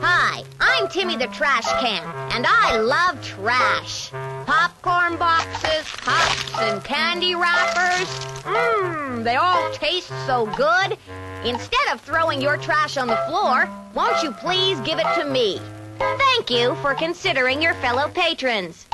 Hi, 0.00 0.42
I'm 0.60 0.88
Timmy 0.88 1.16
the 1.16 1.26
Trash 1.28 1.66
Can, 1.80 2.04
and 2.32 2.46
I 2.46 2.76
love 2.78 3.22
trash. 3.22 4.10
Popcorn 4.46 5.16
boxes, 5.16 5.86
pops, 5.98 6.58
and 6.58 6.82
candy 6.84 7.34
wrappers. 7.34 8.08
Mmm, 8.44 9.24
they 9.24 9.36
all 9.36 9.70
taste 9.72 10.12
so 10.26 10.46
good. 10.56 10.96
Instead 11.44 11.92
of 11.92 12.00
throwing 12.00 12.40
your 12.40 12.56
trash 12.56 12.96
on 12.96 13.08
the 13.08 13.20
floor, 13.28 13.68
won't 13.94 14.22
you 14.22 14.32
please 14.32 14.78
give 14.80 14.98
it 14.98 15.14
to 15.16 15.24
me? 15.24 15.60
Thank 15.98 16.50
you 16.50 16.74
for 16.76 16.94
considering 16.94 17.60
your 17.60 17.74
fellow 17.74 18.08
patrons. 18.08 18.86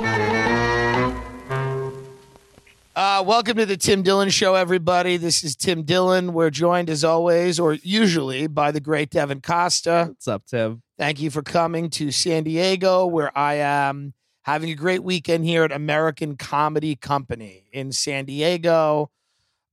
Uh, 2.98 3.22
welcome 3.24 3.56
to 3.56 3.64
the 3.64 3.76
Tim 3.76 4.02
Dillon 4.02 4.28
Show, 4.28 4.56
everybody. 4.56 5.18
This 5.18 5.44
is 5.44 5.54
Tim 5.54 5.84
Dillon. 5.84 6.32
We're 6.32 6.50
joined, 6.50 6.90
as 6.90 7.04
always, 7.04 7.60
or 7.60 7.74
usually, 7.74 8.48
by 8.48 8.72
the 8.72 8.80
great 8.80 9.10
Devin 9.10 9.40
Costa. 9.40 10.06
What's 10.08 10.26
up, 10.26 10.44
Tim? 10.46 10.82
Thank 10.98 11.20
you 11.20 11.30
for 11.30 11.42
coming 11.42 11.90
to 11.90 12.10
San 12.10 12.42
Diego, 12.42 13.06
where 13.06 13.30
I 13.38 13.54
am 13.54 14.14
having 14.42 14.70
a 14.70 14.74
great 14.74 15.04
weekend 15.04 15.44
here 15.44 15.62
at 15.62 15.70
American 15.70 16.36
Comedy 16.36 16.96
Company 16.96 17.68
in 17.72 17.92
San 17.92 18.24
Diego, 18.24 19.12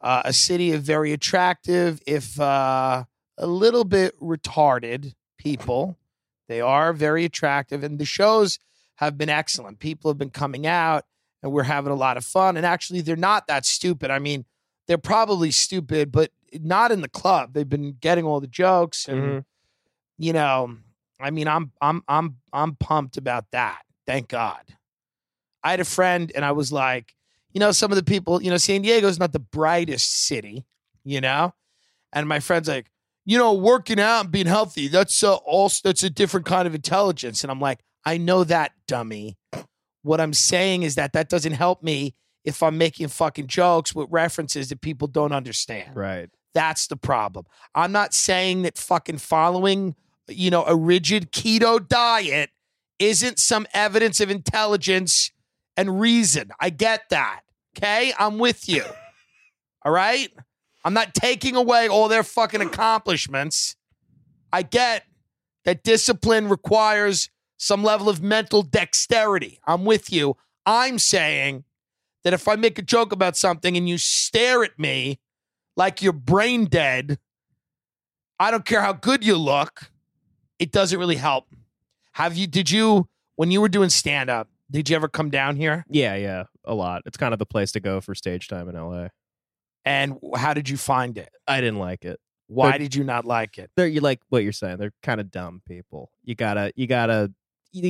uh, 0.02 0.22
a 0.24 0.32
city 0.32 0.74
of 0.74 0.84
very 0.84 1.12
attractive, 1.12 2.00
if 2.06 2.40
uh, 2.40 3.06
a 3.40 3.48
little 3.48 3.86
bit 3.86 4.14
retarded 4.20 5.16
people. 5.40 5.98
They 6.48 6.62
are 6.62 6.94
very 6.94 7.26
attractive, 7.26 7.84
and 7.84 7.98
the 7.98 8.06
shows 8.06 8.60
have 8.98 9.18
been 9.18 9.30
excellent. 9.30 9.80
People 9.80 10.12
have 10.12 10.20
been 10.20 10.30
coming 10.30 10.68
out, 10.68 11.06
and 11.46 11.54
we're 11.54 11.64
having 11.64 11.92
a 11.92 11.96
lot 11.96 12.18
of 12.18 12.26
fun. 12.26 12.58
And 12.58 12.66
actually, 12.66 13.02
they're 13.02 13.16
not 13.16 13.46
that 13.48 13.66
stupid. 13.68 14.10
I 14.10 14.18
mean, 14.18 14.46
they're 14.88 14.98
probably 14.98 15.52
stupid, 15.52 16.12
but 16.12 16.32
not 16.60 16.92
in 16.92 17.02
the 17.02 17.08
club. 17.08 17.54
They've 17.54 17.70
been 17.70 17.94
getting 18.02 18.26
all 18.26 18.40
the 18.42 18.48
jokes, 18.48 19.08
and 19.08 19.22
Mhm. 19.22 19.46
you 20.18 20.34
know, 20.34 20.78
I 21.20 21.30
mean, 21.30 21.48
I'm 21.48 21.72
I'm 21.82 22.04
I'm 22.08 22.38
I'm 22.52 22.76
pumped 22.76 23.16
about 23.18 23.52
that. 23.52 23.84
Thank 24.08 24.28
God. 24.28 24.76
I 25.64 25.72
had 25.72 25.80
a 25.80 25.86
friend, 25.86 26.32
and 26.36 26.44
I 26.44 26.52
was 26.52 26.72
like, 26.72 27.16
you 27.54 27.60
know, 27.60 27.72
some 27.72 27.92
of 27.92 27.96
the 27.96 28.04
people, 28.04 28.42
you 28.42 28.50
know, 28.50 28.58
San 28.58 28.82
Diego's 28.82 29.20
not 29.20 29.32
the 29.32 29.40
brightest 29.40 30.26
city, 30.26 30.66
you 31.04 31.22
know, 31.22 31.54
and 32.12 32.28
my 32.28 32.40
friend's 32.40 32.68
like, 32.68 32.88
you 33.26 33.38
know, 33.38 33.54
working 33.54 34.00
out 34.00 34.22
and 34.26 34.32
being 34.32 34.46
healthy, 34.48 34.88
that's 34.88 35.24
uh, 35.24 35.36
also 35.36 35.82
that's 35.90 36.04
a 36.04 36.10
different 36.10 36.46
kind 36.48 36.68
of 36.68 36.74
intelligence, 36.74 37.44
and 37.44 37.52
I'm 37.52 37.62
like, 37.62 37.82
I 38.04 38.18
know 38.18 38.44
that, 38.44 38.72
dummy. 38.88 39.38
What 40.06 40.22
I'm 40.22 40.34
saying 40.34 40.84
is 40.84 40.94
that 40.96 41.14
that 41.14 41.30
doesn't 41.30 41.54
help 41.54 41.82
me 41.82 42.14
if 42.44 42.62
I'm 42.62 42.78
making 42.78 43.08
fucking 43.08 43.48
jokes 43.48 43.96
with 43.96 44.08
references 44.12 44.70
that 44.70 44.82
people 44.82 45.08
don't 45.08 45.32
understand. 45.32 45.96
Right. 45.96 46.30
That's 46.54 46.86
the 46.86 46.96
problem. 46.96 47.46
I'm 47.74 47.92
not 47.92 48.14
saying 48.14 48.62
that 48.62 48.78
fucking 48.78 49.18
following, 49.18 49.96
you 50.28 50.52
know, 50.52 50.64
a 50.66 50.76
rigid 50.76 51.32
keto 51.32 51.86
diet 51.86 52.52
isn't 53.00 53.40
some 53.40 53.66
evidence 53.74 54.22
of 54.22 54.30
intelligence 54.30 55.32
and 55.76 56.00
reason. 56.00 56.52
I 56.60 56.70
get 56.70 57.10
that. 57.10 57.42
Okay? 57.76 58.14
I'm 58.20 58.38
with 58.38 58.70
you. 58.70 58.84
All 59.84 59.92
right? 59.92 60.32
I'm 60.84 60.94
not 60.94 61.16
taking 61.16 61.56
away 61.56 61.88
all 61.88 62.08
their 62.10 62.22
fucking 62.22 62.62
accomplishments. 62.62 63.76
I 64.54 64.62
get 64.62 65.04
that 65.64 65.84
discipline 65.84 66.48
requires 66.48 67.32
some 67.66 67.84
level 67.84 68.08
of 68.10 68.22
mental 68.22 68.62
dexterity. 68.62 69.60
I'm 69.66 69.86
with 69.86 70.14
you. 70.14 70.38
I'm 70.68 71.00
saying 71.00 71.64
that 72.24 72.32
if 72.32 72.48
I 72.48 72.56
make 72.56 72.78
a 72.78 72.84
joke 72.84 73.12
about 73.12 73.36
something 73.36 73.76
and 73.76 73.90
you 73.90 73.98
stare 73.98 74.64
at 74.64 74.78
me 74.78 75.20
like 75.76 76.04
you're 76.04 76.14
brain 76.14 76.66
dead, 76.66 77.18
I 78.40 78.52
don't 78.52 78.66
care 78.66 78.82
how 78.82 78.94
good 78.94 79.26
you 79.26 79.36
look, 79.36 79.90
it 80.60 80.72
doesn't 80.72 81.00
really 81.00 81.16
help. 81.16 81.48
Have 82.12 82.38
you, 82.38 82.46
did 82.46 82.70
you, 82.70 83.08
when 83.36 83.50
you 83.50 83.62
were 83.62 83.70
doing 83.70 83.90
stand 83.90 84.30
up, 84.30 84.48
did 84.70 84.88
you 84.88 84.96
ever 84.96 85.08
come 85.08 85.32
down 85.32 85.56
here? 85.56 85.86
Yeah, 85.90 86.16
yeah, 86.16 86.44
a 86.66 86.76
lot. 86.76 87.02
It's 87.08 87.18
kind 87.18 87.34
of 87.34 87.40
the 87.40 87.48
place 87.48 87.72
to 87.72 87.80
go 87.80 88.00
for 88.00 88.14
stage 88.14 88.48
time 88.48 88.70
in 88.70 88.76
LA. 88.76 89.08
And 89.86 90.20
how 90.36 90.54
did 90.54 90.70
you 90.70 90.78
find 90.78 91.18
it? 91.18 91.30
I 91.48 91.62
didn't 91.62 91.80
like 91.80 92.06
it. 92.06 92.20
Why 92.46 92.74
But- 92.74 92.78
did 92.78 92.94
you 92.94 93.04
not 93.04 93.26
like 93.26 93.58
it? 93.58 93.72
They're 93.76 93.88
you 93.88 94.02
like 94.02 94.22
what 94.30 94.44
you're 94.44 94.52
saying. 94.52 94.78
They're 94.78 94.94
kind 95.02 95.20
of 95.20 95.32
dumb 95.32 95.64
people. 95.68 96.12
You 96.24 96.36
gotta, 96.36 96.72
you 96.76 96.86
gotta. 96.86 97.32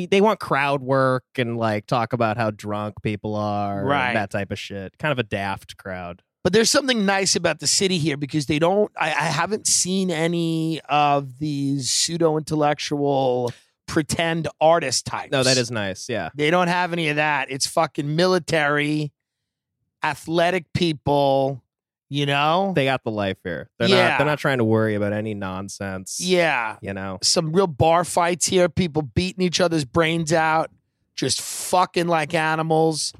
They 0.07 0.21
want 0.21 0.39
crowd 0.39 0.81
work 0.81 1.23
and 1.37 1.57
like 1.57 1.85
talk 1.87 2.13
about 2.13 2.37
how 2.37 2.51
drunk 2.51 2.95
people 3.03 3.35
are, 3.35 3.79
and 3.79 3.87
Right. 3.87 4.13
that 4.13 4.31
type 4.31 4.51
of 4.51 4.59
shit. 4.59 4.97
Kind 4.97 5.11
of 5.11 5.19
a 5.19 5.23
daft 5.23 5.77
crowd. 5.77 6.21
But 6.43 6.53
there's 6.53 6.69
something 6.69 7.05
nice 7.05 7.35
about 7.35 7.59
the 7.59 7.65
city 7.67 7.97
here 7.97 8.17
because 8.17 8.45
they 8.45 8.59
don't, 8.59 8.91
I, 8.95 9.07
I 9.07 9.23
haven't 9.25 9.65
seen 9.65 10.11
any 10.11 10.79
of 10.89 11.39
these 11.39 11.89
pseudo 11.89 12.37
intellectual 12.37 13.51
pretend 13.87 14.47
artist 14.61 15.05
types. 15.07 15.31
No, 15.31 15.41
that 15.41 15.57
is 15.57 15.71
nice. 15.71 16.07
Yeah, 16.07 16.29
They 16.35 16.51
don't 16.51 16.67
have 16.67 16.93
any 16.93 17.09
of 17.09 17.15
that. 17.15 17.49
It's 17.49 17.65
fucking 17.65 18.15
military, 18.15 19.11
athletic 20.03 20.71
people, 20.73 21.63
you 22.09 22.25
know? 22.25 22.73
they 22.75 22.85
got 22.85 23.03
the 23.03 23.11
life 23.11 23.37
here. 23.43 23.69
They're 23.79 23.89
Yeah. 23.89 24.09
not. 24.09 24.17
They're 24.19 24.27
not 24.27 24.39
trying 24.39 24.59
to 24.59 24.63
worry 24.63 24.95
about 24.95 25.13
any 25.13 25.33
nonsense. 25.33 26.19
yeah. 26.19 26.77
you 26.81 26.93
know. 26.93 27.17
Some 27.23 27.51
real 27.51 27.67
bar 27.67 28.03
fights 28.05 28.47
here, 28.47 28.69
people 28.69 29.01
beating 29.01 29.43
each 29.43 29.59
other's 29.59 29.85
brains 29.85 30.31
out, 30.33 30.69
just 31.15 31.41
fucking 31.41 32.07
like 32.07 32.33
animals. 32.33 33.13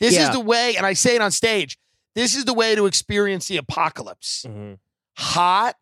This 0.00 0.14
Yeah. 0.14 0.28
is 0.28 0.30
the 0.30 0.40
way, 0.40 0.76
and 0.76 0.84
I 0.84 0.92
say 0.94 1.14
it 1.14 1.20
on 1.22 1.30
stage, 1.30 1.78
this 2.14 2.34
is 2.36 2.44
the 2.44 2.54
way 2.54 2.74
to 2.74 2.86
experience 2.86 3.48
the 3.48 3.56
apocalypse. 3.58 4.44
Mhm. 4.48 4.78
Hot 5.18 5.76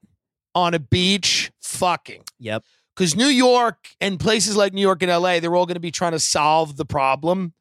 on 0.54 0.74
a 0.74 0.78
beach, 0.78 1.50
fucking. 1.60 2.22
Yep. 2.38 2.64
because 2.94 3.16
New 3.16 3.24
York 3.28 3.88
and 4.02 4.20
places 4.20 4.54
like 4.54 4.74
New 4.74 4.82
York 4.82 5.00
and 5.02 5.10
LA, 5.10 5.40
they're 5.40 5.56
all 5.56 5.64
going 5.64 5.76
to 5.76 5.80
be 5.80 5.90
trying 5.90 6.12
to 6.12 6.20
solve 6.20 6.76
the 6.76 6.84
problem. 6.84 7.54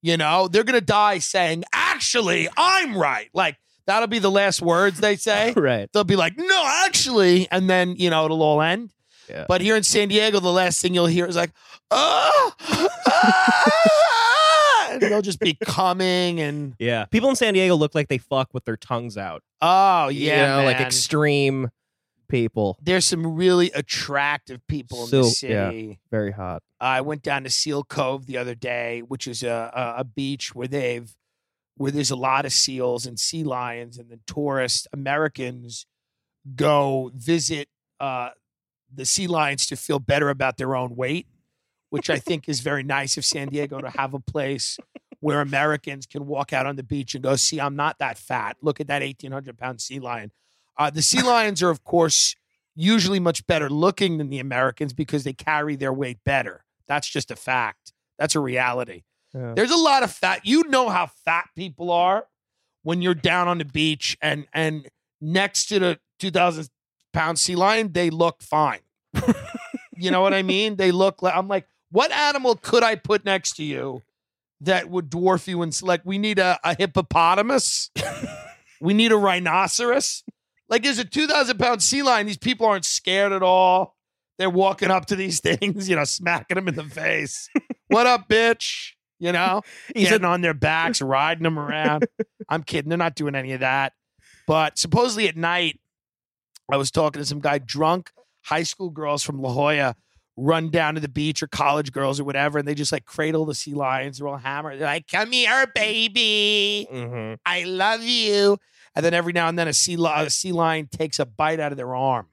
You 0.00 0.16
know, 0.16 0.46
they're 0.46 0.62
going 0.62 0.78
to 0.78 0.84
die 0.84 1.18
saying, 1.18 1.64
actually, 1.72 2.48
I'm 2.56 2.96
right. 2.96 3.28
Like, 3.34 3.56
that'll 3.86 4.08
be 4.08 4.18
the 4.18 4.30
last 4.30 4.60
words 4.62 5.00
they 5.00 5.16
say. 5.16 5.52
Right. 5.56 5.88
They'll 5.92 6.04
be 6.04 6.16
like, 6.16 6.34
no, 6.36 6.64
actually. 6.86 7.48
And 7.50 7.68
then, 7.70 7.96
you 7.96 8.10
know, 8.10 8.24
it'll 8.24 8.42
all 8.42 8.60
end. 8.62 8.90
Yeah. 9.28 9.44
But 9.48 9.60
here 9.60 9.74
in 9.76 9.82
San 9.82 10.08
Diego, 10.08 10.38
the 10.40 10.52
last 10.52 10.80
thing 10.80 10.94
you'll 10.94 11.06
hear 11.06 11.26
is 11.26 11.34
like, 11.36 11.50
oh, 11.90 12.52
ah," 13.96 14.88
and 14.92 15.00
they'll 15.02 15.22
just 15.22 15.40
be 15.40 15.54
coming 15.64 16.40
and, 16.40 16.74
Yeah. 16.78 17.06
People 17.06 17.30
in 17.30 17.36
San 17.36 17.54
Diego 17.54 17.74
look 17.74 17.94
like 17.94 18.08
they 18.08 18.18
fuck 18.18 18.52
with 18.52 18.64
their 18.64 18.76
tongues 18.76 19.16
out. 19.16 19.42
oh, 19.62 20.08
You 20.08 20.26
yeah. 20.28 20.56
know, 20.58 20.64
like 20.64 20.78
man. 20.78 20.86
extreme 20.86 21.70
people. 22.28 22.76
There's 22.82 23.04
some 23.04 23.34
really 23.34 23.70
attractive 23.72 24.60
people 24.68 25.02
in 25.02 25.08
So- 25.08 25.22
the 25.22 25.28
city. 25.30 25.52
yeah. 25.88 25.94
Very 26.10 26.32
hot. 26.32 26.62
I 26.80 27.00
went 27.00 27.22
down 27.22 27.44
to 27.44 27.50
Seal 27.50 27.84
Cove 27.84 28.26
the 28.26 28.36
other 28.36 28.54
day, 28.54 29.00
which 29.00 29.26
is 29.26 29.42
a, 29.42 29.72
a, 29.74 30.00
a 30.00 30.04
beach 30.04 30.54
where 30.54 30.68
they've 30.68 31.10
where 31.76 31.90
there's 31.90 32.10
a 32.10 32.16
lot 32.16 32.46
of 32.46 32.52
seals 32.52 33.06
and 33.06 33.18
sea 33.18 33.44
lions, 33.44 33.98
and 33.98 34.08
the 34.10 34.20
tourists, 34.26 34.86
Americans 34.92 35.86
go 36.54 37.10
visit 37.14 37.68
uh, 38.00 38.30
the 38.92 39.04
sea 39.04 39.26
lions 39.26 39.66
to 39.66 39.76
feel 39.76 39.98
better 39.98 40.30
about 40.30 40.56
their 40.56 40.74
own 40.76 40.96
weight, 40.96 41.26
which 41.90 42.08
I 42.08 42.18
think 42.18 42.48
is 42.48 42.60
very 42.60 42.82
nice 42.82 43.16
of 43.16 43.24
San 43.24 43.48
Diego 43.48 43.80
to 43.80 43.90
have 43.90 44.14
a 44.14 44.20
place 44.20 44.78
where 45.20 45.40
Americans 45.40 46.06
can 46.06 46.26
walk 46.26 46.52
out 46.52 46.66
on 46.66 46.76
the 46.76 46.82
beach 46.82 47.14
and 47.14 47.22
go, 47.22 47.36
"See, 47.36 47.60
I'm 47.60 47.76
not 47.76 47.98
that 47.98 48.18
fat. 48.18 48.56
Look 48.62 48.80
at 48.80 48.86
that 48.86 49.02
1,800 49.02 49.58
pound 49.58 49.80
sea 49.80 49.98
lion." 49.98 50.32
Uh, 50.78 50.90
the 50.90 51.02
sea 51.02 51.22
lions 51.22 51.62
are, 51.62 51.70
of 51.70 51.84
course, 51.84 52.36
usually 52.74 53.18
much 53.18 53.46
better 53.46 53.68
looking 53.70 54.18
than 54.18 54.28
the 54.28 54.38
Americans 54.38 54.92
because 54.92 55.24
they 55.24 55.32
carry 55.32 55.76
their 55.76 55.92
weight 55.92 56.18
better. 56.24 56.64
That's 56.86 57.08
just 57.08 57.30
a 57.30 57.36
fact. 57.36 57.92
That's 58.18 58.34
a 58.34 58.40
reality. 58.40 59.02
Yeah. 59.36 59.52
There's 59.54 59.70
a 59.70 59.76
lot 59.76 60.02
of 60.02 60.10
fat. 60.10 60.40
You 60.44 60.64
know 60.68 60.88
how 60.88 61.10
fat 61.24 61.48
people 61.54 61.90
are 61.90 62.26
when 62.82 63.02
you're 63.02 63.14
down 63.14 63.48
on 63.48 63.58
the 63.58 63.64
beach 63.64 64.16
and 64.22 64.46
and 64.52 64.88
next 65.20 65.66
to 65.66 65.78
the 65.78 65.98
2,000 66.20 66.68
pound 67.12 67.38
sea 67.38 67.56
lion, 67.56 67.92
they 67.92 68.10
look 68.10 68.42
fine. 68.42 68.80
you 69.96 70.10
know 70.10 70.20
what 70.20 70.32
I 70.32 70.42
mean? 70.42 70.76
They 70.76 70.90
look 70.90 71.22
like 71.22 71.34
I'm 71.34 71.48
like, 71.48 71.66
what 71.90 72.12
animal 72.12 72.56
could 72.56 72.82
I 72.82 72.94
put 72.94 73.24
next 73.24 73.56
to 73.56 73.64
you 73.64 74.02
that 74.60 74.88
would 74.88 75.10
dwarf 75.10 75.46
you? 75.46 75.62
And 75.62 75.82
like, 75.82 76.02
we 76.04 76.18
need 76.18 76.38
a, 76.38 76.58
a 76.64 76.74
hippopotamus. 76.74 77.90
we 78.80 78.94
need 78.94 79.12
a 79.12 79.16
rhinoceros. 79.16 80.24
Like, 80.68 80.82
there's 80.82 80.98
a 80.98 81.04
2,000 81.04 81.58
pound 81.58 81.82
sea 81.82 82.02
lion. 82.02 82.26
These 82.26 82.38
people 82.38 82.66
aren't 82.66 82.84
scared 82.84 83.32
at 83.32 83.42
all. 83.42 83.96
They're 84.38 84.50
walking 84.50 84.90
up 84.90 85.06
to 85.06 85.16
these 85.16 85.40
things, 85.40 85.88
you 85.88 85.96
know, 85.96 86.04
smacking 86.04 86.56
them 86.56 86.68
in 86.68 86.74
the 86.74 86.84
face. 86.84 87.48
what 87.88 88.06
up, 88.06 88.28
bitch? 88.28 88.92
You 89.18 89.32
know, 89.32 89.62
He's 89.94 90.08
getting 90.10 90.24
on 90.24 90.40
their 90.40 90.54
backs, 90.54 91.00
riding 91.00 91.42
them 91.44 91.58
around. 91.58 92.06
I'm 92.48 92.62
kidding. 92.62 92.88
They're 92.88 92.98
not 92.98 93.14
doing 93.14 93.34
any 93.34 93.52
of 93.52 93.60
that. 93.60 93.92
But 94.46 94.78
supposedly 94.78 95.28
at 95.28 95.36
night, 95.36 95.80
I 96.70 96.76
was 96.76 96.90
talking 96.90 97.20
to 97.20 97.26
some 97.26 97.40
guy 97.40 97.58
drunk 97.58 98.10
high 98.44 98.62
school 98.62 98.90
girls 98.90 99.22
from 99.22 99.40
La 99.40 99.52
Jolla 99.52 99.96
run 100.36 100.68
down 100.68 100.94
to 100.94 101.00
the 101.00 101.08
beach 101.08 101.42
or 101.42 101.46
college 101.46 101.92
girls 101.92 102.20
or 102.20 102.24
whatever, 102.24 102.58
and 102.58 102.68
they 102.68 102.74
just 102.74 102.92
like 102.92 103.06
cradle 103.06 103.46
the 103.46 103.54
sea 103.54 103.72
lions. 103.74 104.18
They're 104.18 104.28
all 104.28 104.36
hammered. 104.36 104.78
They're 104.78 104.86
like, 104.86 105.08
"Come 105.08 105.32
here, 105.32 105.66
baby. 105.74 106.86
Mhm. 106.92 107.38
I 107.46 107.64
love 107.64 108.02
you." 108.02 108.58
And 108.94 109.04
then 109.04 109.14
every 109.14 109.32
now 109.32 109.48
and 109.48 109.58
then, 109.58 109.66
a 109.68 109.72
sea, 109.72 109.96
li- 109.96 110.12
a 110.14 110.28
sea 110.30 110.52
lion 110.52 110.88
takes 110.88 111.18
a 111.18 111.24
bite 111.26 111.58
out 111.58 111.72
of 111.72 111.78
their 111.78 111.94
arm. 111.96 112.26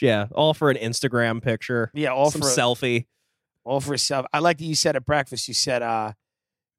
Yeah, 0.00 0.26
all 0.32 0.54
for 0.54 0.70
an 0.70 0.76
Instagram 0.76 1.42
picture. 1.42 1.90
Yeah, 1.94 2.12
all 2.12 2.30
Some 2.30 2.42
for 2.42 2.48
a 2.48 2.50
selfie. 2.50 3.06
All 3.64 3.80
for 3.80 3.96
self. 3.96 4.26
I 4.32 4.38
like 4.40 4.58
that 4.58 4.64
you 4.64 4.74
said 4.74 4.96
at 4.96 5.04
breakfast. 5.06 5.48
You 5.48 5.54
said, 5.54 5.82
uh, 5.82 6.12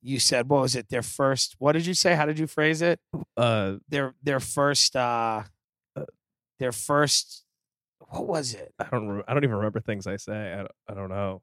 you 0.01 0.19
said 0.19 0.49
what 0.49 0.61
was 0.61 0.75
it? 0.75 0.89
Their 0.89 1.01
first. 1.01 1.55
What 1.59 1.71
did 1.73 1.85
you 1.85 1.93
say? 1.93 2.15
How 2.15 2.25
did 2.25 2.37
you 2.39 2.47
phrase 2.47 2.81
it? 2.81 2.99
Uh, 3.37 3.75
Their 3.89 4.13
their 4.21 4.39
first. 4.39 4.95
uh 4.95 5.43
Their 6.59 6.71
first. 6.71 7.43
What 8.09 8.27
was 8.27 8.53
it? 8.53 8.73
I 8.79 8.85
don't. 8.91 9.07
Re- 9.07 9.23
I 9.27 9.33
don't 9.33 9.43
even 9.43 9.55
remember 9.55 9.79
things 9.79 10.05
I 10.07 10.17
say. 10.17 10.53
I 10.53 10.57
don't, 10.57 10.71
I 10.89 10.93
don't 10.93 11.09
know. 11.09 11.41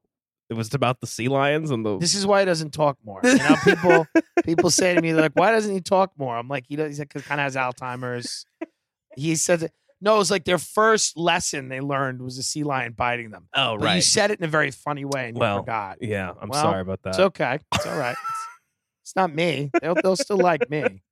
It 0.51 0.55
was 0.55 0.75
about 0.75 1.01
the 1.01 1.07
sea 1.07 1.29
lions 1.29 1.71
and 1.71 1.85
the. 1.87 1.99
This 1.99 2.15
is 2.15 2.27
why 2.27 2.41
he 2.41 2.47
doesn't 2.47 2.73
talk 2.73 2.99
more. 3.05 3.21
You 3.25 3.39
know, 3.39 3.57
people 3.65 4.07
people 4.45 4.71
say 4.71 4.95
to 4.95 5.01
me, 5.01 5.13
they're 5.13 5.23
like, 5.23 5.33
"Why 5.35 5.53
doesn't 5.53 5.73
he 5.73 5.81
talk 5.81 6.13
more?" 6.19 6.37
I'm 6.37 6.49
like, 6.49 6.67
he 6.69 6.77
does. 6.77 6.99
He 6.99 7.05
kind 7.07 7.41
of 7.41 7.45
has 7.45 7.57
Alzheimer's. 7.57 8.45
He 9.17 9.37
says 9.37 9.63
it. 9.65 9.73
No, 10.01 10.15
it 10.15 10.19
was 10.19 10.31
like 10.31 10.45
their 10.45 10.59
first 10.59 11.17
lesson 11.19 11.69
they 11.69 11.81
learned 11.81 12.23
was 12.23 12.39
a 12.39 12.43
sea 12.43 12.65
lion 12.65 12.93
biting 12.93 13.31
them. 13.31 13.49
oh 13.55 13.77
But 13.79 13.95
you 13.97 14.01
said 14.03 14.31
it 14.31 14.39
in 14.39 14.45
a 14.45 14.49
very 14.49 14.71
funny 14.71 15.05
way 15.05 15.29
and 15.29 15.37
you 15.37 15.41
Well, 15.41 15.59
forgot. 15.59 15.99
Yeah, 16.01 16.33
I'm 16.41 16.49
Well, 16.49 16.63
sorry 16.63 16.81
about 16.81 17.03
that. 17.03 17.11
It's 17.11 17.19
okay. 17.19 17.59
It's 17.75 17.87
all 17.87 17.99
right. 17.99 18.17
It's, 18.29 18.47
it's 19.05 19.17
not 19.17 19.35
me. 19.35 19.71
They'll, 19.81 19.95
they'll 19.95 20.17
still 20.17 20.39
like 20.39 20.71
me. 20.71 21.03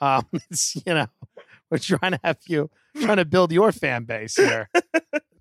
Um, 0.00 0.26
it's, 0.50 0.76
you 0.76 0.94
know, 0.94 1.06
we're 1.70 1.78
trying 1.78 2.12
to 2.12 2.20
have 2.24 2.38
you 2.46 2.70
trying 3.00 3.16
to 3.18 3.24
build 3.24 3.52
your 3.52 3.72
fan 3.72 4.04
base 4.04 4.36
here. 4.36 4.68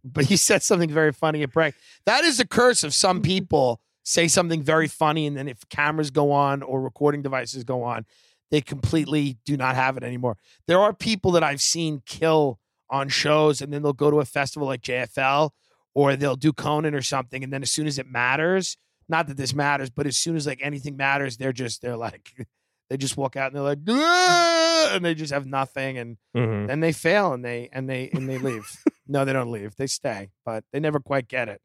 But 0.03 0.29
you 0.29 0.37
said 0.37 0.61
something 0.63 0.89
very 0.89 1.11
funny 1.11 1.43
at 1.43 1.51
break. 1.51 1.75
That 2.05 2.23
is 2.23 2.37
the 2.37 2.45
curse 2.47 2.83
of 2.83 2.93
some 2.93 3.21
people 3.21 3.81
say 4.03 4.27
something 4.27 4.61
very 4.61 4.87
funny, 4.87 5.25
and 5.25 5.35
then 5.35 5.47
if 5.47 5.67
cameras 5.69 6.11
go 6.11 6.31
on 6.31 6.61
or 6.61 6.79
recording 6.81 7.21
devices 7.21 7.63
go 7.63 7.83
on, 7.83 8.05
they 8.51 8.61
completely 8.61 9.37
do 9.45 9.57
not 9.57 9.75
have 9.75 9.97
it 9.97 10.03
anymore. 10.03 10.37
There 10.67 10.79
are 10.79 10.93
people 10.93 11.31
that 11.31 11.43
I've 11.43 11.61
seen 11.61 12.03
kill 12.05 12.59
on 12.89 13.09
shows, 13.09 13.61
and 13.61 13.71
then 13.73 13.81
they'll 13.83 13.93
go 13.93 14.11
to 14.11 14.19
a 14.19 14.25
festival 14.25 14.67
like 14.67 14.81
JFL 14.81 15.51
or 15.93 16.15
they'll 16.15 16.35
do 16.35 16.51
Conan 16.53 16.93
or 16.93 17.01
something, 17.01 17.43
and 17.43 17.51
then 17.53 17.61
as 17.61 17.71
soon 17.71 17.87
as 17.87 17.97
it 17.97 18.05
matters, 18.07 18.75
not 19.07 19.27
that 19.27 19.37
this 19.37 19.53
matters, 19.53 19.89
but 19.89 20.05
as 20.05 20.17
soon 20.17 20.35
as 20.35 20.45
like 20.45 20.59
anything 20.61 20.97
matters, 20.97 21.37
they're 21.37 21.53
just 21.53 21.81
they're 21.81 21.95
like 21.97 22.31
they 22.89 22.97
just 22.97 23.17
walk 23.17 23.35
out 23.35 23.47
and 23.47 23.55
they're 23.55 23.63
like 23.63 23.79
"Ah!" 23.89 24.89
and 24.93 25.03
they 25.05 25.15
just 25.15 25.33
have 25.33 25.45
nothing, 25.45 25.97
and 25.97 26.17
Mhm. 26.35 26.67
then 26.67 26.79
they 26.81 26.91
fail 26.91 27.33
and 27.33 27.43
they 27.45 27.69
and 27.71 27.89
they 27.89 28.09
and 28.09 28.27
they 28.29 28.37
leave. 28.37 28.69
no, 29.07 29.23
they 29.25 29.33
don't 29.33 29.51
leave. 29.51 29.75
They 29.77 29.87
stay, 29.87 30.29
but 30.45 30.63
they 30.73 30.79
never 30.79 30.99
quite 30.99 31.27
get 31.27 31.47
it. 31.49 31.61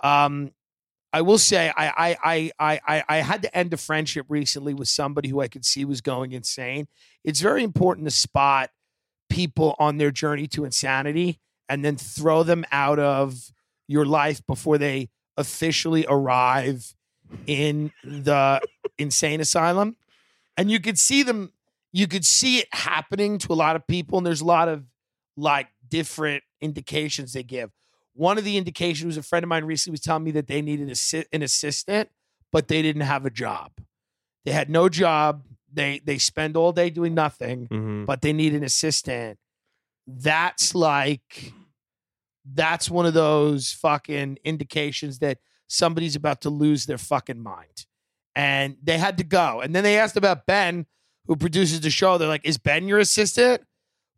Um, 0.00 0.52
I 1.12 1.22
will 1.22 1.38
say 1.38 1.72
I 1.74 2.16
I 2.22 2.50
I 2.60 2.80
I 2.86 3.04
I 3.08 3.16
had 3.18 3.42
to 3.42 3.56
end 3.56 3.72
a 3.72 3.78
friendship 3.78 4.26
recently 4.28 4.74
with 4.74 4.88
somebody 4.88 5.30
who 5.30 5.40
I 5.40 5.48
could 5.48 5.64
see 5.64 5.84
was 5.86 6.00
going 6.02 6.32
insane. 6.32 6.86
It's 7.24 7.40
very 7.40 7.64
important 7.64 8.06
to 8.06 8.10
spot 8.10 8.70
people 9.28 9.74
on 9.78 9.98
their 9.98 10.10
journey 10.10 10.46
to 10.48 10.64
insanity 10.64 11.38
and 11.68 11.84
then 11.84 11.96
throw 11.96 12.42
them 12.42 12.64
out 12.72 12.98
of 12.98 13.52
your 13.86 14.04
life 14.04 14.44
before 14.46 14.78
they 14.78 15.08
officially 15.36 16.04
arrive 16.08 16.94
in 17.46 17.92
the 18.04 18.60
insane 18.98 19.40
asylum. 19.40 19.96
And 20.56 20.70
you 20.70 20.80
could 20.80 20.98
see 20.98 21.22
them, 21.22 21.52
you 21.92 22.06
could 22.06 22.24
see 22.24 22.58
it 22.58 22.68
happening 22.72 23.38
to 23.38 23.52
a 23.52 23.54
lot 23.54 23.76
of 23.76 23.86
people. 23.86 24.18
And 24.18 24.26
there's 24.26 24.40
a 24.40 24.46
lot 24.46 24.68
of 24.68 24.84
like 25.36 25.68
different 25.88 26.42
indications 26.60 27.32
they 27.32 27.42
give. 27.42 27.70
One 28.14 28.36
of 28.36 28.44
the 28.44 28.56
indications 28.56 29.06
was 29.06 29.16
a 29.16 29.22
friend 29.22 29.44
of 29.44 29.48
mine 29.48 29.64
recently 29.64 29.92
was 29.92 30.00
telling 30.00 30.24
me 30.24 30.32
that 30.32 30.48
they 30.48 30.60
needed 30.60 30.88
an 31.32 31.42
assistant, 31.42 32.08
but 32.50 32.66
they 32.66 32.82
didn't 32.82 33.02
have 33.02 33.24
a 33.24 33.30
job. 33.30 33.70
They 34.44 34.50
had 34.50 34.68
no 34.68 34.88
job. 34.88 35.44
They 35.72 36.00
they 36.04 36.18
spend 36.18 36.56
all 36.56 36.72
day 36.72 36.90
doing 36.90 37.14
nothing 37.14 37.68
Mhm. 37.68 38.06
but 38.06 38.22
they 38.22 38.32
need 38.32 38.54
an 38.54 38.64
assistant. 38.64 39.38
That's 40.06 40.74
like 40.74 41.52
that's 42.50 42.90
one 42.90 43.04
of 43.06 43.12
those 43.14 43.72
fucking 43.72 44.38
indications 44.44 45.18
that 45.18 45.38
somebody's 45.68 46.16
about 46.16 46.40
to 46.42 46.50
lose 46.50 46.86
their 46.86 46.96
fucking 46.98 47.42
mind. 47.42 47.86
And 48.34 48.76
they 48.82 48.96
had 48.98 49.18
to 49.18 49.24
go. 49.24 49.60
And 49.60 49.74
then 49.74 49.84
they 49.84 49.98
asked 49.98 50.16
about 50.16 50.46
Ben, 50.46 50.86
who 51.26 51.36
produces 51.36 51.80
the 51.82 51.90
show. 51.90 52.16
They're 52.16 52.28
like, 52.28 52.46
"Is 52.46 52.56
Ben 52.56 52.88
your 52.88 52.98
assistant? 53.00 53.62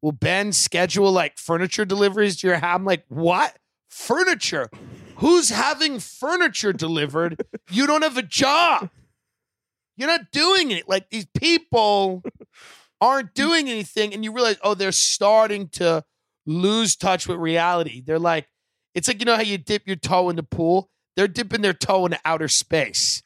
Will 0.03 0.13
Ben 0.13 0.53
schedule 0.53 1.11
like 1.11 1.39
furniture 1.39 1.85
deliveries 1.85 2.37
to 2.37 2.47
your 2.47 2.59
house?" 2.59 2.77
I'm 2.77 2.85
like, 2.85 3.05
"What? 3.09 3.59
Furniture? 3.89 4.71
Who's 5.17 5.49
having 5.49 5.99
furniture 5.99 6.73
delivered? 6.73 7.43
You 7.71 7.87
don't 7.89 8.03
have 8.03 8.17
a 8.17 8.23
job. 8.23 8.91
You're 10.01 10.09
not 10.09 10.31
doing 10.33 10.71
it. 10.71 10.89
Like 10.89 11.11
these 11.11 11.27
people 11.39 12.23
aren't 13.03 13.35
doing 13.35 13.69
anything 13.69 14.15
and 14.15 14.25
you 14.25 14.33
realize 14.33 14.57
oh 14.63 14.73
they're 14.73 14.93
starting 14.93 15.69
to 15.73 16.03
lose 16.47 16.97
touch 16.97 17.29
with 17.29 17.37
reality. 17.37 18.01
They're 18.01 18.19
like 18.19 18.49
it's 18.95 19.09
like 19.09 19.21
you 19.21 19.27
know 19.27 19.37
how 19.37 19.43
you 19.43 19.59
dip 19.59 19.87
your 19.87 19.97
toe 19.97 20.31
in 20.31 20.37
the 20.37 20.43
pool? 20.43 20.91
They're 21.17 21.29
dipping 21.29 21.61
their 21.61 21.75
toe 21.75 22.07
into 22.07 22.19
outer 22.25 22.49
space 22.49 23.23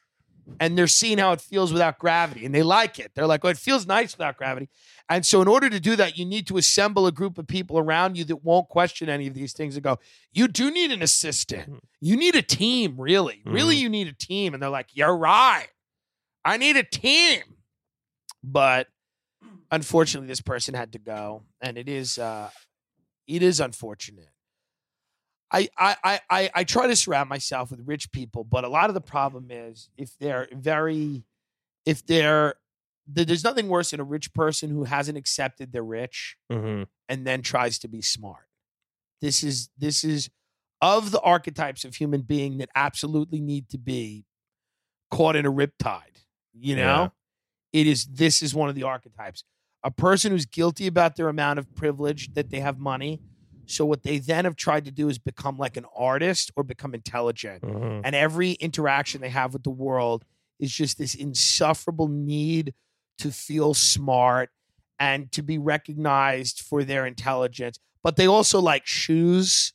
and 0.59 0.77
they're 0.77 0.89
seeing 0.89 1.19
how 1.19 1.31
it 1.31 1.41
feels 1.41 1.73
without 1.73 2.01
gravity 2.01 2.45
and 2.45 2.53
they 2.53 2.65
like 2.65 2.99
it. 2.99 3.13
They're 3.15 3.29
like 3.29 3.45
oh 3.45 3.51
it 3.51 3.57
feels 3.57 3.87
nice 3.87 4.19
without 4.19 4.37
gravity. 4.37 4.69
And 5.09 5.25
so 5.25 5.41
in 5.43 5.47
order 5.47 5.71
to 5.71 5.79
do 5.79 5.95
that 5.95 6.19
you 6.19 6.25
need 6.25 6.49
to 6.49 6.57
assemble 6.57 7.07
a 7.07 7.13
group 7.13 7.39
of 7.39 7.47
people 7.47 7.79
around 7.79 8.19
you 8.19 8.25
that 8.25 8.43
won't 8.43 8.69
question 8.69 9.09
any 9.09 9.29
of 9.29 9.35
these 9.35 9.53
things 9.53 9.77
and 9.77 9.85
go 9.85 10.01
you 10.33 10.49
do 10.49 10.73
need 10.73 10.91
an 10.91 11.03
assistant. 11.03 11.69
Hmm. 11.69 11.77
You 12.01 12.17
need 12.17 12.35
a 12.35 12.43
team 12.43 12.97
really. 12.99 13.43
Really 13.45 13.77
hmm. 13.77 13.83
you 13.83 13.89
need 13.91 14.09
a 14.09 14.13
team. 14.13 14.55
And 14.55 14.61
they're 14.61 14.71
like 14.71 14.89
you're 14.93 15.17
right 15.17 15.69
i 16.45 16.57
need 16.57 16.77
a 16.77 16.83
team 16.83 17.41
but 18.43 18.89
unfortunately 19.71 20.29
this 20.29 20.41
person 20.41 20.75
had 20.75 20.93
to 20.93 20.99
go 20.99 21.43
and 21.61 21.77
it 21.79 21.89
is 21.89 22.19
uh 22.19 22.51
it 23.27 23.43
is 23.43 23.61
unfortunate 23.61 24.29
I, 25.53 25.69
I 25.79 26.21
I 26.29 26.51
I 26.53 26.65
try 26.65 26.89
to 26.89 26.97
surround 26.97 27.29
myself 27.29 27.71
with 27.71 27.81
rich 27.87 28.11
people, 28.11 28.43
but 28.43 28.65
a 28.65 28.69
lot 28.69 28.91
of 28.91 28.95
the 28.95 29.01
problem 29.01 29.49
is 29.51 29.89
if 29.97 30.11
they're 30.19 30.49
very, 30.53 31.23
if 31.87 32.05
they're, 32.05 32.55
there's 33.07 33.45
nothing 33.45 33.69
worse 33.69 33.93
than 33.93 34.01
a 34.01 34.05
rich 34.05 34.35
person 34.35 34.71
who 34.71 34.83
hasn't 34.83 35.17
accepted 35.17 35.71
they're 35.73 35.85
rich 35.85 36.37
Mhm. 36.51 36.89
and 37.09 37.25
then 37.25 37.41
tries 37.43 37.79
to 37.81 37.89
be 37.89 38.03
smart. 38.03 38.49
This 39.21 39.45
is 39.45 39.69
this 39.79 40.03
is 40.03 40.29
of 40.81 41.13
the 41.13 41.21
archetypes 41.21 41.85
of 41.85 41.95
human 41.95 42.23
being 42.23 42.59
that 42.59 42.71
absolutely 42.75 43.41
need 43.41 43.69
to 43.69 43.79
be 43.79 44.25
caught 45.13 45.37
in 45.37 45.47
a 45.47 45.53
riptide. 45.53 46.24
You 46.55 46.77
know, 46.77 47.13
it 47.73 47.87
is 47.87 48.07
this 48.07 48.43
is 48.43 48.55
one 48.55 48.69
of 48.69 48.75
the 48.75 48.85
archetypes. 48.85 49.45
A 49.83 49.91
person 49.91 50.33
who's 50.33 50.47
guilty 50.47 50.87
about 50.87 51.17
their 51.17 51.29
amount 51.29 51.59
of 51.59 51.75
privilege 51.75 52.33
that 52.35 52.51
they 52.51 52.61
have 52.61 52.79
money. 52.79 53.21
So 53.67 53.85
what 53.85 54.03
they 54.03 54.19
then 54.19 54.45
have 54.45 54.57
tried 54.57 54.85
to 54.87 54.91
do 54.91 55.09
is 55.09 55.19
become 55.19 55.57
like 55.59 55.77
an 55.77 55.87
artist 55.97 56.53
or 56.57 56.63
become 56.65 56.95
intelligent 56.95 57.63
Mhm. 57.63 58.03
and 58.05 58.15
every 58.15 58.53
interaction 58.53 59.21
they 59.21 59.31
have 59.31 59.53
with 59.53 59.63
the 59.63 59.71
world 59.71 60.25
is 60.59 60.71
just 60.73 60.99
this 60.99 61.15
insufferable 61.15 62.09
need 62.09 62.75
to 63.19 63.31
feel 63.33 63.75
smart 63.75 64.51
and 64.99 65.33
to 65.33 65.43
be 65.43 65.57
recognized 65.59 66.61
for 66.61 66.85
their 66.85 67.07
intelligence 67.07 67.79
but 68.03 68.17
they 68.17 68.27
also 68.27 68.61
like 68.61 68.87
shoes 68.87 69.73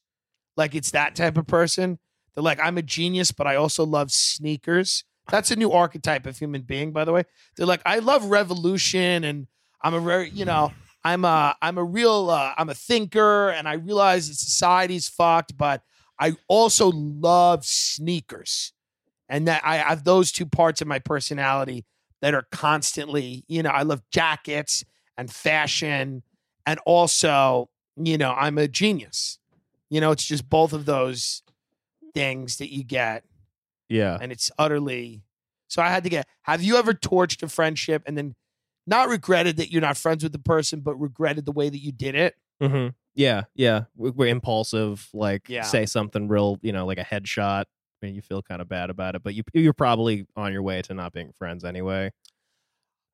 like 0.56 0.75
it's 0.75 0.92
that 0.92 1.15
type 1.15 1.38
of 1.38 1.46
person 1.48 2.00
they're 2.34 2.44
like 2.44 2.60
i'm 2.62 2.77
a 2.77 2.82
genius 2.82 3.32
but 3.32 3.48
i 3.48 3.56
also 3.56 3.86
love 3.86 4.12
sneakers 4.12 5.04
that's 5.32 5.52
a 5.52 5.56
new 5.56 5.72
archetype 5.72 6.26
of 6.26 6.38
human 6.38 6.62
being 6.62 6.92
by 6.92 7.06
the 7.06 7.12
way 7.12 7.24
they're 7.56 7.66
like 7.66 7.82
i 7.86 8.00
love 8.00 8.26
revolution 8.26 9.24
and 9.24 9.48
i'm 9.82 9.94
a 9.94 10.00
very 10.00 10.30
you 10.30 10.46
know 10.46 10.72
i'm 11.04 11.26
a 11.26 11.56
i'm 11.62 11.78
a 11.78 11.84
real 11.84 12.30
uh, 12.30 12.54
i'm 12.58 12.70
a 12.70 12.74
thinker 12.74 13.50
and 13.50 13.68
i 13.68 13.74
realize 13.74 14.28
that 14.28 14.36
society's 14.36 15.08
fucked 15.08 15.58
but 15.58 15.84
I 16.20 16.36
also 16.48 16.92
love 16.94 17.66
sneakers. 17.66 18.74
And 19.30 19.48
that 19.48 19.62
I 19.64 19.78
have 19.78 20.04
those 20.04 20.32
two 20.32 20.46
parts 20.46 20.82
of 20.82 20.88
my 20.88 21.00
personality 21.00 21.86
that 22.22 22.34
are 22.34 22.48
constantly, 22.52 23.46
you 23.48 23.64
know, 23.64 23.70
I 23.70 23.84
love 23.84 24.02
jackets 24.12 24.84
and 25.18 25.32
fashion. 25.32 26.24
And 26.66 26.80
also, 26.86 27.70
you 27.96 28.18
know, 28.18 28.34
I'm 28.34 28.58
a 28.58 28.68
genius. 28.68 29.38
You 29.90 30.02
know, 30.02 30.12
it's 30.12 30.26
just 30.26 30.50
both 30.50 30.74
of 30.74 30.86
those 30.86 31.44
things 32.16 32.58
that 32.58 32.74
you 32.74 32.84
get. 32.84 33.24
Yeah. 33.89 34.17
And 34.22 34.31
it's 34.31 34.50
utterly 34.58 35.24
so 35.67 35.81
I 35.81 35.89
had 35.89 36.03
to 36.03 36.10
get 36.10 36.27
have 36.43 36.63
you 36.63 36.77
ever 36.77 36.93
torched 36.93 37.43
a 37.43 37.48
friendship 37.50 38.03
and 38.05 38.17
then 38.17 38.36
not 38.88 39.08
regretted 39.10 39.58
that 39.58 39.72
you're 39.72 39.81
not 39.81 39.98
friends 39.98 40.24
with 40.24 40.31
the 40.31 40.39
person, 40.39 40.79
but 40.81 40.96
regretted 40.96 41.46
the 41.46 41.51
way 41.51 41.69
that 41.69 41.79
you 41.79 41.91
did 41.91 42.15
it? 42.15 42.36
hmm 42.62 42.88
Yeah, 43.15 43.43
yeah. 43.55 43.84
We- 43.96 44.12
We're 44.12 44.29
impulsive, 44.29 45.10
like 45.13 45.48
Yeah. 45.50 45.63
say 45.63 45.86
something 45.86 46.27
real, 46.27 46.58
you 46.62 46.72
know, 46.72 46.86
like 46.86 46.98
a 46.98 47.03
headshot, 47.03 47.65
and 48.01 48.15
you 48.15 48.22
feel 48.22 48.41
kind 48.41 48.62
of 48.62 48.69
bad 48.69 48.89
about 48.89 49.15
it, 49.15 49.24
but 49.24 49.34
you 49.36 49.43
you're 49.53 49.74
probably 49.74 50.25
on 50.36 50.53
your 50.53 50.63
way 50.63 50.81
to 50.84 50.93
not 50.93 51.13
being 51.13 51.31
friends 51.34 51.63
anyway. 51.63 52.12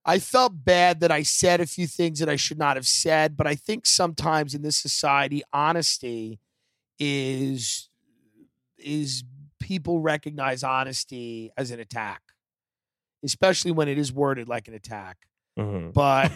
I 0.08 0.20
felt 0.20 0.64
bad 0.64 1.00
that 1.00 1.12
I 1.12 1.24
said 1.24 1.60
a 1.60 1.66
few 1.66 1.88
things 1.88 2.20
that 2.20 2.30
I 2.30 2.36
should 2.36 2.60
not 2.60 2.76
have 2.78 2.86
said, 2.88 3.36
but 3.36 3.48
I 3.48 3.56
think 3.56 3.88
sometimes 3.88 4.54
in 4.54 4.62
this 4.62 4.78
society, 4.78 5.42
honesty 5.52 6.40
is 7.00 7.90
is 8.78 9.24
people 9.66 10.00
recognize 10.00 10.62
honesty 10.62 11.50
as 11.58 11.72
an 11.72 11.80
attack, 11.80 12.22
especially 13.24 13.72
when 13.72 13.88
it 13.88 13.98
is 13.98 14.14
worded 14.14 14.48
like 14.48 14.68
an 14.68 14.76
attack. 14.76 15.18
Mm-hmm. 15.58 15.90
But 15.90 16.32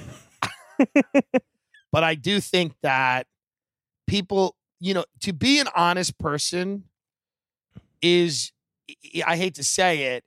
but 1.91 2.03
I 2.03 2.15
do 2.15 2.39
think 2.39 2.73
that 2.81 3.27
people 4.07 4.55
you 4.79 4.95
know, 4.95 5.05
to 5.21 5.31
be 5.31 5.59
an 5.59 5.67
honest 5.75 6.17
person 6.17 6.85
is, 8.01 8.51
I 9.23 9.37
hate 9.37 9.55
to 9.55 9.63
say 9.63 10.15
it, 10.15 10.23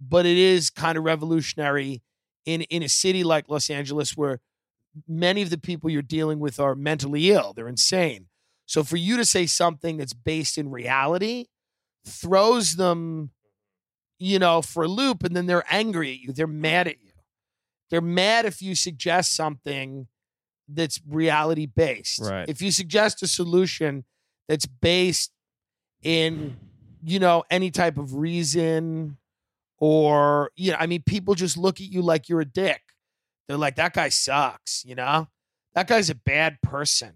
but 0.00 0.24
it 0.24 0.38
is 0.38 0.70
kind 0.70 0.96
of 0.96 1.02
revolutionary 1.02 2.02
in 2.46 2.62
in 2.62 2.84
a 2.84 2.88
city 2.88 3.24
like 3.24 3.48
Los 3.48 3.68
Angeles 3.68 4.16
where 4.16 4.38
many 5.08 5.42
of 5.42 5.50
the 5.50 5.58
people 5.58 5.90
you're 5.90 6.02
dealing 6.02 6.38
with 6.38 6.60
are 6.60 6.76
mentally 6.76 7.32
ill. 7.32 7.52
They're 7.52 7.66
insane. 7.66 8.26
So 8.64 8.84
for 8.84 8.96
you 8.96 9.16
to 9.16 9.24
say 9.24 9.46
something 9.46 9.96
that's 9.96 10.12
based 10.12 10.56
in 10.56 10.70
reality 10.70 11.46
throws 12.08 12.76
them, 12.76 13.30
you 14.18 14.38
know, 14.38 14.62
for 14.62 14.84
a 14.84 14.88
loop, 14.88 15.24
and 15.24 15.36
then 15.36 15.46
they're 15.46 15.64
angry 15.70 16.12
at 16.12 16.20
you. 16.20 16.32
They're 16.32 16.46
mad 16.46 16.88
at 16.88 17.02
you. 17.02 17.12
They're 17.90 18.00
mad 18.00 18.44
if 18.44 18.60
you 18.60 18.74
suggest 18.74 19.34
something 19.34 20.08
that's 20.68 21.00
reality 21.08 21.66
based. 21.66 22.20
Right. 22.20 22.48
If 22.48 22.60
you 22.60 22.70
suggest 22.70 23.22
a 23.22 23.26
solution 23.26 24.04
that's 24.48 24.66
based 24.66 25.32
in, 26.02 26.58
you 27.02 27.18
know, 27.18 27.44
any 27.50 27.70
type 27.70 27.96
of 27.96 28.14
reason 28.14 29.16
or, 29.78 30.50
you 30.56 30.72
know, 30.72 30.76
I 30.78 30.86
mean, 30.86 31.02
people 31.06 31.34
just 31.34 31.56
look 31.56 31.80
at 31.80 31.86
you 31.86 32.02
like 32.02 32.28
you're 32.28 32.40
a 32.40 32.44
dick. 32.44 32.82
They're 33.46 33.56
like, 33.56 33.76
that 33.76 33.94
guy 33.94 34.10
sucks, 34.10 34.84
you 34.84 34.94
know? 34.94 35.28
That 35.74 35.86
guy's 35.86 36.10
a 36.10 36.14
bad 36.14 36.60
person 36.60 37.14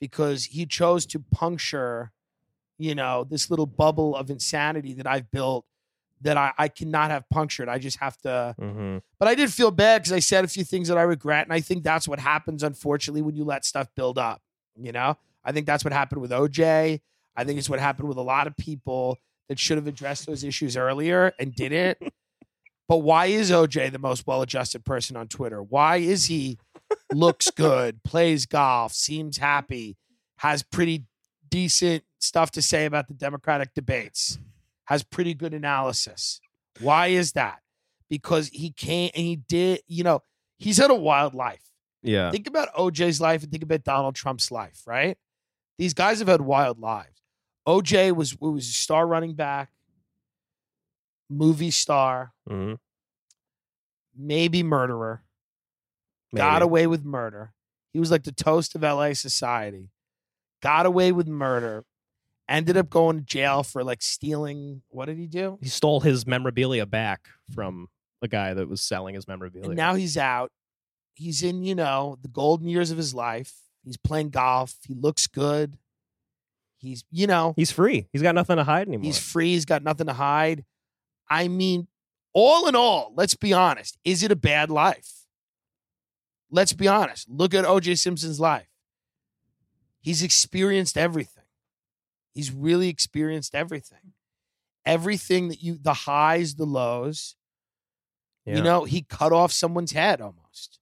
because 0.00 0.46
he 0.46 0.66
chose 0.66 1.06
to 1.06 1.20
puncture, 1.20 2.10
you 2.78 2.94
know, 2.94 3.24
this 3.28 3.50
little 3.50 3.66
bubble 3.66 4.14
of 4.16 4.30
insanity 4.30 4.94
that 4.94 5.06
I've 5.06 5.30
built 5.30 5.66
that 6.20 6.36
I, 6.36 6.52
I 6.58 6.68
cannot 6.68 7.10
have 7.10 7.28
punctured. 7.30 7.68
I 7.68 7.78
just 7.78 7.98
have 7.98 8.16
to 8.22 8.54
Mm-hmm. 8.60 8.98
but 9.18 9.28
I 9.28 9.34
did 9.34 9.52
feel 9.52 9.70
bad 9.70 10.02
because 10.02 10.12
I 10.12 10.18
said 10.18 10.44
a 10.44 10.48
few 10.48 10.64
things 10.64 10.88
that 10.88 10.98
I 10.98 11.02
regret. 11.02 11.46
And 11.46 11.52
I 11.52 11.60
think 11.60 11.84
that's 11.84 12.08
what 12.08 12.18
happens, 12.18 12.62
unfortunately, 12.62 13.22
when 13.22 13.36
you 13.36 13.44
let 13.44 13.64
stuff 13.64 13.88
build 13.94 14.18
up. 14.18 14.40
You 14.76 14.92
know, 14.92 15.16
I 15.44 15.52
think 15.52 15.66
that's 15.66 15.84
what 15.84 15.92
happened 15.92 16.20
with 16.20 16.30
OJ. 16.30 17.00
I 17.36 17.44
think 17.44 17.58
it's 17.58 17.70
what 17.70 17.78
happened 17.80 18.08
with 18.08 18.16
a 18.18 18.22
lot 18.22 18.46
of 18.46 18.56
people 18.56 19.16
that 19.48 19.58
should 19.58 19.76
have 19.76 19.86
addressed 19.86 20.26
those 20.26 20.44
issues 20.44 20.76
earlier 20.76 21.32
and 21.38 21.54
didn't. 21.54 21.98
but 22.88 22.98
why 22.98 23.26
is 23.26 23.50
OJ 23.50 23.92
the 23.92 23.98
most 23.98 24.26
well 24.26 24.42
adjusted 24.42 24.84
person 24.84 25.16
on 25.16 25.28
Twitter? 25.28 25.62
Why 25.62 25.96
is 25.96 26.26
he 26.26 26.58
looks 27.12 27.50
good, 27.50 28.02
plays 28.02 28.46
golf, 28.46 28.92
seems 28.92 29.38
happy, 29.38 29.96
has 30.38 30.62
pretty 30.62 31.04
decent 31.50 32.04
stuff 32.18 32.50
to 32.52 32.62
say 32.62 32.84
about 32.86 33.08
the 33.08 33.14
Democratic 33.14 33.74
debates, 33.74 34.38
has 34.86 35.02
pretty 35.02 35.34
good 35.34 35.54
analysis? 35.54 36.40
Why 36.80 37.08
is 37.08 37.32
that? 37.32 37.60
because 38.10 38.48
he 38.48 38.70
can't 38.70 39.12
and 39.14 39.26
he 39.26 39.36
did, 39.36 39.82
you 39.86 40.02
know, 40.02 40.22
he's 40.58 40.78
had 40.78 40.90
a 40.90 40.94
wild 40.94 41.34
life. 41.34 41.60
Yeah. 42.02 42.30
Think 42.30 42.46
about 42.46 42.72
OJ's 42.74 43.20
life 43.20 43.42
and 43.42 43.52
think 43.52 43.62
about 43.62 43.84
Donald 43.84 44.14
Trump's 44.14 44.50
life, 44.50 44.80
right? 44.86 45.18
These 45.76 45.92
guys 45.92 46.18
have 46.20 46.28
had 46.28 46.40
wild 46.40 46.78
lives. 46.80 47.20
OJ 47.68 48.16
was 48.16 48.34
was 48.40 48.66
a 48.66 48.72
star 48.72 49.06
running 49.06 49.34
back, 49.34 49.68
movie 51.28 51.70
star, 51.70 52.32
Mm-hmm. 52.48 52.74
maybe 54.16 54.62
murderer, 54.62 55.22
got 56.34 56.62
away 56.62 56.86
with 56.86 57.04
murder. 57.04 57.52
He 57.92 58.00
was 58.00 58.10
like 58.10 58.24
the 58.24 58.32
toast 58.32 58.74
of 58.74 58.80
LA 58.82 59.12
society. 59.12 59.90
Got 60.62 60.86
away 60.86 61.12
with 61.12 61.28
murder. 61.28 61.84
Ended 62.48 62.76
up 62.76 62.88
going 62.88 63.18
to 63.18 63.22
jail 63.24 63.62
for 63.62 63.84
like 63.84 64.02
stealing. 64.02 64.82
What 64.88 65.06
did 65.06 65.18
he 65.18 65.26
do? 65.26 65.58
He 65.60 65.68
stole 65.68 66.00
his 66.00 66.26
memorabilia 66.26 66.86
back 66.86 67.28
from 67.54 67.88
a 68.22 68.28
guy 68.28 68.54
that 68.54 68.68
was 68.68 68.80
selling 68.80 69.14
his 69.14 69.28
memorabilia. 69.28 69.68
And 69.68 69.76
now 69.76 69.94
he's 69.94 70.16
out. 70.16 70.50
He's 71.14 71.42
in, 71.42 71.62
you 71.62 71.74
know, 71.74 72.16
the 72.22 72.28
golden 72.28 72.68
years 72.68 72.90
of 72.90 72.96
his 72.96 73.12
life. 73.14 73.52
He's 73.84 73.96
playing 73.96 74.30
golf. 74.30 74.74
He 74.86 74.94
looks 74.94 75.26
good. 75.26 75.76
He's, 76.78 77.04
you 77.10 77.26
know, 77.26 77.54
he's 77.56 77.72
free. 77.72 78.08
He's 78.12 78.22
got 78.22 78.34
nothing 78.34 78.56
to 78.56 78.64
hide 78.64 78.86
anymore. 78.86 79.04
he's 79.04 79.18
free. 79.18 79.52
He's 79.52 79.64
got 79.64 79.82
nothing 79.82 80.06
to 80.06 80.12
hide. 80.12 80.64
I 81.28 81.48
mean, 81.48 81.88
all 82.32 82.68
in 82.68 82.76
all, 82.76 83.12
let's 83.16 83.34
be 83.34 83.52
honest. 83.52 83.98
Is 84.04 84.22
it 84.22 84.30
a 84.30 84.36
bad 84.36 84.70
life? 84.70 85.26
Let's 86.50 86.72
be 86.72 86.88
honest. 86.88 87.28
Look 87.28 87.52
at 87.52 87.64
OJ 87.64 87.98
Simpson's 87.98 88.40
life. 88.40 88.68
He's 90.00 90.22
experienced 90.22 90.96
everything. 90.96 91.44
He's 92.34 92.52
really 92.52 92.88
experienced 92.88 93.54
everything. 93.54 94.12
Everything 94.86 95.48
that 95.48 95.62
you, 95.62 95.76
the 95.80 95.92
highs, 95.94 96.54
the 96.54 96.64
lows, 96.64 97.36
Yeah. 98.46 98.56
you 98.56 98.62
know, 98.62 98.84
he 98.84 99.02
cut 99.02 99.32
off 99.32 99.52
someone's 99.52 99.92
head 99.92 100.20
almost. 100.20 100.78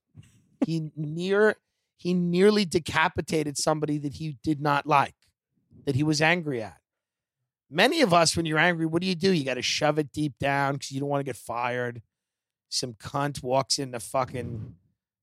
he 0.65 0.91
near 0.95 1.55
he 1.97 2.13
nearly 2.13 2.63
decapitated 2.65 3.57
somebody 3.57 3.97
that 3.97 4.13
he 4.13 4.37
did 4.43 4.61
not 4.61 4.85
like, 4.85 5.15
that 5.85 5.95
he 5.95 6.03
was 6.03 6.21
angry 6.21 6.61
at. 6.61 6.79
Many 7.69 8.01
of 8.01 8.13
us, 8.13 8.37
when 8.37 8.45
you're 8.45 8.59
angry, 8.59 8.85
what 8.85 9.01
do 9.01 9.07
you 9.07 9.15
do? 9.15 9.31
You 9.33 9.43
got 9.43 9.55
to 9.55 9.61
shove 9.63 9.97
it 9.99 10.11
deep 10.11 10.33
down 10.39 10.73
because 10.73 10.91
you 10.91 10.99
don't 10.99 11.09
want 11.09 11.21
to 11.21 11.25
get 11.25 11.35
fired. 11.35 12.01
Some 12.69 12.93
cunt 12.93 13.41
walks 13.43 13.79
into 13.79 13.99
fucking 13.99 14.75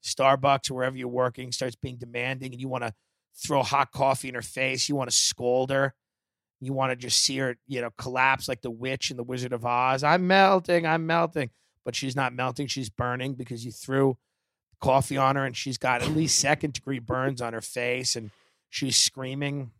Starbucks 0.02 0.70
or 0.70 0.74
wherever 0.74 0.96
you're 0.96 1.08
working, 1.08 1.52
starts 1.52 1.76
being 1.76 1.96
demanding, 1.96 2.52
and 2.52 2.60
you 2.60 2.68
want 2.68 2.84
to 2.84 2.92
throw 3.36 3.62
hot 3.62 3.92
coffee 3.92 4.28
in 4.28 4.34
her 4.34 4.42
face. 4.42 4.88
You 4.88 4.96
want 4.96 5.10
to 5.10 5.16
scold 5.16 5.70
her. 5.70 5.94
You 6.60 6.72
want 6.72 6.92
to 6.92 6.96
just 6.96 7.22
see 7.22 7.38
her, 7.38 7.56
you 7.66 7.80
know, 7.80 7.90
collapse 7.98 8.48
like 8.48 8.62
the 8.62 8.70
witch 8.70 9.10
in 9.10 9.16
the 9.16 9.24
Wizard 9.24 9.52
of 9.52 9.66
Oz. 9.66 10.02
I'm 10.02 10.26
melting. 10.26 10.86
I'm 10.86 11.06
melting 11.06 11.50
but 11.84 11.94
she's 11.94 12.16
not 12.16 12.32
melting. 12.34 12.66
She's 12.66 12.90
burning 12.90 13.34
because 13.34 13.64
you 13.64 13.70
threw 13.70 14.16
coffee 14.80 15.16
on 15.16 15.36
her 15.36 15.44
and 15.44 15.56
she's 15.56 15.78
got 15.78 16.02
at 16.02 16.10
least 16.10 16.38
second 16.38 16.72
degree 16.72 16.98
burns 16.98 17.40
on 17.40 17.52
her 17.52 17.60
face 17.60 18.16
and 18.16 18.30
she's 18.70 18.96
screaming. 18.96 19.70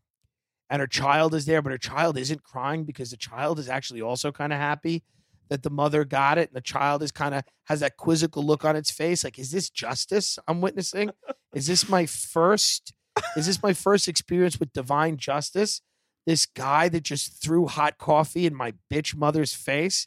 And 0.70 0.80
her 0.80 0.86
child 0.86 1.34
is 1.34 1.46
there, 1.46 1.62
but 1.62 1.72
her 1.72 1.78
child 1.78 2.16
isn't 2.16 2.42
crying 2.42 2.84
because 2.84 3.10
the 3.10 3.16
child 3.16 3.58
is 3.58 3.68
actually 3.68 4.00
also 4.00 4.32
kind 4.32 4.52
of 4.52 4.58
happy 4.58 5.02
that 5.48 5.62
the 5.62 5.70
mother 5.70 6.04
got 6.04 6.38
it. 6.38 6.48
And 6.50 6.56
the 6.56 6.62
child 6.62 7.02
is 7.02 7.12
kind 7.12 7.34
of 7.34 7.44
has 7.64 7.80
that 7.80 7.96
quizzical 7.96 8.42
look 8.42 8.64
on 8.64 8.76
its 8.76 8.90
face. 8.90 9.24
Like, 9.24 9.38
is 9.38 9.50
this 9.50 9.68
justice 9.70 10.38
I'm 10.48 10.60
witnessing? 10.60 11.10
Is 11.54 11.66
this 11.66 11.88
my 11.88 12.06
first? 12.06 12.92
Is 13.36 13.46
this 13.46 13.62
my 13.62 13.72
first 13.72 14.08
experience 14.08 14.58
with 14.58 14.72
divine 14.72 15.16
justice? 15.16 15.80
This 16.26 16.46
guy 16.46 16.88
that 16.88 17.02
just 17.02 17.42
threw 17.42 17.66
hot 17.66 17.98
coffee 17.98 18.46
in 18.46 18.54
my 18.54 18.74
bitch 18.92 19.14
mother's 19.14 19.54
face. 19.54 20.06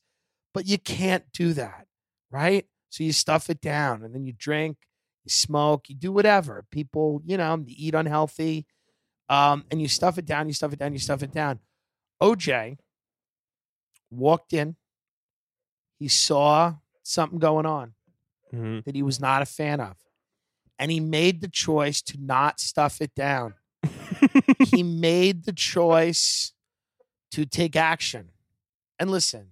But 0.54 0.66
you 0.66 0.78
can't 0.78 1.24
do 1.34 1.54
that 1.54 1.86
right? 2.30 2.66
So 2.90 3.06
you 3.06 3.14
stuff 3.14 3.50
it 3.50 3.62
down 3.62 4.04
and 4.04 4.14
then 4.14 4.26
you 4.26 4.34
drink, 4.34 4.78
you 5.24 5.30
smoke, 5.30 5.88
you 5.88 5.96
do 5.96 6.12
whatever. 6.12 6.66
People, 6.72 7.22
you 7.26 7.38
know, 7.38 7.56
you 7.66 7.74
eat 7.78 7.96
unhealthy. 7.96 8.66
Um, 9.30 9.64
and 9.72 9.82
you 9.82 9.88
stuff 9.88 10.18
it 10.18 10.26
down, 10.26 10.48
you 10.48 10.54
stuff 10.54 10.74
it 10.74 10.80
down, 10.80 10.92
you 10.92 11.00
stuff 11.00 11.24
it 11.24 11.32
down. 11.32 11.60
OJ 12.22 12.78
walked 14.10 14.52
in, 14.54 14.76
he 16.00 16.08
saw 16.08 16.76
something 17.04 17.40
going 17.40 17.66
on 17.66 17.94
Mhm. 18.54 18.84
that 18.86 18.96
he 18.96 19.04
was 19.04 19.20
not 19.20 19.42
a 19.42 19.46
fan 19.46 19.80
of. 19.80 19.98
And 20.80 20.92
he 20.92 21.00
made 21.00 21.42
the 21.42 21.48
choice 21.48 22.02
to 22.04 22.18
not 22.20 22.60
stuff 22.60 23.02
it 23.02 23.16
down. 23.16 23.56
he 24.68 24.84
made 24.84 25.46
the 25.46 25.54
choice 25.54 26.54
to 27.32 27.46
take 27.46 27.76
action. 27.76 28.30
And 29.00 29.10
listen, 29.12 29.50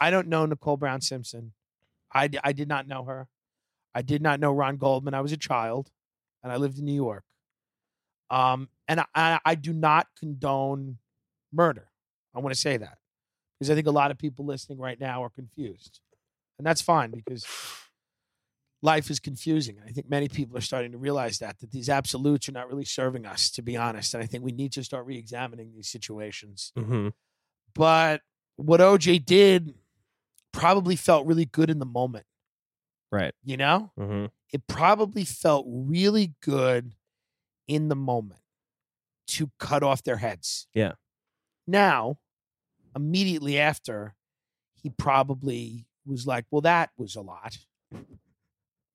I 0.00 0.10
don't 0.10 0.28
know 0.28 0.46
Nicole 0.46 0.76
Brown 0.76 1.00
Simpson. 1.00 1.52
I, 2.12 2.30
I 2.42 2.52
did 2.52 2.68
not 2.68 2.88
know 2.88 3.04
her. 3.04 3.28
I 3.94 4.02
did 4.02 4.22
not 4.22 4.40
know 4.40 4.52
Ron 4.52 4.76
Goldman. 4.76 5.14
I 5.14 5.20
was 5.20 5.32
a 5.32 5.36
child 5.36 5.90
and 6.42 6.52
I 6.52 6.56
lived 6.56 6.78
in 6.78 6.84
New 6.84 6.94
York. 6.94 7.24
Um, 8.30 8.68
and 8.86 9.00
I- 9.00 9.06
I, 9.14 9.40
I 9.44 9.54
do 9.54 9.72
not 9.72 10.06
condone 10.18 10.98
murder. 11.52 11.88
I 12.34 12.40
want 12.40 12.54
to 12.54 12.60
say 12.60 12.76
that 12.76 12.98
because 13.58 13.70
I 13.70 13.74
think 13.74 13.86
a 13.86 13.90
lot 13.92 14.10
of 14.10 14.18
people 14.18 14.44
listening 14.44 14.78
right 14.78 14.98
now 15.00 15.22
are 15.24 15.30
confused. 15.30 16.00
And 16.58 16.66
that's 16.66 16.82
fine 16.82 17.10
because 17.10 17.46
life 18.82 19.10
is 19.10 19.18
confusing. 19.18 19.76
I 19.86 19.90
think 19.90 20.08
many 20.08 20.28
people 20.28 20.56
are 20.56 20.60
starting 20.62 20.92
to 20.92 20.98
realize 20.98 21.38
that, 21.38 21.58
that 21.58 21.70
these 21.72 21.88
absolutes 21.88 22.48
are 22.48 22.52
not 22.52 22.68
really 22.68 22.84
serving 22.84 23.26
us, 23.26 23.50
to 23.52 23.62
be 23.62 23.76
honest. 23.76 24.14
And 24.14 24.22
I 24.22 24.26
think 24.26 24.44
we 24.44 24.52
need 24.52 24.72
to 24.72 24.84
start 24.84 25.04
re 25.06 25.16
examining 25.18 25.72
these 25.74 25.88
situations. 25.88 26.72
Mhm. 26.76 27.12
But 27.74 28.22
what 28.56 28.80
OJ 28.80 29.18
did 29.24 29.74
probably 30.52 30.96
felt 30.96 31.26
really 31.26 31.44
good 31.44 31.70
in 31.70 31.78
the 31.78 31.86
moment, 31.86 32.26
Right. 33.10 33.34
you 33.42 33.56
know? 33.56 33.92
Mhm. 33.98 34.30
It 34.52 34.66
probably 34.66 35.24
felt 35.24 35.66
really 35.68 36.34
good 36.40 36.94
in 37.66 37.88
the 37.88 37.96
moment 37.96 38.40
to 39.28 39.50
cut 39.58 39.82
off 39.82 40.02
their 40.02 40.16
heads. 40.18 40.68
Yeah. 40.72 40.92
Now, 41.66 42.18
immediately 42.96 43.58
after, 43.58 44.16
he 44.74 44.88
probably 44.88 45.86
was 46.06 46.26
like, 46.26 46.46
well, 46.50 46.62
that 46.62 46.90
was 46.96 47.14
a 47.14 47.20
lot. 47.20 47.58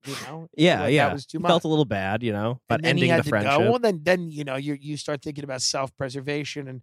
You 0.06 0.14
know? 0.26 0.48
Yeah, 0.56 0.82
Like, 0.82 0.92
yeah. 0.94 1.06
That 1.08 1.14
was 1.14 1.26
too 1.26 1.38
much. 1.38 1.48
felt 1.50 1.64
a 1.64 1.68
little 1.68 1.84
bad, 1.84 2.22
you 2.22 2.32
know, 2.32 2.60
about 2.68 2.80
and 2.80 2.84
then 2.84 2.96
he 2.96 3.04
ending 3.04 3.10
had 3.10 3.18
the 3.20 3.22
to 3.24 3.28
friendship. 3.30 3.58
Go. 3.58 3.70
Well, 3.70 3.78
then, 3.78 4.00
then 4.02 4.30
you 4.30 4.44
know, 4.44 4.56
you 4.56 4.76
you 4.78 4.96
start 4.96 5.22
thinking 5.22 5.44
about 5.44 5.62
self 5.62 5.96
preservation, 5.96 6.68
and 6.68 6.82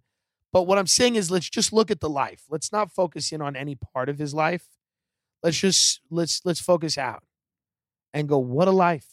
but 0.52 0.64
what 0.64 0.78
I'm 0.78 0.86
saying 0.86 1.14
is, 1.16 1.30
let's 1.30 1.48
just 1.48 1.72
look 1.72 1.90
at 1.90 2.00
the 2.00 2.10
life. 2.10 2.42
Let's 2.50 2.72
not 2.72 2.92
focus 2.92 3.30
in 3.32 3.40
on 3.40 3.54
any 3.56 3.76
part 3.76 4.08
of 4.08 4.18
his 4.18 4.34
life. 4.34 4.66
Let's 5.42 5.58
just 5.58 6.00
let's 6.10 6.40
let's 6.44 6.60
focus 6.60 6.98
out 6.98 7.22
and 8.12 8.28
go. 8.28 8.38
What 8.38 8.68
a 8.68 8.72
life! 8.72 9.06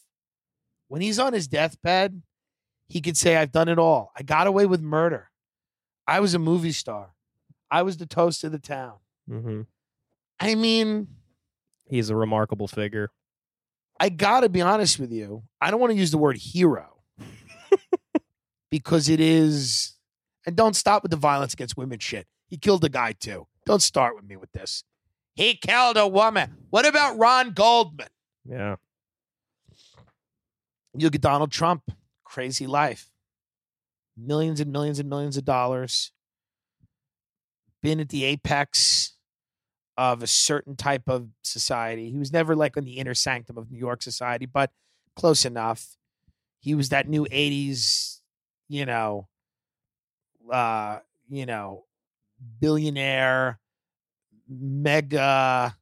When 0.88 1.02
he's 1.02 1.20
on 1.20 1.34
his 1.34 1.48
deathbed, 1.48 2.22
he 2.88 3.02
could 3.02 3.16
say, 3.18 3.36
I've 3.38 3.52
done 3.52 3.68
it 3.70 3.78
all. 3.78 4.12
I 4.18 4.24
got 4.24 4.48
away 4.48 4.66
with 4.66 4.82
murder. 4.82 5.30
I 6.08 6.20
was 6.20 6.34
a 6.34 6.40
movie 6.40 6.72
star. 6.72 7.14
I 7.70 7.84
was 7.84 7.98
the 7.98 8.08
toast 8.08 8.44
of 8.44 8.52
the 8.52 8.58
town. 8.60 8.94
hmm 9.28 9.62
I 10.40 10.56
mean, 10.56 11.08
He's 11.88 12.10
a 12.10 12.16
remarkable 12.16 12.68
figure. 12.68 13.12
I 14.00 14.10
got 14.10 14.42
to 14.42 14.50
be 14.50 14.62
honest 14.62 15.00
with 15.00 15.12
you. 15.12 15.44
I 15.60 15.72
don't 15.72 15.80
want 15.80 15.92
to 15.92 15.98
use 15.98 16.12
the 16.12 16.18
word 16.18 16.38
hero 16.38 17.02
because 18.72 19.10
it 19.10 19.20
is, 19.20 19.94
and 20.46 20.56
don't 20.56 20.76
stop 20.76 21.04
with 21.04 21.12
the 21.12 21.18
violence 21.18 21.54
against 21.54 21.78
women 21.78 22.00
shit. 22.00 22.26
He 22.48 22.58
killed 22.58 22.84
a 22.86 22.90
guy 22.90 23.14
too. 23.14 23.48
Don't 23.66 23.82
start 23.82 24.16
with 24.16 24.26
me 24.26 24.38
with 24.38 24.52
this. 24.52 24.84
He 25.36 25.56
killed 25.56 25.98
a 25.98 26.08
woman. 26.08 26.56
What 26.70 26.86
about 26.86 27.18
Ron 27.18 27.52
Goldman? 27.52 28.08
Yeah. 28.46 28.78
You 30.96 31.06
look 31.06 31.16
at 31.16 31.22
Donald 31.22 31.52
Trump, 31.52 31.92
crazy 32.24 32.68
life, 32.68 33.10
millions 34.18 34.60
and 34.60 34.72
millions 34.72 35.00
and 35.00 35.10
millions 35.10 35.38
of 35.38 35.46
dollars, 35.46 36.12
been 37.82 38.00
at 38.00 38.10
the 38.10 38.26
apex 38.26 39.14
of 40.00 40.24
a 40.24 40.28
certain 40.28 40.78
type 40.78 41.10
of 41.10 41.28
society. 41.44 42.10
He 42.10 42.18
was 42.18 42.32
never 42.32 42.56
like 42.56 42.78
in 42.78 42.86
the 42.86 43.00
inner 43.00 43.14
sanctum 43.14 43.58
of 43.58 43.70
New 43.70 43.78
York 43.78 44.02
society, 44.02 44.46
but 44.46 44.72
close 45.18 45.44
enough. 45.44 45.98
He 46.62 46.74
was 46.74 46.88
that 46.90 47.10
new 47.10 47.26
80s, 47.26 48.22
you 48.70 48.86
know, 48.86 49.28
uh, 50.50 51.00
you 51.28 51.46
know, 51.46 51.84
billionaire, 52.62 53.60
mega, 54.48 55.76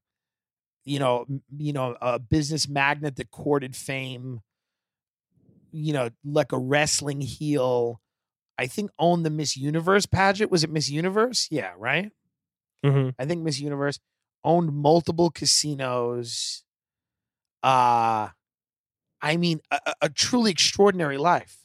you 0.83 0.97
know, 0.97 1.27
you 1.55 1.73
know, 1.73 1.95
a 2.01 2.17
business 2.17 2.67
magnate 2.67 3.17
that 3.17 3.29
courted 3.29 3.75
fame, 3.75 4.41
you 5.71 5.93
know, 5.93 6.09
like 6.25 6.53
a 6.53 6.57
wrestling 6.57 7.21
heel. 7.21 8.01
I 8.57 8.65
think 8.65 8.89
owned 8.97 9.27
the 9.27 9.29
Miss 9.29 9.55
Universe 9.55 10.07
pageant. 10.07 10.49
Was 10.49 10.63
it 10.63 10.71
Miss 10.71 10.89
Universe? 10.89 11.47
Yeah, 11.51 11.73
right. 11.77 12.11
Hmm 12.83 13.09
I 13.19 13.25
think 13.25 13.43
Miss 13.43 13.59
Universe 13.59 13.99
owned 14.43 14.73
multiple 14.73 15.29
casinos. 15.29 16.63
Uh 17.63 18.29
I 19.21 19.37
mean, 19.37 19.61
a, 19.71 19.79
a- 20.03 20.09
truly 20.09 20.51
extraordinary 20.51 21.17
life. 21.17 21.57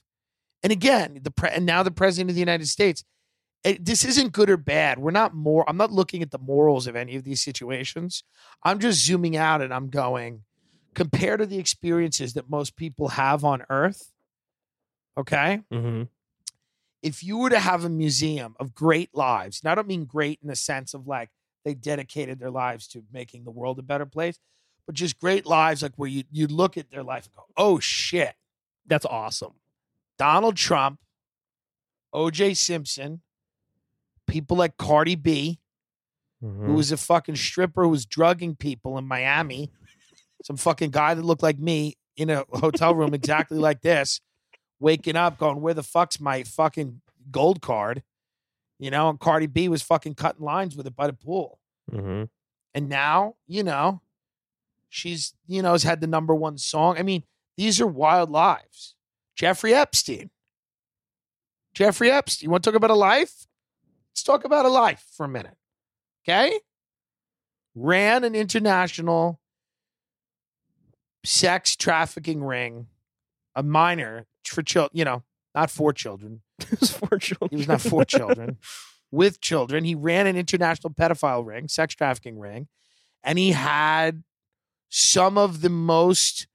And 0.62 0.72
again, 0.72 1.20
the 1.22 1.30
pre- 1.30 1.50
and 1.50 1.66
now 1.66 1.82
the 1.82 1.90
president 1.90 2.30
of 2.30 2.36
the 2.36 2.40
United 2.42 2.68
States. 2.68 3.04
It, 3.64 3.84
this 3.84 4.04
isn't 4.04 4.32
good 4.32 4.50
or 4.50 4.56
bad. 4.56 4.98
We're 5.00 5.10
not 5.12 5.34
more. 5.34 5.68
I'm 5.68 5.76
not 5.76 5.92
looking 5.92 6.22
at 6.22 6.30
the 6.32 6.38
morals 6.38 6.86
of 6.86 6.96
any 6.96 7.16
of 7.16 7.24
these 7.24 7.42
situations. 7.42 8.24
I'm 8.64 8.78
just 8.78 9.04
zooming 9.04 9.36
out 9.36 9.62
and 9.62 9.74
I'm 9.74 9.90
going 9.90 10.44
compared 10.94 11.40
to 11.40 11.46
the 11.46 11.58
experiences 11.58 12.34
that 12.34 12.50
most 12.50 12.76
people 12.76 13.08
have 13.08 13.44
on 13.44 13.64
Earth. 13.70 14.12
Okay, 15.16 15.60
hmm 15.70 16.04
if 17.02 17.22
you 17.22 17.38
were 17.38 17.50
to 17.50 17.58
have 17.58 17.84
a 17.84 17.88
museum 17.88 18.54
of 18.60 18.74
great 18.74 19.10
lives, 19.14 19.60
and 19.62 19.70
I 19.70 19.74
don't 19.74 19.88
mean 19.88 20.04
great 20.04 20.38
in 20.42 20.48
the 20.48 20.56
sense 20.56 20.94
of 20.94 21.06
like 21.06 21.30
they 21.64 21.74
dedicated 21.74 22.38
their 22.38 22.50
lives 22.50 22.86
to 22.88 23.02
making 23.12 23.44
the 23.44 23.50
world 23.50 23.78
a 23.78 23.82
better 23.82 24.06
place, 24.06 24.38
but 24.86 24.94
just 24.94 25.18
great 25.18 25.46
lives, 25.46 25.82
like 25.82 25.94
where 25.96 26.08
you 26.08 26.24
you 26.30 26.46
look 26.46 26.76
at 26.76 26.90
their 26.90 27.02
life 27.02 27.26
and 27.26 27.34
go, 27.34 27.44
oh 27.56 27.78
shit, 27.80 28.34
That's 28.86 29.06
awesome. 29.06 29.54
Donald 30.18 30.56
Trump, 30.56 30.98
O.J. 32.12 32.54
Simpson, 32.54 33.22
people 34.26 34.56
like 34.56 34.76
Cardi 34.76 35.14
B, 35.14 35.58
Mhm. 36.42 36.66
who 36.66 36.72
was 36.74 36.90
a 36.92 36.96
fucking 36.96 37.36
stripper 37.36 37.84
who 37.84 37.88
was 37.88 38.04
drugging 38.04 38.56
people 38.56 38.98
in 38.98 39.06
Miami, 39.06 39.70
some 40.42 40.56
fucking 40.56 40.90
guy 40.90 41.14
that 41.14 41.22
looked 41.22 41.42
like 41.42 41.58
me 41.58 41.96
in 42.16 42.28
a 42.30 42.44
hotel 42.52 42.94
room 42.94 43.14
exactly 43.14 43.58
like 43.58 43.80
this, 43.80 44.20
waking 44.82 45.16
up 45.16 45.38
going, 45.38 45.60
where 45.60 45.74
the 45.74 45.82
fuck's 45.82 46.20
my 46.20 46.42
fucking 46.42 47.00
gold 47.30 47.62
card? 47.62 48.02
You 48.78 48.90
know, 48.90 49.08
and 49.08 49.20
Cardi 49.20 49.46
B 49.46 49.68
was 49.68 49.80
fucking 49.80 50.16
cutting 50.16 50.44
lines 50.44 50.76
with 50.76 50.86
it 50.88 50.96
by 50.96 51.06
the 51.06 51.12
pool. 51.12 51.60
Mhm. 51.90 52.28
And 52.74 52.88
now, 52.88 53.36
you 53.46 53.62
know, 53.62 54.02
she's, 54.88 55.34
you 55.46 55.62
know, 55.62 55.72
has 55.72 55.84
had 55.84 56.00
the 56.00 56.06
number 56.08 56.34
one 56.34 56.58
song. 56.58 56.98
I 56.98 57.02
mean, 57.02 57.22
these 57.56 57.80
are 57.80 57.86
wild 57.86 58.28
lives. 58.28 58.96
Jeffrey 59.36 59.72
Epstein. 59.72 60.30
Jeffrey 61.74 62.10
Epstein. 62.10 62.46
You 62.46 62.50
want 62.50 62.64
to 62.64 62.70
talk 62.70 62.76
about 62.76 62.90
a 62.90 62.94
life? 62.94 63.46
Let's 64.10 64.24
talk 64.24 64.44
about 64.44 64.66
a 64.66 64.68
life 64.68 65.06
for 65.16 65.24
a 65.24 65.28
minute. 65.28 65.56
Okay? 66.24 66.58
Ran 67.74 68.24
an 68.24 68.34
international 68.34 69.40
sex 71.24 71.76
trafficking 71.76 72.42
ring, 72.42 72.88
a 73.54 73.62
minor 73.62 74.26
for 74.44 74.62
children, 74.62 74.90
you 74.94 75.04
know, 75.04 75.22
not 75.54 75.70
for 75.70 75.92
children. 75.92 76.42
It 76.72 76.80
was 76.80 76.90
for 76.90 77.18
children. 77.18 77.50
He 77.50 77.56
was 77.56 77.68
not 77.68 77.80
for 77.80 78.04
children, 78.04 78.56
with 79.10 79.40
children. 79.40 79.84
He 79.84 79.94
ran 79.94 80.26
an 80.26 80.36
international 80.36 80.92
pedophile 80.92 81.44
ring, 81.44 81.68
sex 81.68 81.94
trafficking 81.94 82.38
ring, 82.38 82.68
and 83.22 83.38
he 83.38 83.50
had 83.50 84.22
some 84.88 85.36
of 85.36 85.60
the 85.60 85.68
most 85.68 86.46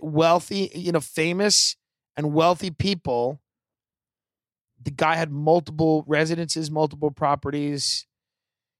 wealthy, 0.00 0.70
you 0.74 0.92
know, 0.92 1.00
famous 1.00 1.76
and 2.16 2.32
wealthy 2.32 2.70
people. 2.70 3.40
The 4.82 4.90
guy 4.90 5.16
had 5.16 5.30
multiple 5.30 6.04
residences, 6.06 6.70
multiple 6.70 7.10
properties, 7.10 8.06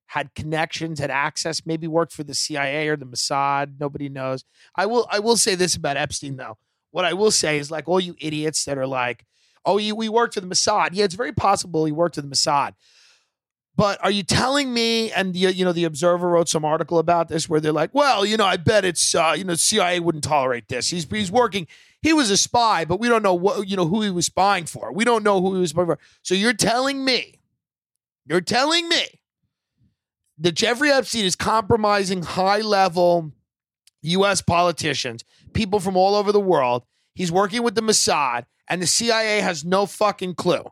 had 0.06 0.34
connections, 0.34 0.98
had 0.98 1.10
access, 1.10 1.64
maybe 1.64 1.86
worked 1.86 2.12
for 2.12 2.22
the 2.22 2.34
CIA 2.34 2.88
or 2.88 2.96
the 2.96 3.06
Mossad. 3.06 3.80
Nobody 3.80 4.08
knows. 4.08 4.44
I 4.76 4.86
will 4.86 5.06
I 5.10 5.20
will 5.20 5.36
say 5.36 5.54
this 5.54 5.74
about 5.74 5.96
Epstein 5.96 6.36
though. 6.36 6.58
What 6.92 7.04
I 7.04 7.12
will 7.14 7.30
say 7.30 7.58
is 7.58 7.70
like 7.70 7.88
all 7.88 8.00
you 8.00 8.14
idiots 8.20 8.64
that 8.66 8.78
are 8.78 8.86
like, 8.86 9.24
oh, 9.64 9.78
you, 9.78 9.96
we 9.96 10.08
worked 10.08 10.34
for 10.34 10.40
the 10.40 10.46
Mossad. 10.46 10.90
Yeah, 10.92 11.04
it's 11.04 11.14
very 11.14 11.32
possible 11.32 11.84
he 11.84 11.92
worked 11.92 12.14
for 12.14 12.22
the 12.22 12.28
Mossad. 12.28 12.74
But 13.74 14.02
are 14.04 14.10
you 14.10 14.22
telling 14.22 14.72
me? 14.72 15.10
And 15.12 15.32
the, 15.32 15.52
you 15.52 15.64
know, 15.64 15.72
the 15.72 15.84
Observer 15.84 16.28
wrote 16.28 16.48
some 16.48 16.64
article 16.64 16.98
about 16.98 17.28
this 17.28 17.48
where 17.48 17.58
they're 17.58 17.72
like, 17.72 17.94
"Well, 17.94 18.26
you 18.26 18.36
know, 18.36 18.44
I 18.44 18.58
bet 18.58 18.84
it's 18.84 19.14
uh, 19.14 19.34
you 19.36 19.44
know, 19.44 19.54
CIA 19.54 19.98
wouldn't 19.98 20.24
tolerate 20.24 20.68
this. 20.68 20.90
He's 20.90 21.06
he's 21.10 21.32
working. 21.32 21.66
He 22.02 22.12
was 22.12 22.30
a 22.30 22.36
spy, 22.36 22.84
but 22.84 23.00
we 23.00 23.08
don't 23.08 23.22
know 23.22 23.34
what 23.34 23.68
you 23.68 23.76
know 23.76 23.86
who 23.86 24.02
he 24.02 24.10
was 24.10 24.26
spying 24.26 24.66
for. 24.66 24.92
We 24.92 25.04
don't 25.04 25.22
know 25.22 25.40
who 25.40 25.54
he 25.54 25.60
was 25.60 25.70
spying 25.70 25.86
for. 25.86 25.98
So 26.22 26.34
you're 26.34 26.52
telling 26.52 27.02
me, 27.02 27.40
you're 28.26 28.42
telling 28.42 28.88
me 28.90 29.20
that 30.38 30.52
Jeffrey 30.52 30.90
Epstein 30.90 31.24
is 31.24 31.36
compromising 31.36 32.22
high 32.22 32.60
level 32.60 33.32
U.S. 34.02 34.42
politicians, 34.42 35.24
people 35.54 35.80
from 35.80 35.96
all 35.96 36.14
over 36.14 36.32
the 36.32 36.40
world. 36.40 36.84
He's 37.14 37.30
working 37.32 37.62
with 37.62 37.74
the 37.74 37.82
Mossad, 37.82 38.44
and 38.68 38.80
the 38.80 38.86
CIA 38.86 39.40
has 39.40 39.64
no 39.64 39.86
fucking 39.86 40.34
clue. 40.34 40.64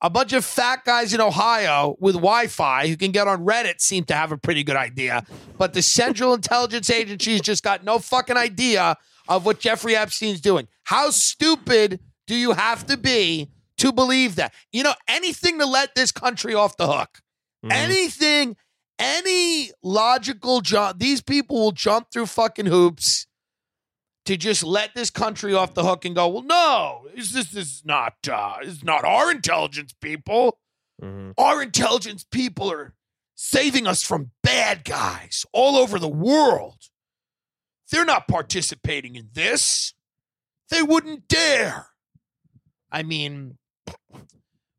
A 0.00 0.10
bunch 0.10 0.32
of 0.32 0.44
fat 0.44 0.84
guys 0.84 1.12
in 1.12 1.20
Ohio 1.20 1.96
with 1.98 2.14
Wi 2.14 2.46
Fi 2.46 2.86
who 2.86 2.96
can 2.96 3.10
get 3.10 3.26
on 3.26 3.44
Reddit 3.44 3.80
seem 3.80 4.04
to 4.04 4.14
have 4.14 4.30
a 4.30 4.38
pretty 4.38 4.62
good 4.62 4.76
idea. 4.76 5.24
But 5.56 5.72
the 5.72 5.82
Central 5.82 6.34
Intelligence 6.34 6.88
Agency 6.88 7.32
has 7.32 7.40
just 7.40 7.64
got 7.64 7.84
no 7.84 7.98
fucking 7.98 8.36
idea 8.36 8.96
of 9.28 9.44
what 9.44 9.58
Jeffrey 9.58 9.96
Epstein's 9.96 10.40
doing. 10.40 10.68
How 10.84 11.10
stupid 11.10 12.00
do 12.28 12.36
you 12.36 12.52
have 12.52 12.86
to 12.86 12.96
be 12.96 13.50
to 13.78 13.92
believe 13.92 14.36
that? 14.36 14.54
You 14.72 14.84
know, 14.84 14.94
anything 15.08 15.58
to 15.58 15.66
let 15.66 15.96
this 15.96 16.12
country 16.12 16.54
off 16.54 16.76
the 16.76 16.86
hook. 16.86 17.20
Mhm. 17.64 17.72
Anything, 17.72 18.56
any 18.98 19.72
logical 19.82 20.60
jump, 20.60 20.98
these 20.98 21.22
people 21.22 21.56
will 21.56 21.72
jump 21.72 22.12
through 22.12 22.26
fucking 22.26 22.66
hoops 22.66 23.26
to 24.28 24.36
just 24.36 24.62
let 24.62 24.94
this 24.94 25.08
country 25.08 25.54
off 25.54 25.72
the 25.72 25.82
hook 25.82 26.04
and 26.04 26.14
go, 26.14 26.28
well, 26.28 26.42
no, 26.42 27.06
this, 27.16 27.32
this 27.32 27.56
is 27.56 27.80
not, 27.86 28.12
uh, 28.30 28.56
is 28.60 28.84
not 28.84 29.02
our 29.02 29.30
intelligence 29.30 29.94
people. 30.02 30.58
Mhm. 31.02 31.32
Our 31.38 31.62
intelligence 31.62 32.26
people 32.30 32.70
are 32.70 32.92
saving 33.34 33.86
us 33.86 34.02
from 34.02 34.32
bad 34.42 34.84
guys 34.84 35.46
all 35.54 35.76
over 35.76 35.98
the 35.98 36.08
world. 36.08 36.90
They're 37.90 38.04
not 38.04 38.28
participating 38.28 39.16
in 39.16 39.30
this. 39.32 39.94
They 40.68 40.82
wouldn't 40.82 41.26
dare. 41.26 41.86
I 42.92 43.04
mean, 43.04 43.56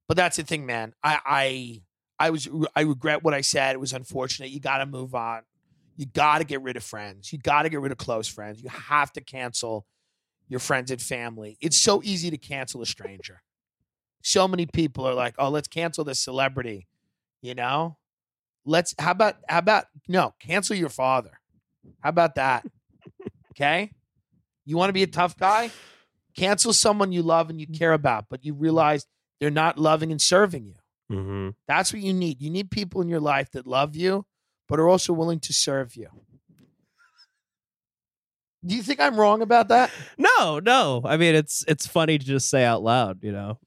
but 0.07 0.15
that's 0.15 0.37
the 0.37 0.43
thing, 0.43 0.67
man. 0.67 0.93
I 1.03 1.19
I 1.25 1.81
I 2.27 2.29
was 2.29 2.47
I 2.75 2.81
regret 2.81 3.23
what 3.23 3.33
I 3.33 3.41
said. 3.41 3.73
It 3.73 3.79
was 3.79 3.93
unfortunate. 3.93 4.51
You 4.51 4.59
got 4.59 4.77
to 4.77 4.85
move 4.85 5.15
on. 5.15 5.41
You 5.99 6.05
got 6.05 6.37
to 6.37 6.45
get 6.45 6.61
rid 6.61 6.77
of 6.77 6.83
friends. 6.85 7.33
You 7.33 7.39
got 7.39 7.63
to 7.63 7.69
get 7.69 7.81
rid 7.81 7.91
of 7.91 7.97
close 7.97 8.25
friends. 8.25 8.63
You 8.63 8.69
have 8.69 9.11
to 9.11 9.21
cancel 9.21 9.85
your 10.47 10.61
friends 10.61 10.91
and 10.91 11.01
family. 11.01 11.57
It's 11.59 11.75
so 11.75 12.01
easy 12.05 12.29
to 12.31 12.37
cancel 12.37 12.81
a 12.81 12.85
stranger. 12.85 13.41
So 14.23 14.47
many 14.47 14.65
people 14.65 15.05
are 15.05 15.13
like, 15.13 15.35
"Oh, 15.37 15.49
let's 15.49 15.67
cancel 15.67 16.05
this 16.05 16.21
celebrity." 16.21 16.87
You 17.41 17.53
know? 17.53 17.97
Let's 18.63 18.95
how 18.97 19.11
about 19.11 19.39
how 19.49 19.57
about 19.57 19.87
no, 20.07 20.35
cancel 20.39 20.77
your 20.77 20.87
father. 20.87 21.41
How 21.99 22.09
about 22.11 22.35
that? 22.35 22.65
okay? 23.51 23.91
You 24.63 24.77
want 24.77 24.87
to 24.87 24.93
be 24.93 25.03
a 25.03 25.07
tough 25.07 25.35
guy? 25.35 25.69
Cancel 26.33 26.71
someone 26.71 27.11
you 27.11 27.23
love 27.23 27.49
and 27.49 27.59
you 27.59 27.67
care 27.67 27.91
about, 27.91 28.27
but 28.29 28.45
you 28.45 28.53
realize 28.53 29.05
they're 29.41 29.51
not 29.51 29.77
loving 29.77 30.11
and 30.11 30.21
serving 30.21 30.65
you. 30.65 30.75
Mhm. 31.11 31.55
That's 31.67 31.91
what 31.91 32.01
you 32.01 32.13
need. 32.13 32.41
You 32.41 32.49
need 32.49 32.71
people 32.71 33.01
in 33.01 33.09
your 33.09 33.19
life 33.19 33.51
that 33.51 33.67
love 33.67 33.97
you, 33.97 34.25
but 34.69 34.79
are 34.79 34.87
also 34.87 35.11
willing 35.11 35.39
to 35.41 35.51
serve 35.51 35.95
you. 35.95 36.07
Do 38.65 38.75
you 38.75 38.83
think 38.83 38.99
I'm 38.99 39.19
wrong 39.19 39.41
about 39.41 39.69
that? 39.69 39.89
No, 40.17 40.59
no. 40.59 41.01
I 41.05 41.17
mean, 41.17 41.33
it's 41.33 41.65
it's 41.67 41.87
funny 41.87 42.17
to 42.17 42.25
just 42.25 42.49
say 42.49 42.63
out 42.63 42.83
loud. 42.83 43.23
You 43.23 43.31
know. 43.31 43.59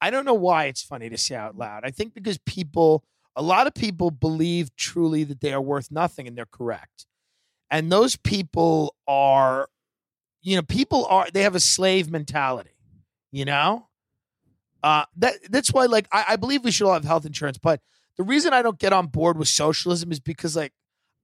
I 0.00 0.10
don't 0.10 0.24
know 0.24 0.34
why 0.34 0.64
it's 0.64 0.82
funny 0.82 1.08
to 1.10 1.16
say 1.16 1.36
out 1.36 1.56
loud. 1.56 1.82
I 1.84 1.92
think 1.92 2.12
because 2.12 2.36
people, 2.38 3.04
a 3.36 3.42
lot 3.42 3.68
of 3.68 3.74
people 3.74 4.10
believe 4.10 4.74
truly 4.74 5.22
that 5.22 5.40
they 5.40 5.52
are 5.52 5.60
worth 5.60 5.92
nothing 5.92 6.26
and 6.26 6.36
they're 6.36 6.44
correct. 6.44 7.06
And 7.70 7.90
those 7.90 8.16
people 8.16 8.96
are, 9.06 9.68
you 10.42 10.56
know, 10.56 10.62
people 10.62 11.06
are, 11.06 11.28
they 11.32 11.42
have 11.42 11.54
a 11.54 11.60
slave 11.60 12.10
mentality, 12.10 12.76
you 13.30 13.44
know? 13.44 13.86
Uh, 14.82 15.04
that 15.18 15.34
That's 15.48 15.72
why, 15.72 15.86
like, 15.86 16.08
I, 16.10 16.24
I 16.30 16.36
believe 16.36 16.64
we 16.64 16.72
should 16.72 16.88
all 16.88 16.94
have 16.94 17.04
health 17.04 17.24
insurance. 17.24 17.58
But 17.58 17.80
the 18.16 18.22
reason 18.24 18.52
I 18.52 18.62
don't 18.62 18.78
get 18.78 18.92
on 18.92 19.06
board 19.06 19.38
with 19.38 19.48
socialism 19.48 20.12
is 20.12 20.20
because, 20.20 20.56
like, 20.56 20.72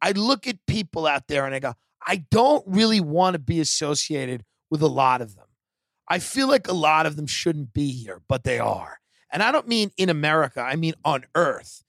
I 0.00 0.12
look 0.12 0.46
at 0.46 0.64
people 0.66 1.06
out 1.06 1.28
there 1.28 1.44
and 1.44 1.54
I 1.54 1.58
go, 1.58 1.74
I 2.06 2.24
don't 2.30 2.64
really 2.66 3.00
want 3.00 3.34
to 3.34 3.38
be 3.38 3.60
associated 3.60 4.44
with 4.70 4.82
a 4.82 4.86
lot 4.86 5.20
of 5.20 5.36
them. 5.36 5.46
I 6.08 6.18
feel 6.18 6.48
like 6.48 6.68
a 6.68 6.72
lot 6.72 7.06
of 7.06 7.16
them 7.16 7.26
shouldn't 7.26 7.74
be 7.74 7.92
here, 7.92 8.22
but 8.28 8.44
they 8.44 8.58
are. 8.58 8.98
And 9.30 9.42
I 9.42 9.52
don't 9.52 9.68
mean 9.68 9.90
in 9.98 10.08
America, 10.08 10.60
I 10.60 10.76
mean 10.76 10.94
on 11.04 11.24
earth. 11.34 11.82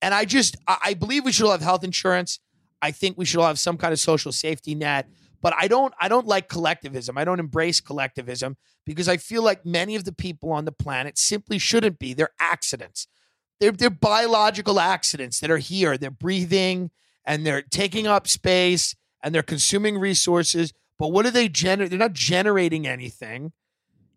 And 0.00 0.14
I 0.14 0.24
just, 0.24 0.56
I 0.66 0.94
believe 0.94 1.24
we 1.24 1.32
should 1.32 1.44
all 1.44 1.52
have 1.52 1.60
health 1.60 1.84
insurance. 1.84 2.38
I 2.80 2.92
think 2.92 3.18
we 3.18 3.24
should 3.24 3.40
all 3.40 3.48
have 3.48 3.58
some 3.58 3.76
kind 3.76 3.92
of 3.92 3.98
social 3.98 4.32
safety 4.32 4.74
net. 4.74 5.08
But 5.40 5.54
I 5.56 5.68
don't, 5.68 5.92
I 6.00 6.08
don't 6.08 6.26
like 6.26 6.48
collectivism. 6.48 7.18
I 7.18 7.24
don't 7.24 7.40
embrace 7.40 7.80
collectivism 7.80 8.56
because 8.86 9.08
I 9.08 9.18
feel 9.18 9.42
like 9.42 9.66
many 9.66 9.96
of 9.96 10.04
the 10.04 10.12
people 10.12 10.50
on 10.50 10.64
the 10.64 10.72
planet 10.72 11.18
simply 11.18 11.58
shouldn't 11.58 11.98
be. 11.98 12.14
They're 12.14 12.30
accidents. 12.40 13.06
They're, 13.60 13.72
they're 13.72 13.90
biological 13.90 14.78
accidents 14.80 15.40
that 15.40 15.50
are 15.50 15.58
here. 15.58 15.98
They're 15.98 16.10
breathing 16.10 16.90
and 17.24 17.44
they're 17.44 17.62
taking 17.62 18.06
up 18.06 18.28
space 18.28 18.94
and 19.22 19.34
they're 19.34 19.42
consuming 19.42 19.98
resources. 19.98 20.72
But 20.98 21.08
what 21.08 21.24
do 21.24 21.30
they 21.30 21.48
generate? 21.48 21.90
They're 21.90 21.98
not 21.98 22.12
generating 22.12 22.86
anything 22.86 23.52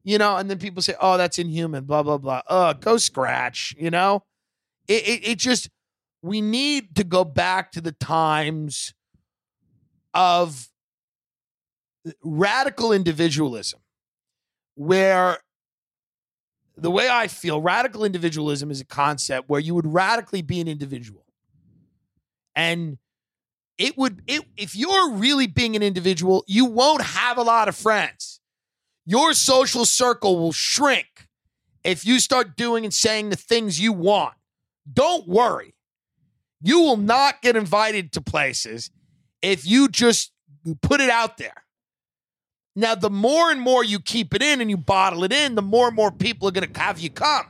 you 0.04 0.18
know, 0.18 0.38
and 0.38 0.50
then 0.50 0.58
people 0.58 0.82
say, 0.82 0.96
"Oh, 1.00 1.18
that's 1.18 1.38
inhuman," 1.38 1.86
blah 1.86 2.04
blah 2.04 2.18
blah. 2.18 2.42
Oh, 2.48 2.74
go 2.74 2.98
scratch, 2.98 3.76
you 3.78 3.92
know. 3.92 4.24
It, 4.88 5.08
it 5.08 5.28
it 5.30 5.38
just 5.38 5.70
we 6.22 6.42
need 6.42 6.96
to 6.96 7.04
go 7.04 7.24
back 7.24 7.72
to 7.74 7.82
the 7.82 7.92
times 7.92 8.94
of 10.14 10.70
radical 12.24 12.92
individualism, 12.92 13.80
where 14.76 15.40
the 16.78 16.92
way 16.92 17.10
I 17.10 17.28
feel, 17.28 17.62
radical 17.62 18.04
individualism 18.04 18.72
is 18.72 18.82
a 18.82 18.86
concept 18.86 19.50
where 19.50 19.60
you 19.60 19.76
would 19.76 19.92
radically 19.92 20.42
be 20.42 20.62
an 20.62 20.68
individual, 20.68 21.26
and 22.56 22.98
it 23.78 23.98
would 23.98 24.22
it 24.28 24.44
if 24.58 24.76
you're 24.76 25.12
really 25.12 25.48
being 25.48 25.76
an 25.76 25.84
individual, 25.84 26.44
you 26.48 26.66
won't 26.66 27.02
have 27.02 27.38
a 27.38 27.44
lot 27.44 27.68
of 27.68 27.76
friends 27.76 28.42
your 29.06 29.34
social 29.34 29.86
circle 29.86 30.38
will 30.40 30.52
shrink 30.52 31.28
if 31.84 32.06
you 32.06 32.20
start 32.20 32.56
doing 32.56 32.86
and 32.86 32.94
saying 32.94 33.30
the 33.30 33.36
things 33.36 33.80
you 33.80 33.92
want. 33.92 34.36
Don't 34.92 35.28
worry. 35.28 35.76
You 36.62 36.80
will 36.82 36.98
not 36.98 37.42
get 37.42 37.56
invited 37.56 38.12
to 38.14 38.22
places 38.22 38.92
if 39.42 39.66
you 39.66 39.88
just 39.88 40.32
put 40.82 41.02
it 41.02 41.10
out 41.10 41.38
there. 41.38 41.66
Now, 42.76 42.96
the 42.96 43.10
more 43.10 43.52
and 43.52 43.60
more 43.60 43.84
you 43.84 44.00
keep 44.00 44.34
it 44.34 44.42
in 44.42 44.62
and 44.62 44.70
you 44.70 44.78
bottle 44.78 45.24
it 45.24 45.34
in, 45.34 45.56
the 45.56 45.62
more 45.62 45.88
and 45.88 45.96
more 45.96 46.12
people 46.12 46.48
are 46.48 46.52
going 46.52 46.72
to 46.72 46.80
have 46.80 47.00
you 47.00 47.10
come 47.10 47.48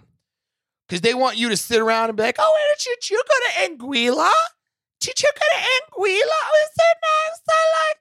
because 0.87 1.01
they 1.01 1.13
want 1.13 1.37
you 1.37 1.49
to 1.49 1.57
sit 1.57 1.79
around 1.79 2.09
and 2.09 2.17
be 2.17 2.23
like, 2.23 2.37
oh, 2.39 2.73
did 2.83 3.09
you 3.09 3.21
go 3.23 3.33
to 3.45 3.69
Anguilla? 3.69 4.31
Did 4.99 5.21
you 5.21 5.29
go 5.33 5.39
to 5.39 5.61
Anguilla? 5.61 6.39
Oh, 6.43 6.51
Was 6.51 6.71
it 6.77 6.97
nice? 7.01 7.41
I 7.49 7.89
like 7.89 7.97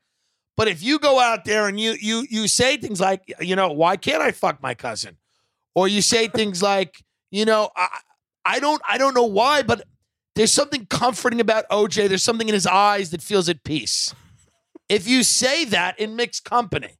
but 0.60 0.68
if 0.68 0.82
you 0.82 0.98
go 0.98 1.18
out 1.18 1.46
there 1.46 1.68
and 1.68 1.80
you 1.80 1.96
you 1.98 2.26
you 2.28 2.46
say 2.46 2.76
things 2.76 3.00
like, 3.00 3.22
you 3.40 3.56
know, 3.56 3.72
why 3.72 3.96
can't 3.96 4.20
I 4.20 4.30
fuck 4.30 4.62
my 4.62 4.74
cousin? 4.74 5.16
Or 5.74 5.88
you 5.88 6.02
say 6.02 6.28
things 6.28 6.62
like, 6.72 7.02
you 7.30 7.46
know, 7.46 7.70
I, 7.74 7.88
I 8.44 8.60
don't 8.60 8.82
I 8.86 8.98
don't 8.98 9.14
know 9.14 9.24
why, 9.24 9.62
but 9.62 9.86
there's 10.34 10.52
something 10.52 10.84
comforting 10.84 11.40
about 11.40 11.66
OJ. 11.70 12.10
There's 12.10 12.22
something 12.22 12.46
in 12.46 12.52
his 12.52 12.66
eyes 12.66 13.08
that 13.12 13.22
feels 13.22 13.48
at 13.48 13.64
peace. 13.64 14.14
If 14.90 15.08
you 15.08 15.22
say 15.22 15.64
that 15.64 15.98
in 15.98 16.14
mixed 16.14 16.44
company, 16.44 16.98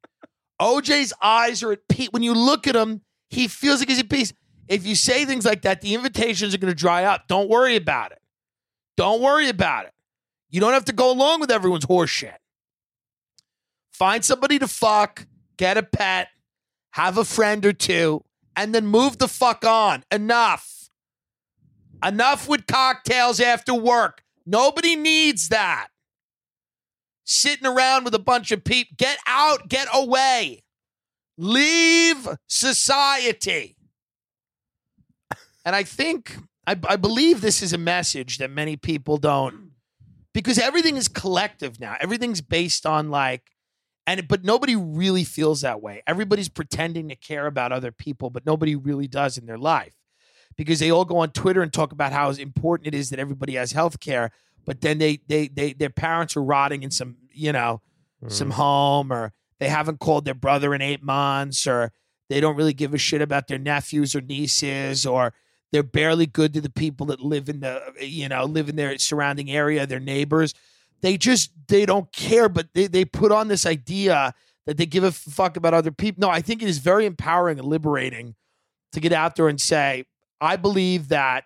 OJ's 0.60 1.12
eyes 1.22 1.62
are 1.62 1.72
at 1.72 1.88
peace. 1.88 2.08
When 2.10 2.22
you 2.22 2.34
look 2.34 2.66
at 2.66 2.76
him, 2.76 3.02
he 3.28 3.48
feels 3.48 3.80
like 3.80 3.88
he's 3.88 4.00
at 4.00 4.10
peace. 4.10 4.32
If 4.68 4.86
you 4.86 4.94
say 4.94 5.24
things 5.24 5.44
like 5.44 5.62
that, 5.62 5.80
the 5.80 5.94
invitations 5.94 6.54
are 6.54 6.58
going 6.58 6.72
to 6.72 6.78
dry 6.78 7.04
up. 7.04 7.26
Don't 7.26 7.48
worry 7.48 7.76
about 7.76 8.12
it. 8.12 8.18
Don't 8.96 9.20
worry 9.20 9.48
about 9.48 9.86
it. 9.86 9.92
You 10.50 10.60
don't 10.60 10.72
have 10.72 10.84
to 10.86 10.92
go 10.92 11.10
along 11.10 11.40
with 11.40 11.50
everyone's 11.50 11.86
horseshit. 11.86 12.36
Find 13.92 14.24
somebody 14.24 14.58
to 14.58 14.68
fuck, 14.68 15.26
get 15.56 15.76
a 15.76 15.82
pet, 15.82 16.28
have 16.92 17.18
a 17.18 17.24
friend 17.24 17.64
or 17.64 17.72
two, 17.72 18.24
and 18.56 18.74
then 18.74 18.86
move 18.86 19.18
the 19.18 19.28
fuck 19.28 19.64
on. 19.64 20.04
Enough. 20.10 20.90
Enough 22.04 22.48
with 22.48 22.66
cocktails 22.66 23.40
after 23.40 23.74
work. 23.74 24.22
Nobody 24.46 24.96
needs 24.96 25.50
that. 25.50 25.88
Sitting 27.32 27.64
around 27.64 28.02
with 28.02 28.14
a 28.16 28.18
bunch 28.18 28.50
of 28.50 28.64
people. 28.64 28.96
Get 28.98 29.16
out, 29.24 29.68
get 29.68 29.86
away. 29.94 30.64
Leave 31.38 32.26
society. 32.48 33.76
And 35.64 35.76
I 35.76 35.84
think, 35.84 36.36
I, 36.66 36.76
I 36.88 36.96
believe 36.96 37.40
this 37.40 37.62
is 37.62 37.72
a 37.72 37.78
message 37.78 38.38
that 38.38 38.50
many 38.50 38.76
people 38.76 39.16
don't, 39.16 39.70
because 40.34 40.58
everything 40.58 40.96
is 40.96 41.06
collective 41.06 41.78
now. 41.78 41.94
Everything's 42.00 42.40
based 42.40 42.84
on 42.84 43.10
like, 43.10 43.42
and 44.08 44.26
but 44.26 44.42
nobody 44.42 44.74
really 44.74 45.22
feels 45.22 45.60
that 45.60 45.80
way. 45.80 46.02
Everybody's 46.08 46.48
pretending 46.48 47.10
to 47.10 47.14
care 47.14 47.46
about 47.46 47.70
other 47.70 47.92
people, 47.92 48.30
but 48.30 48.44
nobody 48.44 48.74
really 48.74 49.06
does 49.06 49.38
in 49.38 49.46
their 49.46 49.58
life 49.58 49.94
because 50.56 50.80
they 50.80 50.90
all 50.90 51.04
go 51.04 51.18
on 51.18 51.30
Twitter 51.30 51.62
and 51.62 51.72
talk 51.72 51.92
about 51.92 52.12
how 52.12 52.30
important 52.30 52.88
it 52.88 52.94
is 52.94 53.10
that 53.10 53.20
everybody 53.20 53.54
has 53.54 53.70
health 53.70 54.00
care, 54.00 54.32
but 54.64 54.80
then 54.80 54.98
they 54.98 55.20
they 55.28 55.46
they 55.46 55.72
their 55.74 55.90
parents 55.90 56.36
are 56.36 56.42
rotting 56.42 56.82
in 56.82 56.90
some, 56.90 57.16
you 57.40 57.53
know, 57.53 57.81
mm. 58.24 58.31
some 58.31 58.50
home 58.50 59.12
or 59.12 59.33
they 59.59 59.68
haven't 59.68 60.00
called 60.00 60.24
their 60.24 60.35
brother 60.35 60.74
in 60.74 60.83
8 60.83 61.03
months 61.03 61.66
or 61.66 61.92
they 62.29 62.40
don't 62.40 62.57
really 62.57 62.72
give 62.72 62.94
a 62.94 62.98
shit 62.98 63.22
about 63.22 63.48
their 63.48 63.59
nephews 63.59 64.14
or 64.14 64.20
nieces 64.20 65.05
or 65.05 65.35
they're 65.72 65.83
barely 65.83 66.26
good 66.26 66.53
to 66.55 66.61
the 66.61 66.70
people 66.70 67.07
that 67.07 67.20
live 67.20 67.48
in 67.48 67.61
the 67.61 67.81
you 68.00 68.29
know, 68.29 68.44
live 68.44 68.68
in 68.68 68.76
their 68.76 68.96
surrounding 68.98 69.50
area, 69.50 69.87
their 69.87 70.00
neighbors 70.00 70.55
they 71.00 71.16
just 71.16 71.50
they 71.68 71.87
don't 71.87 72.12
care, 72.12 72.48
but 72.48 72.68
they, 72.74 72.87
they 72.87 73.05
put 73.05 73.33
on 73.33 73.48
this 73.48 73.66
idea 73.66 74.35
that 74.66 74.76
they 74.76 74.87
give 74.87 75.05
a 75.05 75.12
fuck 75.12 75.57
about 75.57 75.74
other 75.74 75.90
people. 75.90 76.20
No, 76.20 76.31
I 76.31 76.40
think 76.40 76.62
it 76.62 76.68
is 76.68 76.79
very 76.79 77.07
empowering 77.07 77.59
and 77.59 77.68
liberating 77.68 78.35
to 78.92 79.00
get 79.00 79.12
out 79.12 79.37
there 79.37 79.48
and 79.48 79.61
say, 79.61 80.05
I 80.40 80.57
believe 80.57 81.09
that 81.09 81.44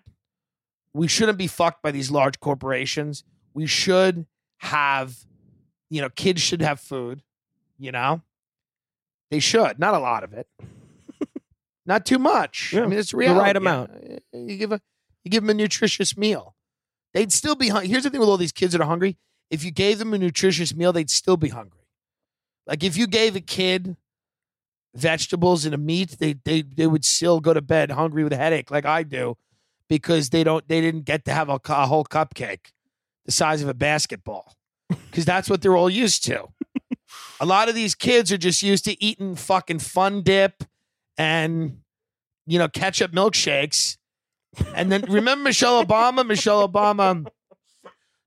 we 0.93 1.09
shouldn't 1.09 1.39
be 1.39 1.47
fucked 1.47 1.83
by 1.83 1.91
these 1.91 2.11
large 2.11 2.41
corporations. 2.41 3.25
We 3.53 3.67
should 3.67 4.27
have, 4.59 5.17
you 5.91 6.01
know, 6.01 6.09
kids 6.09 6.41
should 6.41 6.63
have 6.63 6.81
food, 6.81 7.23
you 7.79 7.93
know? 7.93 8.23
They 9.31 9.41
should. 9.41 9.79
Not 9.79 9.95
a 9.95 9.99
lot 9.99 10.25
of 10.25 10.33
it. 10.33 10.49
Not 11.87 12.07
too 12.07 12.19
much. 12.19 12.73
Yeah, 12.73 12.85
I 12.85 12.87
mean, 12.87 12.99
it's 12.99 13.13
real. 13.13 13.35
The 13.35 13.41
right 13.41 13.57
amount. 13.57 13.91
You 14.33 14.57
give 14.57 14.73
a 14.73 14.81
you 15.23 15.31
give 15.31 15.43
them 15.43 15.51
a 15.51 15.55
nutritious 15.55 16.17
meal. 16.17 16.55
They'd 17.13 17.33
still 17.33 17.55
be 17.55 17.69
hungry. 17.69 17.89
Here's 17.89 18.05
the 18.05 18.11
thing 18.11 18.21
with 18.21 18.29
all 18.29 18.37
these 18.37 18.53
kids 18.53 18.73
that 18.73 18.81
are 18.81 18.87
hungry 18.87 19.17
if 19.51 19.65
you 19.65 19.71
gave 19.71 19.99
them 19.99 20.13
a 20.15 20.19
nutritious 20.19 20.75
meal, 20.75 20.93
they'd 20.93 21.11
still 21.11 21.37
be 21.37 21.49
hungry. 21.49 21.87
Like 22.67 22.83
if 22.83 22.97
you 22.97 23.07
gave 23.07 23.37
a 23.37 23.41
kid 23.41 23.97
vegetables 24.95 25.65
and 25.65 25.75
a 25.75 25.79
meat, 25.79 26.17
they 26.19 26.35
they 26.45 26.63
they 26.63 26.87
would 26.87 27.05
still 27.05 27.41
go 27.41 27.53
to 27.55 27.61
bed 27.61 27.91
hungry 27.91 28.25
with 28.25 28.33
a 28.33 28.37
headache, 28.37 28.71
like 28.71 28.87
I 28.87 29.03
do, 29.03 29.37
because 29.89 30.31
they 30.31 30.45
don't 30.45 30.67
they 30.67 30.81
didn't 30.81 31.05
get 31.05 31.25
to 31.27 31.33
have 31.33 31.49
a, 31.49 31.61
a 31.69 31.87
whole 31.87 32.05
cupcake 32.05 32.73
the 33.27 33.33
size 33.33 33.63
of 33.63 33.69
a 33.69 33.75
basketball, 33.75 34.55
because 34.89 35.25
that's 35.25 35.49
what 35.49 35.63
they're 35.63 35.77
all 35.77 35.91
used 35.91 36.25
to. 36.25 36.49
a 37.41 37.47
lot 37.47 37.69
of 37.69 37.75
these 37.75 37.95
kids 37.95 38.33
are 38.33 38.39
just 38.39 38.63
used 38.63 38.85
to 38.85 39.03
eating 39.03 39.37
fucking 39.37 39.79
fun 39.79 40.23
dip 40.23 40.65
and 41.17 41.79
you 42.47 42.59
know 42.59 42.69
ketchup 42.69 43.13
milkshakes. 43.13 43.97
And 44.75 44.91
then 44.91 45.03
remember 45.03 45.45
Michelle 45.45 45.85
Obama? 45.85 46.27
Michelle 46.27 46.69
Obama 46.69 47.27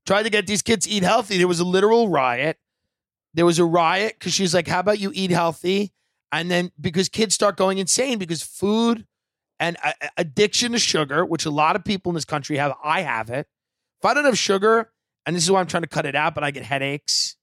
tried 0.05 0.23
to 0.23 0.29
get 0.29 0.47
these 0.47 0.61
kids 0.61 0.85
to 0.85 0.91
eat 0.91 1.03
healthy. 1.03 1.37
There 1.37 1.47
was 1.47 1.59
a 1.59 1.65
literal 1.65 2.09
riot. 2.09 2.57
There 3.33 3.45
was 3.45 3.59
a 3.59 3.65
riot 3.65 4.15
because 4.19 4.33
she's 4.33 4.53
like, 4.53 4.67
"How 4.67 4.79
about 4.79 4.99
you 4.99 5.11
eat 5.13 5.31
healthy?" 5.31 5.93
And 6.31 6.51
then 6.51 6.71
because 6.79 7.07
kids 7.07 7.33
start 7.35 7.55
going 7.55 7.77
insane 7.77 8.17
because 8.17 8.41
food 8.43 9.05
and 9.59 9.77
uh, 9.83 9.93
addiction 10.17 10.73
to 10.73 10.79
sugar, 10.79 11.25
which 11.25 11.45
a 11.45 11.49
lot 11.49 11.75
of 11.75 11.83
people 11.83 12.09
in 12.09 12.15
this 12.15 12.25
country 12.25 12.57
have, 12.57 12.73
I 12.83 13.01
have 13.01 13.29
it. 13.29 13.47
If 13.99 14.05
I 14.05 14.13
don't 14.13 14.25
have 14.25 14.37
sugar, 14.37 14.91
and 15.27 15.35
this 15.35 15.43
is 15.43 15.51
why 15.51 15.59
I'm 15.59 15.67
trying 15.67 15.83
to 15.83 15.89
cut 15.89 16.05
it 16.05 16.15
out, 16.15 16.33
but 16.33 16.45
I 16.45 16.51
get 16.51 16.63
headaches. 16.63 17.35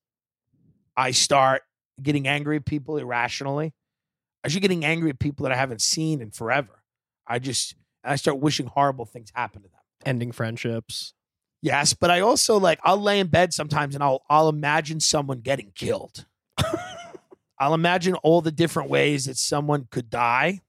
I 0.96 1.10
start 1.10 1.62
getting 2.02 2.26
angry 2.26 2.56
at 2.56 2.64
people 2.64 2.96
irrationally. 2.96 3.74
I 4.42 4.48
start 4.48 4.62
getting 4.62 4.86
angry 4.86 5.10
at 5.10 5.18
people 5.18 5.44
that 5.44 5.52
I 5.52 5.56
haven't 5.56 5.82
seen 5.82 6.22
in 6.22 6.30
forever. 6.30 6.82
I 7.26 7.38
just 7.38 7.76
I 8.02 8.16
start 8.16 8.38
wishing 8.38 8.66
horrible 8.66 9.04
things 9.04 9.30
happen 9.34 9.62
to 9.62 9.68
them. 9.68 9.80
Ending 10.06 10.32
friendships. 10.32 11.12
Yes, 11.60 11.92
but 11.92 12.10
I 12.10 12.20
also 12.20 12.58
like 12.58 12.80
I'll 12.84 13.00
lay 13.00 13.20
in 13.20 13.26
bed 13.26 13.52
sometimes 13.52 13.94
and 13.94 14.02
I'll 14.02 14.22
I'll 14.30 14.48
imagine 14.48 14.98
someone 15.00 15.40
getting 15.40 15.70
killed. 15.74 16.24
I'll 17.58 17.74
imagine 17.74 18.14
all 18.16 18.40
the 18.40 18.50
different 18.50 18.88
ways 18.88 19.26
that 19.26 19.36
someone 19.36 19.88
could 19.90 20.08
die. 20.08 20.62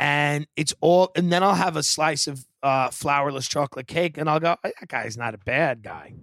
And 0.00 0.46
it's 0.56 0.72
all, 0.80 1.12
and 1.14 1.30
then 1.30 1.42
I'll 1.42 1.54
have 1.54 1.76
a 1.76 1.82
slice 1.82 2.26
of 2.26 2.46
uh, 2.62 2.88
flourless 2.88 3.46
chocolate 3.46 3.86
cake, 3.86 4.16
and 4.16 4.30
I'll 4.30 4.40
go, 4.40 4.56
that 4.62 4.88
guy's 4.88 5.18
not 5.18 5.34
a 5.34 5.38
bad 5.38 5.82
guy. 5.82 6.14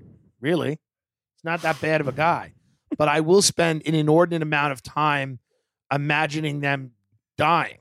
Really? 0.41 0.71
He's 0.71 1.43
not 1.43 1.61
that 1.61 1.79
bad 1.79 2.01
of 2.01 2.07
a 2.07 2.11
guy. 2.11 2.53
But 2.97 3.07
I 3.07 3.19
will 3.19 3.43
spend 3.43 3.83
an 3.85 3.93
inordinate 3.93 4.41
amount 4.41 4.71
of 4.71 4.81
time 4.81 5.37
imagining 5.93 6.61
them 6.61 6.93
dying 7.37 7.77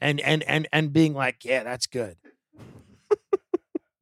and 0.00 0.20
and 0.20 0.42
and 0.42 0.66
and 0.72 0.92
being 0.92 1.14
like, 1.14 1.44
yeah, 1.44 1.62
that's 1.62 1.86
good. 1.86 2.16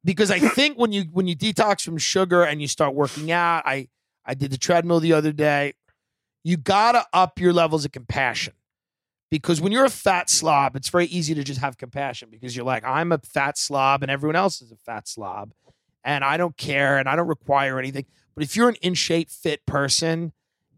because 0.03 0.31
I 0.31 0.39
think 0.39 0.79
when 0.79 0.91
you 0.91 1.03
when 1.11 1.27
you 1.27 1.35
detox 1.35 1.83
from 1.83 1.99
sugar 1.99 2.43
and 2.43 2.59
you 2.59 2.67
start 2.67 2.95
working 2.95 3.31
out, 3.31 3.63
I 3.65 3.89
I 4.25 4.33
did 4.33 4.51
the 4.51 4.57
treadmill 4.57 4.99
the 4.99 5.13
other 5.13 5.31
day. 5.31 5.73
You 6.43 6.57
gotta 6.57 7.05
up 7.13 7.39
your 7.39 7.53
levels 7.53 7.85
of 7.85 7.91
compassion. 7.91 8.53
Because 9.29 9.59
when 9.59 9.71
you're 9.71 9.85
a 9.85 9.89
fat 9.89 10.29
slob, 10.29 10.75
it's 10.75 10.89
very 10.89 11.05
easy 11.05 11.33
to 11.35 11.43
just 11.43 11.59
have 11.59 11.77
compassion 11.77 12.29
because 12.31 12.55
you're 12.55 12.65
like, 12.65 12.85
I'm 12.85 13.11
a 13.11 13.17
fat 13.17 13.57
slob 13.57 14.01
and 14.01 14.09
everyone 14.09 14.37
else 14.37 14.61
is 14.61 14.71
a 14.71 14.77
fat 14.77 15.07
slob. 15.07 15.53
And 16.03 16.23
I 16.23 16.37
don't 16.37 16.55
care 16.55 16.97
and 16.97 17.09
I 17.09 17.17
don't 17.17 17.27
require 17.27 17.77
anything. 17.77 18.05
But 18.35 18.43
if 18.43 18.55
you're 18.55 18.69
an 18.69 18.75
in 18.75 18.93
shape, 18.93 19.29
fit 19.29 19.65
person 19.65 20.31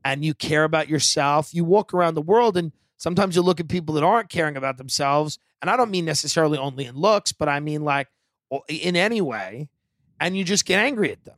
and 0.04 0.26
you 0.26 0.34
care 0.34 0.64
about 0.64 0.90
yourself, 0.90 1.54
you 1.54 1.64
walk 1.64 1.94
around 1.94 2.16
the 2.16 2.22
world 2.22 2.58
and 2.58 2.72
sometimes 2.98 3.36
you 3.36 3.44
look 3.44 3.60
at 3.60 3.68
people 3.68 3.94
that 3.96 4.04
aren't 4.04 4.30
caring 4.30 4.58
about 4.58 4.78
themselves. 4.78 5.38
And 5.62 5.70
I 5.70 5.78
don't 5.78 5.92
mean 5.92 6.06
necessarily 6.06 6.58
only 6.58 6.86
in 6.86 6.96
looks, 6.96 7.32
but 7.32 7.50
I 7.50 7.60
mean 7.60 7.84
like 7.84 8.08
in 8.68 8.96
any 8.96 9.22
way. 9.22 9.70
And 10.20 10.36
you 10.36 10.44
just 10.44 10.66
get 10.66 10.80
angry 10.80 11.12
at 11.12 11.24
them. 11.24 11.36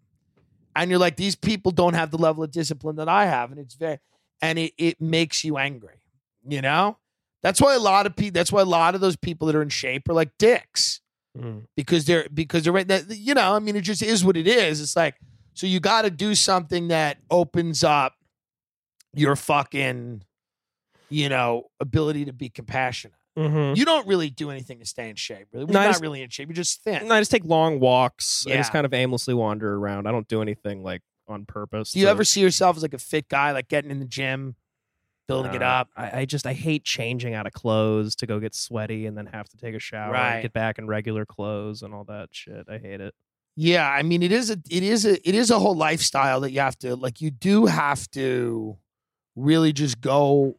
And 0.75 0.89
you're 0.89 0.99
like, 0.99 1.17
these 1.17 1.35
people 1.35 1.71
don't 1.71 1.93
have 1.93 2.11
the 2.11 2.17
level 2.17 2.43
of 2.43 2.51
discipline 2.51 2.95
that 2.95 3.09
I 3.09 3.25
have. 3.25 3.51
And 3.51 3.59
it's 3.59 3.75
very, 3.75 3.99
and 4.41 4.57
it, 4.57 4.73
it 4.77 5.01
makes 5.01 5.43
you 5.43 5.57
angry, 5.57 5.99
you 6.47 6.61
know? 6.61 6.97
That's 7.43 7.59
why 7.61 7.73
a 7.75 7.79
lot 7.79 8.05
of 8.05 8.15
people, 8.15 8.33
that's 8.33 8.51
why 8.51 8.61
a 8.61 8.65
lot 8.65 8.93
of 8.95 9.01
those 9.01 9.15
people 9.15 9.47
that 9.47 9.55
are 9.55 9.61
in 9.61 9.69
shape 9.69 10.07
are 10.09 10.13
like 10.13 10.31
dicks 10.37 10.99
Mm. 11.37 11.63
because 11.77 12.03
they're, 12.03 12.27
because 12.33 12.63
they're, 12.65 12.73
right. 12.73 12.87
that, 12.89 13.09
you 13.15 13.33
know, 13.33 13.55
I 13.55 13.59
mean, 13.59 13.77
it 13.77 13.81
just 13.81 14.03
is 14.03 14.25
what 14.25 14.35
it 14.35 14.47
is. 14.47 14.81
It's 14.81 14.97
like, 14.97 15.15
so 15.53 15.65
you 15.65 15.79
got 15.79 16.01
to 16.01 16.09
do 16.11 16.35
something 16.35 16.89
that 16.89 17.19
opens 17.31 17.85
up 17.85 18.15
your 19.13 19.37
fucking, 19.37 20.23
you 21.09 21.29
know, 21.29 21.67
ability 21.79 22.25
to 22.25 22.33
be 22.33 22.49
compassionate. 22.49 23.15
Mm-hmm. 23.39 23.77
You 23.77 23.85
don't 23.85 24.05
really 24.07 24.29
do 24.29 24.49
anything 24.51 24.79
to 24.79 24.85
stay 24.85 25.09
in 25.09 25.15
shape. 25.15 25.47
Really, 25.53 25.67
No, 25.67 25.71
you're 25.71 25.79
I 25.79 25.85
not 25.85 25.89
just- 25.91 26.01
really 26.01 26.21
in 26.21 26.29
shape. 26.29 26.49
You're 26.49 26.53
just 26.55 26.83
thin. 26.83 27.09
I 27.09 27.19
just 27.21 27.31
take 27.31 27.45
long 27.45 27.79
walks. 27.79 28.45
I 28.47 28.57
just 28.57 28.73
kind 28.73 28.85
of 28.85 28.93
aimlessly 28.93 29.33
wander 29.33 29.73
around. 29.75 30.07
I 30.07 30.11
don't 30.11 30.27
do 30.27 30.41
anything 30.41 30.83
like 30.83 31.01
on 31.29 31.45
purpose. 31.45 31.93
Do 31.93 31.99
you 31.99 32.05
to- 32.07 32.11
ever 32.11 32.25
see 32.25 32.41
yourself 32.41 32.75
as 32.75 32.81
like 32.81 32.93
a 32.93 32.97
fit 32.97 33.29
guy, 33.29 33.51
like 33.51 33.69
getting 33.69 33.89
in 33.89 33.99
the 33.99 34.05
gym, 34.05 34.55
building 35.27 35.53
it 35.53 35.61
Uh, 35.63 35.65
up? 35.65 35.89
I, 35.95 36.19
I 36.21 36.25
just 36.25 36.45
I 36.45 36.53
hate 36.53 36.83
changing 36.83 37.33
out 37.33 37.47
of 37.47 37.53
clothes 37.53 38.15
to 38.17 38.25
go 38.27 38.39
get 38.39 38.53
sweaty 38.55 39.05
and 39.05 39.17
then 39.17 39.27
have 39.27 39.47
to 39.49 39.57
take 39.57 39.75
a 39.75 39.79
shower 39.79 40.11
Right. 40.13 40.33
and 40.35 40.41
get 40.43 40.53
back 40.53 40.77
in 40.79 40.87
regular 40.87 41.25
clothes 41.25 41.81
and 41.81 41.93
all 41.93 42.03
that 42.05 42.29
shit. 42.31 42.67
I 42.69 42.77
hate 42.77 43.01
it. 43.01 43.13
Yeah, 43.55 43.89
I 43.89 44.01
mean, 44.01 44.23
it 44.23 44.31
is 44.31 44.49
a, 44.49 44.57
it 44.69 44.81
is 44.83 45.05
a, 45.05 45.13
it 45.27 45.35
is 45.35 45.51
a 45.51 45.59
whole 45.59 45.75
lifestyle 45.75 46.39
that 46.41 46.51
you 46.51 46.61
have 46.61 46.77
to, 46.79 46.95
like, 46.95 47.19
you 47.21 47.31
do 47.31 47.65
have 47.65 48.09
to 48.11 48.77
really 49.35 49.73
just 49.73 49.99
go 50.01 50.57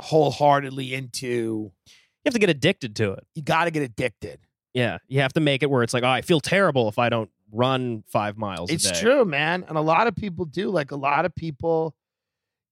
wholeheartedly 0.00 0.94
into. 0.94 1.72
You 1.86 2.22
have 2.26 2.34
to 2.34 2.40
get 2.40 2.50
addicted 2.50 2.96
to 2.96 3.12
it. 3.12 3.26
You 3.34 3.42
got 3.42 3.64
to 3.64 3.70
get 3.70 3.82
addicted. 3.82 4.40
Yeah, 4.74 4.98
you 5.08 5.20
have 5.20 5.32
to 5.34 5.40
make 5.40 5.62
it 5.62 5.70
where 5.70 5.82
it's 5.82 5.94
like, 5.94 6.02
oh, 6.02 6.08
I 6.08 6.20
feel 6.20 6.40
terrible 6.40 6.88
if 6.88 6.98
I 6.98 7.08
don't 7.08 7.30
run 7.50 8.04
five 8.08 8.36
miles. 8.36 8.70
It's 8.70 8.98
true, 9.00 9.24
man, 9.24 9.64
and 9.68 9.78
a 9.78 9.80
lot 9.80 10.06
of 10.06 10.14
people 10.14 10.44
do. 10.44 10.68
Like, 10.68 10.90
a 10.90 10.96
lot 10.96 11.24
of 11.24 11.34
people, 11.34 11.94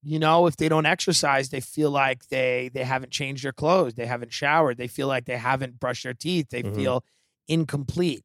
you 0.05 0.19
know, 0.19 0.47
if 0.47 0.57
they 0.57 0.69
don't 0.69 0.87
exercise, 0.87 1.49
they 1.49 1.61
feel 1.61 1.90
like 1.90 2.27
they 2.29 2.71
they 2.75 2.85
haven't 2.85 3.11
changed 3.12 3.45
their 3.45 3.53
clothes, 3.53 3.95
they 3.95 4.07
haven't 4.07 4.33
showered, 4.33 4.77
they 4.77 4.87
feel 4.88 5.07
like 5.09 5.25
they 5.25 5.37
haven't 5.38 5.81
brushed 5.81 6.05
their 6.05 6.14
teeth, 6.14 6.49
they 6.51 6.62
Mhm. 6.62 6.75
feel 6.75 7.05
incomplete. 7.49 8.25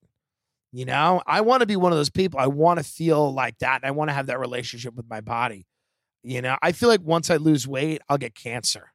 You 0.72 0.86
know, 0.86 1.22
I 1.26 1.42
want 1.42 1.62
to 1.62 1.66
be 1.66 1.76
one 1.76 1.92
of 1.92 1.98
those 1.98 2.12
people. 2.12 2.40
I 2.40 2.46
want 2.48 2.78
to 2.78 2.84
feel 2.84 3.34
like 3.34 3.58
that. 3.60 3.78
And 3.82 3.86
I 3.86 3.92
want 3.92 4.10
to 4.10 4.14
have 4.14 4.28
that 4.28 4.40
relationship 4.40 4.94
with 4.94 5.10
my 5.10 5.20
body. 5.20 5.66
You 6.24 6.42
know, 6.44 6.58
I 6.62 6.74
feel 6.74 6.90
like 6.90 7.02
once 7.02 7.32
I 7.32 7.38
lose 7.38 7.68
weight, 7.68 8.02
I'll 8.08 8.20
get 8.20 8.36
cancer. 8.36 8.92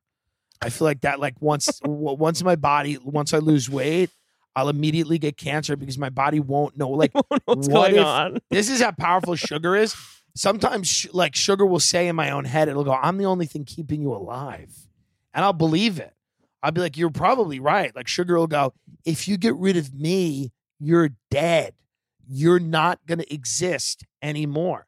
I 0.62 0.68
feel 0.70 0.84
like 0.86 1.00
that. 1.00 1.18
Like 1.18 1.34
once, 1.40 1.80
once 1.84 2.44
my 2.44 2.54
body, 2.54 2.96
once 3.02 3.34
I 3.34 3.38
lose 3.38 3.68
weight, 3.68 4.10
I'll 4.54 4.68
immediately 4.68 5.18
get 5.18 5.36
cancer 5.36 5.74
because 5.76 5.98
my 5.98 6.10
body 6.10 6.38
won't 6.38 6.76
know. 6.78 6.90
Like 6.90 7.10
What's 7.44 7.66
What 7.66 7.90
going 7.90 7.96
if- 7.96 8.04
on? 8.06 8.38
this 8.50 8.70
is 8.70 8.80
how 8.80 8.92
powerful 8.92 9.34
sugar 9.34 9.74
is. 9.74 9.96
Sometimes, 10.36 10.88
sh- 10.88 11.06
like 11.12 11.36
sugar 11.36 11.64
will 11.64 11.80
say 11.80 12.08
in 12.08 12.16
my 12.16 12.30
own 12.30 12.44
head, 12.44 12.68
it'll 12.68 12.84
go, 12.84 12.92
"I'm 12.94 13.18
the 13.18 13.26
only 13.26 13.46
thing 13.46 13.64
keeping 13.64 14.00
you 14.02 14.12
alive," 14.14 14.74
and 15.32 15.44
I'll 15.44 15.52
believe 15.52 15.98
it. 16.00 16.12
I'll 16.62 16.72
be 16.72 16.80
like, 16.80 16.96
"You're 16.96 17.10
probably 17.10 17.60
right." 17.60 17.94
Like 17.94 18.08
sugar 18.08 18.36
will 18.36 18.46
go, 18.48 18.72
"If 19.04 19.28
you 19.28 19.36
get 19.36 19.54
rid 19.54 19.76
of 19.76 19.94
me, 19.94 20.52
you're 20.80 21.10
dead. 21.30 21.74
You're 22.26 22.58
not 22.58 23.04
gonna 23.06 23.24
exist 23.30 24.04
anymore." 24.22 24.86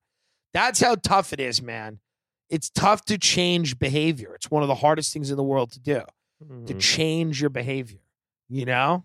That's 0.53 0.81
how 0.81 0.95
tough 0.97 1.33
it 1.33 1.39
is, 1.41 1.63
man. 1.63 2.01
It's 2.49 2.71
tough 2.71 3.05
to 3.07 3.19
change 3.19 3.79
behavior. 3.79 4.35
It's 4.35 4.51
one 4.51 4.63
of 4.63 4.69
the 4.69 4.75
hardest 4.77 5.13
things 5.13 5.31
in 5.31 5.37
the 5.37 5.43
world 5.45 5.71
to 5.73 5.81
do 5.81 6.03
to 6.41 6.75
Mhm. 6.75 6.81
change 6.81 7.41
your 7.41 7.51
behavior. 7.51 8.01
You 8.49 8.65
know, 8.67 9.05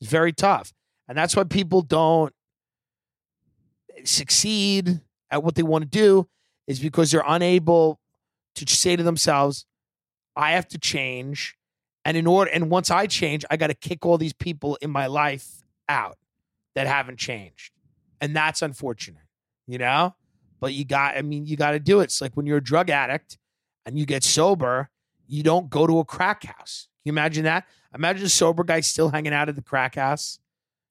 it's 0.00 0.10
very 0.10 0.32
tough, 0.32 0.72
and 1.08 1.16
that's 1.16 1.36
why 1.36 1.44
people 1.44 1.82
don't 1.82 2.34
succeed 4.04 5.00
at 5.30 5.42
what 5.42 5.54
they 5.54 5.62
want 5.62 5.82
to 5.82 5.88
do 5.88 6.28
is 6.66 6.80
because 6.80 7.10
they're 7.10 7.24
unable 7.26 8.00
to 8.54 8.66
say 8.66 8.96
to 8.96 9.02
themselves, 9.02 9.66
"I 10.36 10.52
have 10.52 10.68
to 10.68 10.78
change," 10.78 11.56
and 12.04 12.16
in 12.16 12.26
order, 12.26 12.50
and 12.50 12.70
once 12.70 12.90
I 12.90 13.06
change, 13.06 13.44
I 13.50 13.56
got 13.56 13.68
to 13.68 13.74
kick 13.74 14.04
all 14.04 14.18
these 14.18 14.32
people 14.32 14.76
in 14.76 14.90
my 14.90 15.06
life 15.06 15.62
out 15.88 16.18
that 16.74 16.86
haven't 16.86 17.18
changed, 17.18 17.72
and 18.20 18.34
that's 18.34 18.62
unfortunate, 18.62 19.24
you 19.66 19.78
know. 19.78 20.14
But 20.60 20.74
you 20.74 20.84
got, 20.84 21.16
I 21.16 21.22
mean, 21.22 21.46
you 21.46 21.56
got 21.56 21.70
to 21.70 21.80
do 21.80 22.00
it. 22.00 22.04
It's 22.04 22.20
like 22.20 22.36
when 22.36 22.46
you're 22.46 22.58
a 22.58 22.62
drug 22.62 22.90
addict 22.90 23.38
and 23.86 23.98
you 23.98 24.04
get 24.04 24.22
sober, 24.22 24.90
you 25.26 25.42
don't 25.42 25.70
go 25.70 25.86
to 25.86 25.98
a 26.00 26.04
crack 26.04 26.44
house. 26.44 26.88
Can 27.02 27.08
you 27.08 27.12
imagine 27.14 27.44
that? 27.44 27.64
Imagine 27.94 28.26
a 28.26 28.28
sober 28.28 28.62
guy 28.62 28.80
still 28.80 29.08
hanging 29.08 29.32
out 29.32 29.48
at 29.48 29.56
the 29.56 29.62
crack 29.62 29.94
house. 29.94 30.38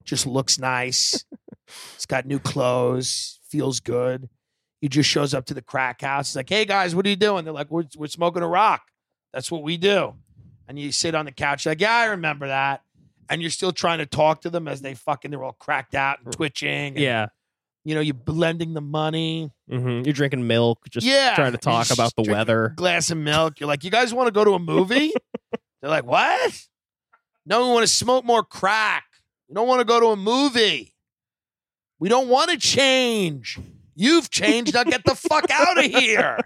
Just 0.03 0.25
looks 0.25 0.57
nice. 0.57 1.23
He's 1.95 2.07
got 2.07 2.25
new 2.25 2.39
clothes, 2.39 3.38
feels 3.49 3.79
good. 3.79 4.29
He 4.81 4.87
just 4.87 5.09
shows 5.09 5.33
up 5.33 5.45
to 5.47 5.53
the 5.53 5.61
crack 5.61 6.01
house. 6.01 6.29
He's 6.29 6.35
like, 6.37 6.49
hey 6.49 6.65
guys, 6.65 6.95
what 6.95 7.05
are 7.05 7.09
you 7.09 7.15
doing? 7.15 7.43
They're 7.43 7.53
like, 7.53 7.69
we're, 7.69 7.83
we're 7.97 8.07
smoking 8.07 8.43
a 8.43 8.47
rock. 8.47 8.83
That's 9.33 9.51
what 9.51 9.61
we 9.63 9.77
do. 9.77 10.15
And 10.67 10.79
you 10.79 10.91
sit 10.91 11.15
on 11.15 11.25
the 11.25 11.31
couch, 11.31 11.65
like, 11.65 11.81
yeah, 11.81 11.93
I 11.95 12.05
remember 12.05 12.47
that. 12.47 12.81
And 13.29 13.41
you're 13.41 13.51
still 13.51 13.71
trying 13.71 13.97
to 13.99 14.05
talk 14.05 14.41
to 14.41 14.49
them 14.49 14.67
as 14.67 14.81
they 14.81 14.93
fucking, 14.95 15.31
they're 15.31 15.43
all 15.43 15.53
cracked 15.59 15.95
out 15.95 16.19
and 16.23 16.31
twitching. 16.33 16.69
and, 16.69 16.97
Yeah. 16.97 17.27
You 17.85 17.95
know, 17.95 18.01
you're 18.01 18.13
blending 18.13 18.73
the 18.73 18.81
money. 18.81 19.51
hmm 19.69 20.01
You're 20.03 20.13
drinking 20.13 20.45
milk, 20.47 20.79
just 20.89 21.05
yeah. 21.07 21.33
trying 21.35 21.53
to 21.53 21.57
talk 21.57 21.89
about 21.91 22.13
the 22.15 22.29
weather. 22.29 22.73
Glass 22.75 23.09
of 23.09 23.17
milk. 23.17 23.59
You're 23.59 23.67
like, 23.67 23.83
you 23.83 23.89
guys 23.89 24.13
want 24.13 24.27
to 24.27 24.31
go 24.31 24.43
to 24.43 24.51
a 24.51 24.59
movie? 24.59 25.11
They're 25.81 25.89
like, 25.89 26.05
what? 26.05 26.61
No, 27.45 27.65
we 27.67 27.73
want 27.73 27.83
to 27.83 27.87
smoke 27.91 28.25
more 28.25 28.43
crack. 28.43 29.05
We 29.47 29.55
don't 29.55 29.67
want 29.67 29.79
to 29.79 29.85
go 29.85 29.99
to 29.99 30.07
a 30.07 30.15
movie. 30.15 30.93
We 31.99 32.09
don't 32.09 32.29
want 32.29 32.49
to 32.51 32.57
change. 32.57 33.59
You've 33.95 34.29
changed. 34.29 34.73
Now 34.73 34.83
get 34.83 35.03
the 35.03 35.15
fuck 35.15 35.51
out 35.51 35.77
of 35.77 35.85
here. 35.85 36.39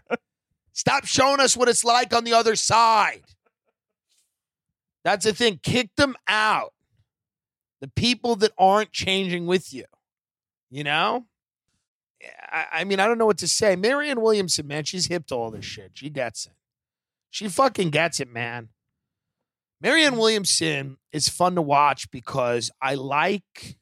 Stop 0.74 1.06
showing 1.06 1.40
us 1.40 1.56
what 1.56 1.70
it's 1.70 1.84
like 1.84 2.14
on 2.14 2.24
the 2.24 2.34
other 2.34 2.56
side. 2.56 3.22
That's 5.04 5.26
the 5.26 5.34
thing. 5.34 5.60
Kick 5.62 5.96
them 5.96 6.16
out. 6.28 6.74
The 7.82 7.88
people 7.90 8.36
that 8.38 8.54
aren't 8.58 8.92
changing 8.92 9.46
with 9.46 9.74
you. 9.74 9.86
You 10.72 10.84
know? 10.84 11.26
I, 12.52 12.66
I 12.72 12.84
mean, 12.86 13.00
I 13.00 13.06
don't 13.06 13.18
know 13.18 13.26
what 13.26 13.38
to 13.40 13.48
say. 13.48 13.76
Marianne 13.76 14.22
Williamson, 14.22 14.66
man, 14.66 14.86
she's 14.86 15.08
hip 15.08 15.28
to 15.28 15.36
all 15.36 15.52
this 15.52 15.66
shit. 15.66 15.92
She 15.94 16.10
gets 16.10 16.46
it. 16.46 16.54
She 17.30 17.48
fucking 17.50 17.90
gets 17.90 18.20
it, 18.20 18.32
man. 18.32 18.70
Marianne 19.82 20.18
Williamson 20.18 20.98
is 21.12 21.28
fun 21.28 21.56
to 21.56 21.62
watch 21.62 22.10
because 22.10 22.72
I 22.82 22.96
like 22.96 23.78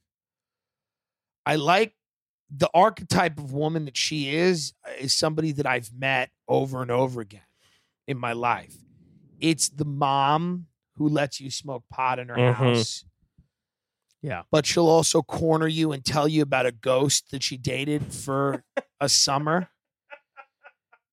I 1.45 1.55
like 1.55 1.93
the 2.49 2.69
archetype 2.73 3.37
of 3.39 3.53
woman 3.53 3.85
that 3.85 3.97
she 3.97 4.35
is 4.35 4.73
is 4.99 5.13
somebody 5.13 5.51
that 5.53 5.65
I've 5.65 5.91
met 5.93 6.29
over 6.47 6.81
and 6.81 6.91
over 6.91 7.21
again 7.21 7.41
in 8.07 8.17
my 8.17 8.33
life. 8.33 8.75
It's 9.39 9.69
the 9.69 9.85
mom 9.85 10.67
who 10.97 11.07
lets 11.07 11.39
you 11.39 11.49
smoke 11.49 11.83
pot 11.89 12.19
in 12.19 12.27
her 12.27 12.35
Mhm. 12.35 12.53
house. 12.53 13.05
Yeah. 14.21 14.43
But 14.51 14.65
she'll 14.67 14.87
also 14.89 15.21
corner 15.23 15.65
you 15.67 15.91
and 15.91 16.05
tell 16.05 16.27
you 16.27 16.43
about 16.43 16.65
a 16.67 16.71
ghost 16.71 17.31
that 17.31 17.41
she 17.41 17.57
dated 17.57 18.13
for 18.13 18.63
a 18.99 19.09
summer. 19.09 19.69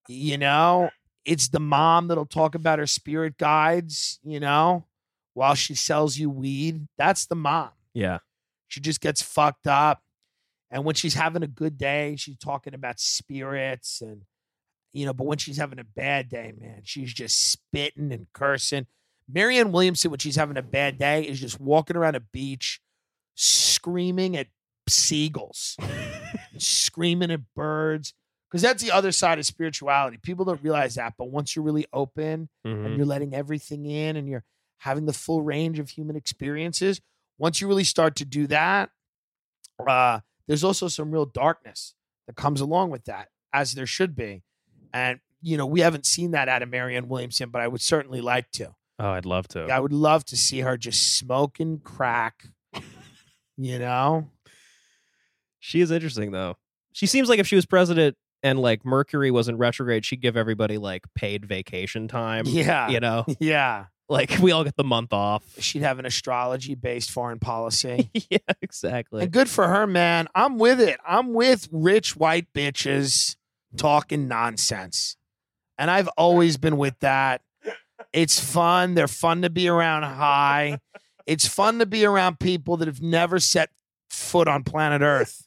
You 0.09 0.39
know, 0.39 0.91
it's 1.25 1.49
the 1.49 1.61
mom 1.61 2.09
that'll 2.09 2.27
talk 2.27 2.55
about 2.55 2.79
her 2.79 2.87
spirit 2.87 3.37
guides, 3.39 4.19
you 4.23 4.41
know, 4.41 4.87
while 5.35 5.55
she 5.55 5.75
sells 5.75 6.17
you 6.19 6.29
weed. 6.31 6.87
That's 6.99 7.27
the 7.27 7.35
mom. 7.37 7.71
Yeah. 7.95 8.19
She 8.67 8.81
just 8.81 9.01
gets 9.01 9.23
fucked 9.23 9.67
up. 9.67 10.03
And 10.71 10.85
when 10.85 10.95
she's 10.95 11.15
having 11.15 11.43
a 11.43 11.47
good 11.49 11.79
day, 11.79 12.17
she's 12.17 12.37
talking 12.39 12.75
about 12.75 13.01
spirits 13.01 14.01
and 14.01 14.23
You 14.93 15.05
know, 15.07 15.13
but 15.13 15.27
when 15.27 15.39
she's 15.39 15.59
having 15.59 15.79
a 15.79 15.85
bad 15.85 16.29
day, 16.31 16.53
man, 16.59 16.81
she's 16.85 17.13
just 17.13 17.51
spitting 17.53 18.11
and 18.13 18.27
cursing. 18.33 18.87
Marianne 19.31 19.71
Williamson, 19.73 20.11
when 20.11 20.19
she's 20.19 20.37
having 20.37 20.57
a 20.57 20.63
bad 20.63 20.99
day, 20.99 21.23
is 21.25 21.39
just 21.41 21.61
walking 21.61 21.95
around 21.97 22.17
a 22.17 22.21
beach 22.21 22.81
screaming 23.35 24.37
at 24.37 24.49
seagulls, 24.89 25.77
screaming 26.59 27.31
at 27.31 27.41
birds. 27.55 28.15
Because 28.51 28.63
that's 28.63 28.83
the 28.83 28.91
other 28.91 29.13
side 29.13 29.39
of 29.39 29.45
spirituality. 29.45 30.17
People 30.23 30.47
don't 30.47 30.63
realize 30.63 30.95
that. 30.95 31.15
But 31.19 31.27
once 31.31 31.55
you're 31.55 31.65
really 31.65 31.87
open 31.93 32.49
Mhm. 32.67 32.87
and 32.87 32.97
you're 32.97 33.05
letting 33.05 33.35
everything 33.35 33.85
in 33.85 34.17
and 34.17 34.27
you're 34.27 34.45
having 34.79 35.05
the 35.05 35.13
full 35.13 35.43
range 35.43 35.79
of 35.79 35.91
human 35.91 36.17
experiences, 36.17 37.03
once 37.37 37.61
you 37.61 37.69
really 37.69 37.85
start 37.85 38.17
to 38.17 38.25
do 38.25 38.47
that, 38.47 38.91
uh, 39.87 40.21
there's 40.49 40.65
also 40.65 40.89
some 40.89 41.13
real 41.13 41.27
darkness 41.27 41.95
that 42.27 42.35
comes 42.35 42.61
along 42.61 42.91
with 42.91 43.05
that, 43.05 43.29
as 43.53 43.75
there 43.75 43.87
should 43.87 44.17
be. 44.17 44.43
And, 44.93 45.21
you 45.41 45.57
know, 45.57 45.67
we 45.67 45.81
haven't 45.81 46.07
seen 46.07 46.33
that 46.33 46.49
out 46.49 46.63
of 46.63 46.69
Marianne 46.69 47.09
Williamson, 47.09 47.51
but 47.51 47.63
I 47.63 47.69
would 47.69 47.81
certainly 47.81 48.21
like 48.21 48.51
to. 48.53 48.75
Oh, 48.99 49.11
I'd 49.11 49.27
love 49.27 49.47
to. 49.49 49.67
I 49.67 49.79
would 49.79 49.93
love 49.93 50.25
to 50.27 50.37
see 50.37 50.61
her 50.61 50.77
just 50.77 51.17
smoking 51.19 51.79
crack, 51.79 52.47
you 53.57 53.79
know? 53.79 54.31
She 55.61 55.81
is 55.81 55.91
interesting 55.91 56.33
though. 56.33 56.57
She 56.93 57.07
seems 57.07 57.29
like 57.29 57.39
if 57.39 57.47
she 57.47 57.57
was 57.57 57.67
president 57.67 58.17
and 58.43 58.61
like 58.61 58.85
Mercury 58.85 59.31
was 59.31 59.49
in 59.49 59.59
retrograde, 59.59 60.05
she'd 60.05 60.21
give 60.21 60.37
everybody 60.37 60.79
like 60.79 61.05
paid 61.15 61.45
vacation 61.45 62.09
time. 62.09 62.45
Yeah. 62.47 62.89
You 62.89 63.01
know, 63.01 63.25
Yeah. 63.39 63.87
Like 64.09 64.39
we 64.41 64.53
all 64.53 64.65
get 64.65 64.77
the 64.77 64.85
month 64.85 65.13
off. 65.13 65.45
She'd 65.59 65.83
have 65.83 65.99
an 65.99 66.07
astrology 66.07 66.75
based 66.75 67.11
foreign 67.11 67.39
policy. 67.39 68.11
yeah, 68.31 68.39
exactly. 68.63 69.23
And 69.23 69.31
good 69.31 69.49
for 69.49 69.69
her, 69.69 69.87
man. 69.87 70.29
I'm 70.35 70.59
with 70.59 70.81
it. 70.81 70.99
I'm 71.07 71.35
with 71.35 71.69
rich 71.71 72.17
white 72.17 72.53
bitches 72.53 73.37
talking 73.77 74.29
nonsense. 74.29 75.17
And 75.77 75.91
I've 75.91 76.09
always 76.17 76.57
been 76.57 76.77
with 76.77 76.99
that. 77.01 77.43
It's 78.13 78.41
fun. 78.41 78.95
They're 78.95 79.09
fun 79.09 79.43
to 79.43 79.51
be 79.51 79.69
around 79.69 80.05
high. 80.05 80.81
It's 81.27 81.47
fun 81.47 81.79
to 81.79 81.87
be 81.87 82.05
around 82.05 82.41
people 82.41 82.79
that 82.79 82.89
have 82.89 83.03
never 83.03 83.39
set 83.39 83.71
foot 84.09 84.49
on 84.49 84.65
planet 84.65 85.03
Earth. 85.03 85.47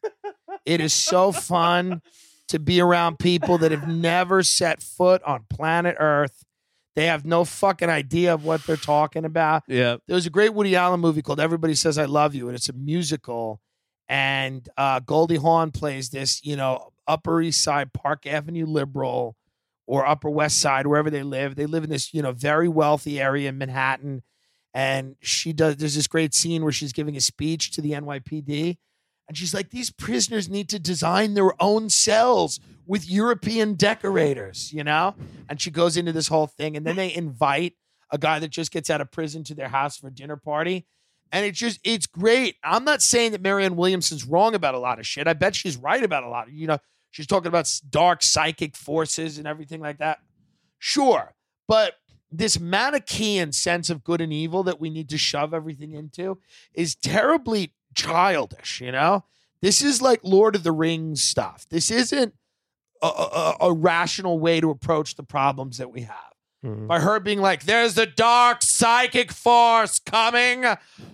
It 0.66 0.80
is 0.80 0.94
so 0.94 1.32
fun 1.32 2.02
to 2.50 2.60
be 2.60 2.80
around 2.80 3.18
people 3.18 3.58
that 3.58 3.72
have 3.72 3.88
never 3.88 4.44
set 4.44 4.84
foot 4.84 5.24
on 5.24 5.46
planet 5.50 5.96
Earth. 6.00 6.44
They 6.96 7.06
have 7.06 7.24
no 7.26 7.46
fucking 7.46 7.90
idea 7.90 8.34
of 8.34 8.44
what 8.44 8.66
they're 8.66 8.76
talking 8.76 9.24
about 9.26 9.64
Yeah. 9.68 9.98
there 10.08 10.16
was 10.16 10.26
a 10.26 10.30
great 10.30 10.54
Woody 10.54 10.76
Allen 10.76 11.00
movie 11.00 11.22
called 11.22 11.40
Everybody 11.40 11.74
Says 11.76 11.98
I 11.98 12.06
Love 12.06 12.36
You, 12.36 12.48
and 12.48 12.56
it's 12.56 12.70
a 12.70 12.74
musical. 12.74 13.62
And 14.10 14.68
uh, 14.78 15.00
Goldie 15.00 15.38
Hawn 15.38 15.72
plays 15.72 16.10
this, 16.10 16.44
you 16.44 16.56
know, 16.58 16.92
Upper 17.08 17.42
East 17.42 17.64
Side, 17.64 17.94
Park 17.94 18.28
Avenue 18.28 18.66
liberal, 18.66 19.38
or 19.88 20.06
Upper 20.06 20.30
West 20.30 20.60
Side, 20.60 20.86
wherever 20.86 21.10
they 21.10 21.24
live. 21.24 21.56
They 21.56 21.66
live 21.66 21.84
in 21.86 21.90
this, 21.90 22.14
you 22.14 22.22
know, 22.22 22.34
very 22.34 22.68
wealthy 22.68 23.22
area 23.22 23.48
in 23.50 23.58
Manhattan. 23.58 24.24
And 24.74 25.16
she 25.22 25.54
does. 25.54 25.78
There's 25.78 25.96
this 25.96 26.08
great 26.08 26.34
scene 26.34 26.64
where 26.64 26.72
she's 26.74 26.94
giving 26.94 27.16
a 27.18 27.22
speech 27.22 27.72
to 27.72 27.82
the 27.82 27.92
NYPD, 27.92 28.78
and 29.32 29.38
she's 29.38 29.54
like, 29.54 29.70
"These 29.70 29.92
prisoners 29.92 30.50
need 30.50 30.68
to 30.68 30.78
design 30.78 31.36
their 31.36 31.54
own 31.64 31.90
cells 31.90 32.60
with 32.86 33.10
European 33.10 33.76
decorators," 33.76 34.74
you 34.74 34.84
know. 34.84 35.16
And 35.48 35.62
she 35.62 35.72
goes 35.72 35.96
into 35.96 36.12
this 36.12 36.28
whole 36.28 36.48
thing, 36.48 36.76
and 36.76 36.86
then 36.86 36.98
they 36.98 37.16
invite 37.16 37.76
a 38.12 38.18
guy 38.18 38.40
that 38.40 38.50
just 38.50 38.74
gets 38.74 38.90
out 38.90 39.00
of 39.00 39.10
prison 39.10 39.46
to 39.46 39.56
their 39.56 39.70
house 39.70 39.96
for 39.96 40.08
a 40.08 40.12
dinner 40.12 40.36
party. 40.36 40.86
And 41.32 41.46
it's 41.46 41.58
just, 41.58 41.80
it's 41.86 42.08
great. 42.08 42.58
I'm 42.62 42.84
not 42.84 43.02
saying 43.02 43.32
that 43.32 43.42
Marianne 43.42 43.78
Williamson's 43.78 44.26
wrong 44.26 44.54
about 44.54 44.76
a 44.76 44.80
lot 44.80 45.00
of 45.00 45.08
shit. 45.08 45.28
I 45.30 45.34
bet 45.34 45.56
she's 45.56 45.78
right 45.78 46.04
about 46.04 46.26
a 46.26 46.28
lot. 46.28 46.52
You 46.52 46.68
know, 46.68 46.80
she's 47.10 47.26
talking 47.26 47.48
about 47.48 47.72
dark 47.90 48.22
psychic 48.22 48.76
forces 48.76 49.38
and 49.38 49.48
everything 49.48 49.80
like 49.80 50.00
that. 50.00 50.20
Sure. 50.78 51.34
But 51.70 51.94
this 52.30 52.60
Manichaean 52.60 53.54
sense 53.54 53.90
of 53.90 54.04
good 54.04 54.20
and 54.20 54.34
evil 54.34 54.64
that 54.64 54.82
we 54.82 54.90
need 54.90 55.08
to 55.08 55.18
shove 55.18 55.54
everything 55.54 55.94
into 55.94 56.38
is 56.74 56.96
terribly 56.96 57.76
childish, 57.96 58.82
you 58.82 58.92
know? 58.92 59.24
This 59.62 59.82
is 59.82 60.02
like 60.02 60.20
Lord 60.24 60.56
of 60.56 60.64
the 60.64 60.72
Rings 60.72 61.22
stuff. 61.22 61.66
This 61.70 61.92
isn't 61.92 62.34
a, 63.04 63.08
a, 63.08 63.56
a 63.62 63.74
rational 63.74 64.40
way 64.40 64.60
to 64.62 64.70
approach 64.70 65.16
the 65.16 65.24
problems 65.24 65.78
that 65.78 65.92
we 65.92 66.02
have 66.02 66.16
Mhm. 66.64 66.88
by 66.88 67.00
her 67.00 67.20
being 67.20 67.42
like, 67.42 67.64
there's 67.64 67.98
a 67.98 68.06
dark 68.06 68.62
psychic 68.62 69.32
force 69.32 69.98
coming 69.98 70.64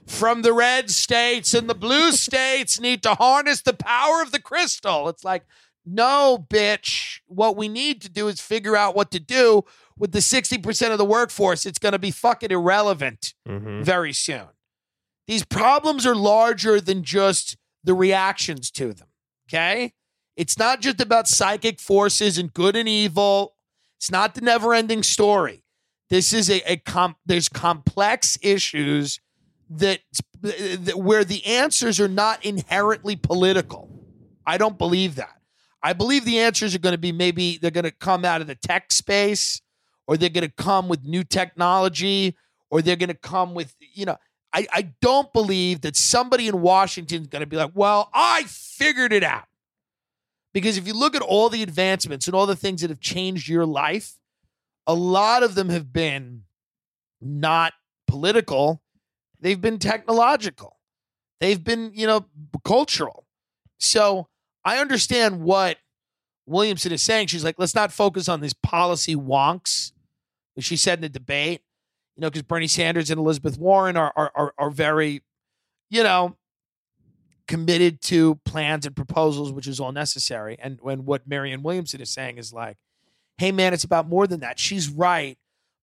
from 0.06 0.42
the 0.42 0.52
red 0.52 0.90
states, 0.92 1.54
and 1.54 1.70
the 1.70 1.74
blue 1.76 2.12
states 2.28 2.80
need 2.82 3.02
to 3.04 3.14
harness 3.16 3.62
the 3.62 3.74
power 3.74 4.22
of 4.22 4.32
the 4.34 4.42
crystal. 4.42 5.08
It's 5.08 5.24
like, 5.24 5.46
no, 5.86 6.46
bitch. 6.50 7.20
What 7.28 7.56
we 7.56 7.70
need 7.70 8.02
to 8.02 8.10
do 8.10 8.28
is 8.28 8.42
figure 8.42 8.76
out 8.76 8.94
what 8.94 9.10
to 9.12 9.22
do 9.22 9.64
with 9.98 10.12
the 10.12 10.20
60% 10.20 10.92
of 10.92 10.98
the 10.98 11.06
workforce. 11.06 11.66
It's 11.66 11.80
going 11.80 11.94
to 11.94 12.00
be 12.00 12.12
fucking 12.12 12.52
irrelevant 12.52 13.34
Mhm. 13.48 13.86
very 13.86 14.12
soon. 14.12 14.48
These 15.28 15.46
problems 15.46 16.06
are 16.06 16.16
larger 16.16 16.80
than 16.80 17.04
just 17.04 17.58
the 17.84 17.94
reactions 17.94 18.72
to 18.72 18.94
them. 18.94 19.08
Okay? 19.50 19.94
It's 20.36 20.58
not 20.58 20.82
just 20.82 21.02
about 21.02 21.28
psychic 21.28 21.80
forces 21.80 22.38
and 22.38 22.54
good 22.54 22.76
and 22.76 22.88
evil. 22.88 23.56
It's 23.98 24.12
not 24.12 24.36
the 24.36 24.42
never-ending 24.42 25.04
story. 25.04 25.64
This 26.10 26.32
is 26.32 26.50
a, 26.50 26.62
a 26.72 26.78
com- 26.78 27.16
there's 27.26 27.50
complex 27.50 28.38
issues 28.42 29.20
that, 29.70 30.00
that 30.42 30.94
where 30.98 31.24
the 31.24 31.46
answers 31.46 32.00
are 32.00 32.08
not 32.08 32.46
inherently 32.46 33.16
political. 33.16 33.90
I 34.46 34.58
don't 34.58 34.78
believe 34.78 35.16
that. 35.16 35.42
I 35.84 35.94
believe 35.94 36.24
the 36.26 36.40
answers 36.40 36.74
are 36.76 36.80
going 36.80 36.94
to 36.94 37.00
be 37.00 37.12
maybe 37.12 37.58
they're 37.58 37.72
going 37.72 37.84
to 37.84 37.92
come 37.92 38.24
out 38.24 38.42
of 38.42 38.48
the 38.48 38.56
tech 38.56 38.92
space 38.92 39.62
or 40.08 40.18
they're 40.18 40.30
going 40.30 40.48
to 40.48 40.64
come 40.64 40.88
with 40.88 41.04
new 41.04 41.24
technology 41.24 42.36
or 42.70 42.82
they're 42.82 42.96
going 42.96 43.10
to 43.10 43.16
come 43.16 43.54
with, 43.54 43.76
you 43.80 44.06
know, 44.06 44.18
I, 44.54 44.68
I 44.72 44.82
don't 45.02 45.32
believe 45.34 45.82
that 45.82 45.96
somebody 45.96 46.48
in 46.48 46.62
Washington 46.62 47.24
is 47.24 47.28
going 47.28 47.42
to 47.42 47.48
be 47.48 47.58
like, 47.58 47.72
well, 47.74 48.10
I 48.14 48.44
figured 48.48 49.14
it 49.14 49.24
out. 49.24 49.46
Because 50.54 50.78
if 50.78 50.88
you 50.88 50.94
look 50.94 51.16
at 51.16 51.22
all 51.22 51.50
the 51.50 51.62
advancements 51.62 52.28
and 52.28 52.36
all 52.36 52.46
the 52.46 52.56
things 52.56 52.82
that 52.82 52.90
have 52.90 53.00
changed 53.00 53.48
your 53.48 53.66
life, 53.66 54.16
a 54.88 54.94
lot 54.94 55.44
of 55.44 55.56
them 55.56 55.70
have 55.70 55.92
been 55.92 56.44
not 57.22 57.74
political, 58.08 58.82
they've 59.40 59.62
been 59.62 59.78
technological, 59.78 60.78
they've 61.40 61.64
been, 61.64 61.92
you 61.94 62.08
know, 62.08 62.26
cultural. 62.64 63.28
So 63.78 64.28
I 64.64 64.80
understand 64.80 65.42
what 65.42 65.78
Williamson 66.48 66.92
is 66.92 67.04
saying. 67.04 67.28
She's 67.28 67.44
like, 67.44 67.60
let's 67.60 67.76
not 67.76 67.92
focus 67.92 68.28
on 68.28 68.42
these 68.42 68.54
policy 68.54 69.16
wonks. 69.16 69.92
as 70.58 70.66
She 70.66 70.78
said 70.78 71.00
in 71.00 71.02
the 71.02 71.10
debate, 71.10 71.62
you 72.18 72.22
know, 72.22 72.30
because 72.30 72.42
Bernie 72.44 72.68
Sanders 72.68 73.10
and 73.12 73.20
Elizabeth 73.20 73.58
Warren 73.60 73.96
are, 73.96 74.12
are 74.16 74.32
are 74.36 74.54
are 74.58 74.70
very, 74.72 75.22
you 75.90 76.02
know, 76.04 76.36
committed 77.48 78.02
to 78.02 78.36
plans 78.44 78.86
and 78.86 78.96
proposals, 78.96 79.52
which 79.54 79.68
is 79.68 79.80
all 79.80 79.92
necessary. 79.92 80.58
And 80.60 80.80
when 80.82 81.06
what 81.06 81.28
Marianne 81.28 81.64
Williamson 81.64 82.02
is 82.02 82.10
saying 82.10 82.38
is 82.38 82.52
like, 82.52 82.78
hey 83.38 83.52
man, 83.52 83.74
it's 83.74 83.84
about 83.84 84.08
more 84.08 84.28
than 84.28 84.40
that. 84.42 84.60
She's 84.60 84.90
right. 84.90 85.38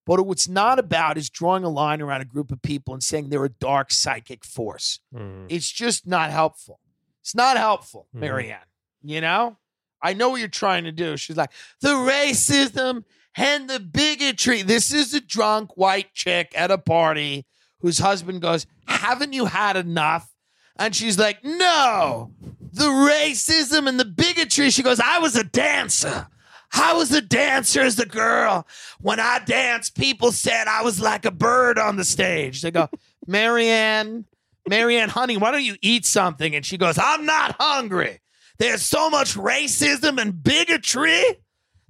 But 0.05 0.23
what's 0.27 0.47
not 0.47 0.77
about 0.77 1.17
is 1.17 1.31
drawing 1.31 1.63
a 1.63 1.69
line 1.69 1.99
around 2.01 2.21
a 2.21 2.25
group 2.25 2.51
of 2.51 2.61
people 2.61 2.93
and 2.93 3.01
saying 3.01 3.29
they're 3.29 3.45
a 3.45 3.49
dark 3.49 3.91
psychic 3.91 4.45
force. 4.45 4.99
Mhm. 5.13 5.47
It's 5.49 5.71
just 5.71 6.05
not 6.05 6.29
helpful. 6.29 6.79
It's 7.21 7.33
not 7.33 7.57
helpful, 7.57 8.07
Mhm. 8.15 8.19
Marianne. 8.19 8.67
You 9.01 9.21
know? 9.21 9.57
I 10.03 10.13
know 10.13 10.29
what 10.29 10.39
you're 10.39 10.47
trying 10.49 10.83
to 10.83 10.91
do. 10.91 11.17
She's 11.17 11.37
like, 11.37 11.51
the 11.81 11.89
racism 11.89 13.03
and 13.35 13.69
the 13.69 13.79
bigotry. 13.79 14.61
This 14.61 14.93
is 14.93 15.13
a 15.13 15.21
drunk 15.21 15.75
white 15.77 16.13
chick 16.13 16.51
at 16.55 16.71
a 16.71 16.77
party 16.77 17.45
whose 17.79 17.99
husband 17.99 18.41
goes, 18.41 18.65
Haven't 18.87 19.33
you 19.33 19.45
had 19.45 19.77
enough? 19.77 20.31
And 20.77 20.95
she's 20.95 21.17
like, 21.17 21.43
No, 21.43 22.31
the 22.73 22.85
racism 22.85 23.87
and 23.87 23.99
the 23.99 24.05
bigotry. 24.05 24.69
She 24.69 24.83
goes, 24.83 24.99
I 24.99 25.19
was 25.19 25.35
a 25.35 25.43
dancer. 25.43 26.27
I 26.73 26.93
was 26.93 27.11
a 27.11 27.21
dancer 27.21 27.81
as 27.81 27.99
a 27.99 28.05
girl. 28.05 28.67
When 28.99 29.19
I 29.19 29.39
danced, 29.45 29.95
people 29.95 30.31
said 30.31 30.67
I 30.67 30.81
was 30.81 30.99
like 30.99 31.25
a 31.25 31.31
bird 31.31 31.79
on 31.79 31.95
the 31.95 32.03
stage. 32.03 32.61
They 32.61 32.71
go, 32.71 32.89
Marianne, 33.27 34.25
Marianne, 34.67 35.09
honey, 35.09 35.37
why 35.37 35.51
don't 35.51 35.63
you 35.63 35.77
eat 35.81 36.05
something? 36.05 36.55
And 36.55 36.65
she 36.65 36.77
goes, 36.77 36.97
I'm 36.97 37.25
not 37.25 37.55
hungry. 37.59 38.19
There's 38.57 38.81
so 38.81 39.09
much 39.09 39.35
racism 39.35 40.19
and 40.19 40.43
bigotry. 40.43 41.23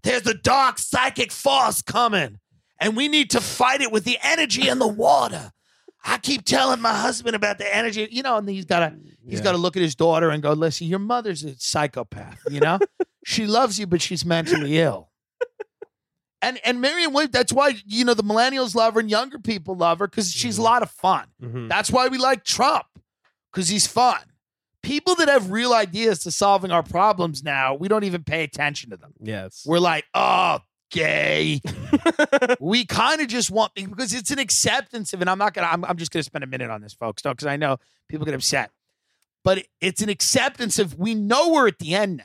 There's 0.06 0.26
a 0.28 0.34
dark 0.36 0.78
psychic 0.80 1.32
force 1.32 1.82
coming, 1.82 2.40
and 2.80 2.96
we 2.96 3.08
need 3.08 3.32
to 3.32 3.42
fight 3.42 3.82
it 3.82 3.92
with 3.92 4.04
the 4.06 4.18
energy 4.24 4.68
in 4.70 4.80
the 4.80 4.88
water. 4.88 5.52
I 6.08 6.20
keep 6.20 6.46
telling 6.46 6.80
my 6.82 6.94
husband 6.94 7.36
about 7.36 7.58
the 7.58 7.76
energy, 7.76 8.08
you 8.12 8.22
know, 8.22 8.38
and 8.38 8.48
he's 8.48 8.66
got 8.66 8.80
to 8.82 8.96
he's 9.28 9.40
Yeah. 9.40 9.44
got 9.44 9.52
to 9.54 9.58
look 9.58 9.76
at 9.76 9.82
his 9.82 9.96
daughter 9.96 10.30
and 10.30 10.44
go, 10.44 10.54
"Listen, 10.54 10.86
your 10.88 11.00
mother's 11.00 11.44
a 11.44 11.56
psychopath. 11.58 12.40
You 12.50 12.60
know, 12.60 12.78
she 13.26 13.48
loves 13.48 13.80
you, 13.80 13.88
but 13.88 14.02
she's 14.02 14.24
mentally 14.24 14.78
ill." 14.80 15.10
And 16.42 16.60
and 16.64 16.80
Marion 16.80 17.12
Williams, 17.12 17.32
that's 17.34 17.52
why 17.52 17.74
you 17.88 18.06
know 18.06 18.14
the 18.14 18.24
millennials 18.24 18.76
love 18.76 18.94
her 18.94 19.00
and 19.00 19.10
younger 19.10 19.40
people 19.40 19.76
love 19.76 19.98
her 20.00 20.08
because 20.08 20.32
she's 20.32 20.60
a 20.60 20.62
lot 20.62 20.84
of 20.84 20.92
fun. 20.92 21.26
Mhm. 21.42 21.68
That's 21.70 21.90
why 21.90 22.08
we 22.08 22.20
like 22.20 22.44
Trump 22.44 22.86
because 23.52 23.68
he's 23.70 23.88
fun. 23.88 24.20
People 24.86 25.16
that 25.16 25.28
have 25.28 25.50
real 25.50 25.74
ideas 25.74 26.20
to 26.20 26.32
solving 26.32 26.72
our 26.72 26.84
problems 26.84 27.44
now, 27.44 27.74
we 27.74 27.88
don't 27.88 28.04
even 28.04 28.24
pay 28.24 28.44
attention 28.44 28.92
to 28.92 28.98
them. 28.98 29.14
Yes. 29.20 29.64
We're 29.66 29.80
like, 29.80 30.06
oh, 30.14 30.60
gay. 30.92 31.60
we 32.60 32.86
kind 32.86 33.20
of 33.20 33.28
just 33.28 33.50
want 33.50 33.74
because 33.74 34.14
it's 34.14 34.30
an 34.30 34.38
acceptance 34.38 35.12
of, 35.12 35.22
and 35.22 35.30
I'm 35.30 35.40
not 35.40 35.54
gonna. 35.56 35.68
I'm, 35.68 35.84
I'm 35.86 35.98
just 35.98 36.12
gonna 36.12 36.24
spend 36.24 36.44
a 36.44 36.48
minute 36.48 36.70
on 36.70 36.82
this, 36.82 36.94
folks, 36.94 37.24
though, 37.24 37.32
because 37.32 37.48
I 37.48 37.58
know 37.58 37.78
people 38.08 38.26
get 38.26 38.36
upset. 38.36 38.70
But 39.44 39.66
it's 39.82 40.02
an 40.02 40.10
acceptance 40.10 40.78
of 40.80 40.98
we 40.98 41.16
know 41.16 41.52
we're 41.52 41.68
at 41.68 41.80
the 41.80 41.96
end 41.96 42.18
now. 42.18 42.24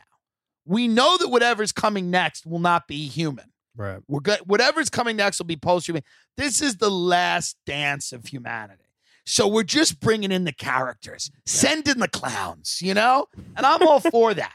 We 0.66 0.86
know 0.86 1.16
that 1.18 1.28
whatever's 1.28 1.72
coming 1.72 2.10
next 2.10 2.46
will 2.46 2.58
not 2.58 2.86
be 2.86 3.08
human. 3.08 3.46
right. 3.74 4.00
We're 4.06 4.20
good. 4.20 4.40
Whatever's 4.46 4.90
coming 4.90 5.16
next 5.16 5.38
will 5.38 5.46
be 5.46 5.56
post-human. 5.56 6.02
This 6.36 6.60
is 6.62 6.76
the 6.76 6.90
last 6.90 7.56
dance 7.66 8.12
of 8.12 8.26
humanity. 8.26 8.84
So 9.30 9.46
we're 9.46 9.62
just 9.62 10.00
bringing 10.00 10.32
in 10.32 10.44
the 10.44 10.52
characters, 10.52 11.30
send 11.46 11.86
in 11.86 12.00
the 12.00 12.08
clowns, 12.08 12.80
you 12.82 12.94
know? 12.94 13.26
And 13.56 13.64
I'm 13.64 13.86
all 13.86 14.00
for 14.00 14.34
that. 14.34 14.54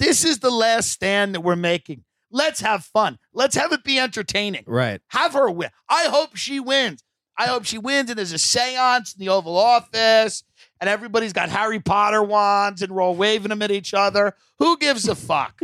This 0.00 0.24
is 0.24 0.40
the 0.40 0.50
last 0.50 0.90
stand 0.90 1.36
that 1.36 1.42
we're 1.42 1.54
making. 1.54 2.02
Let's 2.32 2.60
have 2.60 2.84
fun. 2.84 3.18
Let's 3.32 3.54
have 3.54 3.72
it 3.72 3.84
be 3.84 3.98
entertaining. 4.00 4.64
Right. 4.66 5.00
Have 5.08 5.34
her 5.34 5.48
win. 5.48 5.70
I 5.88 6.06
hope 6.06 6.34
she 6.34 6.58
wins. 6.58 7.02
I 7.38 7.46
hope 7.46 7.64
she 7.64 7.78
wins 7.78 8.10
and 8.10 8.18
there's 8.18 8.32
a 8.32 8.38
seance 8.38 9.14
in 9.14 9.24
the 9.24 9.30
Oval 9.30 9.56
Office 9.56 10.42
and 10.80 10.90
everybody's 10.90 11.32
got 11.32 11.48
Harry 11.50 11.78
Potter 11.78 12.22
wands 12.22 12.82
and 12.82 12.92
we're 12.92 13.02
all 13.02 13.14
waving 13.14 13.50
them 13.50 13.62
at 13.62 13.70
each 13.70 13.94
other. 13.94 14.34
Who 14.58 14.76
gives 14.78 15.06
a 15.06 15.14
fuck? 15.14 15.60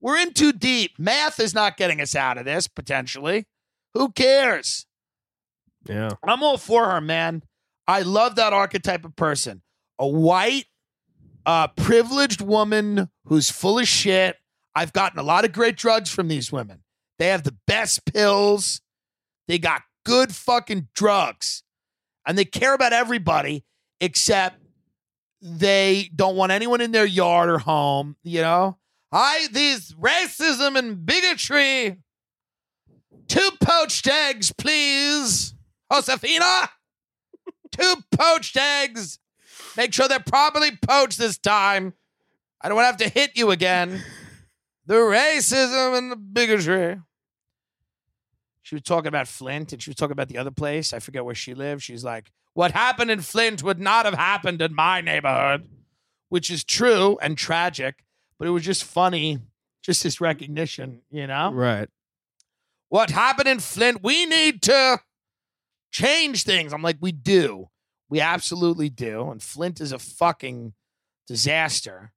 we're 0.00 0.16
in 0.16 0.32
too 0.32 0.52
deep. 0.52 0.92
Math 0.98 1.38
is 1.40 1.52
not 1.52 1.76
getting 1.76 2.00
us 2.00 2.16
out 2.16 2.38
of 2.38 2.46
this, 2.46 2.68
potentially. 2.68 3.46
Who 3.92 4.12
cares? 4.12 4.86
Yeah. 5.86 6.08
I'm 6.26 6.42
all 6.42 6.56
for 6.56 6.90
her, 6.90 7.02
man. 7.02 7.42
I 7.88 8.02
love 8.02 8.36
that 8.36 8.52
archetype 8.52 9.06
of 9.06 9.16
person. 9.16 9.62
A 9.98 10.06
white, 10.06 10.66
uh, 11.46 11.68
privileged 11.68 12.42
woman 12.42 13.08
who's 13.24 13.50
full 13.50 13.78
of 13.78 13.88
shit. 13.88 14.36
I've 14.74 14.92
gotten 14.92 15.18
a 15.18 15.22
lot 15.22 15.46
of 15.46 15.52
great 15.52 15.76
drugs 15.76 16.10
from 16.10 16.28
these 16.28 16.52
women. 16.52 16.82
They 17.18 17.28
have 17.28 17.42
the 17.42 17.56
best 17.66 18.04
pills. 18.04 18.82
They 19.48 19.58
got 19.58 19.82
good 20.04 20.34
fucking 20.34 20.88
drugs. 20.94 21.64
And 22.26 22.36
they 22.36 22.44
care 22.44 22.74
about 22.74 22.92
everybody 22.92 23.64
except 24.00 24.60
they 25.40 26.10
don't 26.14 26.36
want 26.36 26.52
anyone 26.52 26.82
in 26.82 26.92
their 26.92 27.06
yard 27.06 27.48
or 27.48 27.58
home, 27.58 28.16
you 28.22 28.42
know? 28.42 28.76
I 29.10 29.48
these 29.50 29.94
racism 29.94 30.76
and 30.78 31.06
bigotry. 31.06 31.96
Two 33.28 33.50
poached 33.62 34.06
eggs, 34.06 34.52
please. 34.52 35.54
Josefina. 35.90 36.68
Two 37.78 37.94
poached 38.10 38.56
eggs. 38.56 39.18
Make 39.76 39.92
sure 39.92 40.08
they're 40.08 40.20
properly 40.20 40.70
poached 40.76 41.18
this 41.18 41.38
time. 41.38 41.94
I 42.60 42.68
don't 42.68 42.76
want 42.76 42.98
to 42.98 43.04
have 43.04 43.12
to 43.12 43.20
hit 43.20 43.36
you 43.36 43.50
again. 43.50 44.02
The 44.86 44.94
racism 44.94 45.96
and 45.96 46.10
the 46.10 46.16
bigotry. 46.16 46.98
She 48.62 48.74
was 48.74 48.82
talking 48.82 49.08
about 49.08 49.28
Flint 49.28 49.72
and 49.72 49.82
she 49.82 49.90
was 49.90 49.96
talking 49.96 50.12
about 50.12 50.28
the 50.28 50.38
other 50.38 50.50
place. 50.50 50.92
I 50.92 50.98
forget 50.98 51.24
where 51.24 51.34
she 51.34 51.54
lived. 51.54 51.82
She's 51.82 52.04
like, 52.04 52.30
What 52.54 52.72
happened 52.72 53.10
in 53.10 53.20
Flint 53.20 53.62
would 53.62 53.78
not 53.80 54.04
have 54.04 54.14
happened 54.14 54.60
in 54.60 54.74
my 54.74 55.00
neighborhood, 55.00 55.68
which 56.28 56.50
is 56.50 56.64
true 56.64 57.18
and 57.22 57.38
tragic, 57.38 58.04
but 58.38 58.48
it 58.48 58.50
was 58.50 58.64
just 58.64 58.84
funny, 58.84 59.38
just 59.82 60.02
this 60.02 60.20
recognition, 60.20 61.00
you 61.10 61.26
know? 61.26 61.52
Right. 61.52 61.88
What 62.88 63.10
happened 63.10 63.48
in 63.48 63.60
Flint? 63.60 64.02
We 64.02 64.26
need 64.26 64.62
to 64.62 65.00
change 65.90 66.44
things. 66.44 66.72
I'm 66.72 66.82
like, 66.82 66.98
we 67.00 67.12
do. 67.12 67.68
We 68.08 68.20
absolutely 68.20 68.88
do. 68.88 69.30
And 69.30 69.42
Flint 69.42 69.80
is 69.80 69.92
a 69.92 69.98
fucking 69.98 70.72
disaster. 71.26 72.12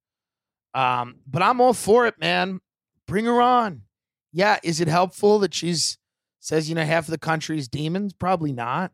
Um, 0.74 1.16
but 1.26 1.42
I'm 1.42 1.60
all 1.60 1.74
for 1.74 2.06
it, 2.06 2.18
man. 2.18 2.60
Bring 3.06 3.26
her 3.26 3.40
on. 3.42 3.82
Yeah, 4.32 4.58
is 4.62 4.80
it 4.80 4.88
helpful 4.88 5.38
that 5.40 5.52
she's 5.52 5.98
says, 6.40 6.68
you 6.68 6.74
know, 6.74 6.84
half 6.84 7.04
of 7.04 7.10
the 7.10 7.18
country's 7.18 7.68
demons? 7.68 8.14
Probably 8.14 8.52
not. 8.52 8.92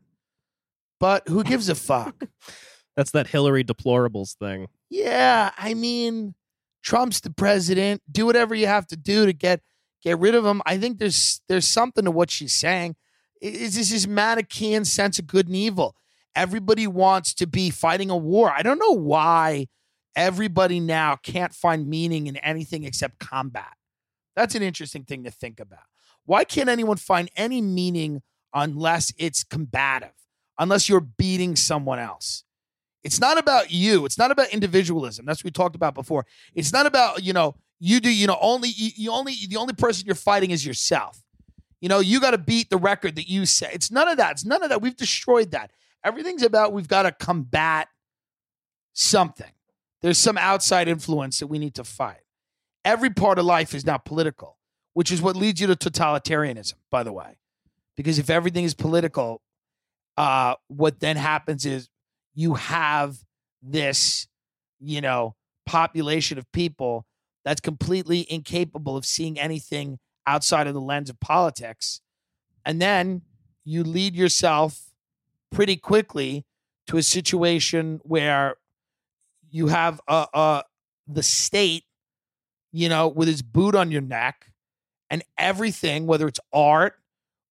But 0.99 1.27
who 1.27 1.43
gives 1.43 1.69
a 1.69 1.75
fuck? 1.75 2.23
That's 2.97 3.11
that 3.11 3.27
Hillary 3.27 3.63
deplorables 3.63 4.35
thing. 4.35 4.67
Yeah, 4.89 5.51
I 5.57 5.73
mean, 5.73 6.35
Trump's 6.83 7.21
the 7.21 7.29
president. 7.29 8.01
Do 8.11 8.25
whatever 8.25 8.53
you 8.53 8.67
have 8.67 8.87
to 8.87 8.97
do 8.97 9.25
to 9.25 9.31
get 9.31 9.61
get 10.03 10.19
rid 10.19 10.35
of 10.35 10.45
him. 10.45 10.61
I 10.65 10.77
think 10.77 10.99
there's 10.99 11.41
there's 11.47 11.67
something 11.67 12.03
to 12.03 12.11
what 12.11 12.29
she's 12.29 12.53
saying. 12.53 12.97
It's 13.41 13.75
this 13.75 13.91
this 13.91 14.07
Manichaean 14.07 14.85
sense 14.85 15.19
of 15.19 15.27
good 15.27 15.47
and 15.47 15.55
evil. 15.55 15.95
Everybody 16.35 16.87
wants 16.87 17.33
to 17.35 17.47
be 17.47 17.69
fighting 17.69 18.09
a 18.09 18.17
war. 18.17 18.51
I 18.51 18.61
don't 18.61 18.79
know 18.79 18.95
why 18.95 19.67
everybody 20.15 20.79
now 20.79 21.15
can't 21.15 21.53
find 21.53 21.87
meaning 21.87 22.27
in 22.27 22.37
anything 22.37 22.83
except 22.83 23.19
combat. 23.19 23.73
That's 24.35 24.55
an 24.55 24.63
interesting 24.63 25.03
thing 25.03 25.23
to 25.23 25.31
think 25.31 25.59
about. 25.59 25.83
Why 26.25 26.43
can't 26.43 26.69
anyone 26.69 26.97
find 26.97 27.29
any 27.35 27.61
meaning 27.61 28.21
unless 28.53 29.13
it's 29.17 29.43
combative, 29.43 30.13
unless 30.57 30.87
you're 30.87 30.99
beating 30.99 31.55
someone 31.55 31.99
else? 31.99 32.43
It's 33.03 33.19
not 33.19 33.37
about 33.37 33.71
you. 33.71 34.05
It's 34.05 34.17
not 34.17 34.29
about 34.29 34.49
individualism. 34.49 35.25
That's 35.25 35.39
what 35.39 35.45
we 35.45 35.51
talked 35.51 35.75
about 35.75 35.93
before. 35.93 36.25
It's 36.53 36.73
not 36.73 36.85
about, 36.85 37.23
you 37.23 37.33
know, 37.33 37.55
you 37.79 37.99
do, 37.99 38.13
you 38.13 38.27
know, 38.27 38.37
only 38.41 38.69
you, 38.69 38.91
you 38.95 39.11
only 39.11 39.35
the 39.47 39.55
only 39.55 39.73
person 39.73 40.05
you're 40.05 40.15
fighting 40.15 40.51
is 40.51 40.65
yourself. 40.65 41.23
You 41.81 41.89
know, 41.89 41.99
you 41.99 42.19
got 42.19 42.31
to 42.31 42.37
beat 42.37 42.69
the 42.69 42.77
record 42.77 43.15
that 43.15 43.29
you 43.29 43.45
set. 43.45 43.73
It's 43.73 43.91
none 43.91 44.07
of 44.07 44.17
that. 44.17 44.31
It's 44.31 44.45
none 44.45 44.63
of 44.63 44.69
that. 44.69 44.81
We've 44.81 44.95
destroyed 44.95 45.51
that. 45.51 45.71
Everything's 46.03 46.43
about 46.43 46.73
we've 46.73 46.87
got 46.87 47.03
to 47.03 47.11
combat 47.11 47.87
something. 48.93 49.51
There's 50.01 50.17
some 50.17 50.37
outside 50.37 50.87
influence 50.87 51.39
that 51.39 51.47
we 51.47 51.59
need 51.59 51.75
to 51.75 51.83
fight. 51.83 52.21
Every 52.85 53.09
part 53.09 53.39
of 53.39 53.45
life 53.45 53.73
is 53.73 53.85
now 53.85 53.97
political, 53.97 54.57
which 54.93 55.11
is 55.11 55.21
what 55.21 55.35
leads 55.35 55.59
you 55.59 55.67
to 55.67 55.75
totalitarianism, 55.75 56.75
by 56.89 57.03
the 57.03 57.11
way. 57.11 57.37
Because 57.97 58.17
if 58.17 58.29
everything 58.29 58.63
is 58.63 58.73
political, 58.73 59.41
uh, 60.17 60.55
what 60.67 61.01
then 61.01 61.17
happens 61.17 61.65
is 61.65 61.89
you 62.33 62.53
have 62.53 63.17
this, 63.61 64.27
you 64.79 65.01
know, 65.01 65.35
population 65.65 66.37
of 66.37 66.49
people 66.51 67.05
that's 67.43 67.61
completely 67.61 68.25
incapable 68.31 68.95
of 68.95 69.05
seeing 69.05 69.39
anything 69.39 69.99
outside 70.29 70.67
of 70.67 70.73
the 70.73 70.81
lens 70.81 71.09
of 71.09 71.19
politics. 71.19 72.01
And 72.65 72.81
then 72.81 73.23
you 73.65 73.83
lead 73.83 74.15
yourself 74.15 74.91
pretty 75.51 75.75
quickly 75.75 76.45
to 76.87 76.97
a 76.97 77.03
situation 77.03 77.99
where 78.03 78.55
you 79.49 79.67
have 79.67 79.99
uh, 80.07 80.27
uh, 80.33 80.61
the 81.07 81.23
state, 81.23 81.83
you 82.71 82.87
know, 82.87 83.07
with 83.07 83.27
its 83.27 83.41
boot 83.41 83.73
on 83.75 83.89
your 83.91 84.01
neck 84.01 84.51
and 85.09 85.23
everything, 85.37 86.05
whether 86.05 86.27
it's 86.27 86.39
art 86.53 86.93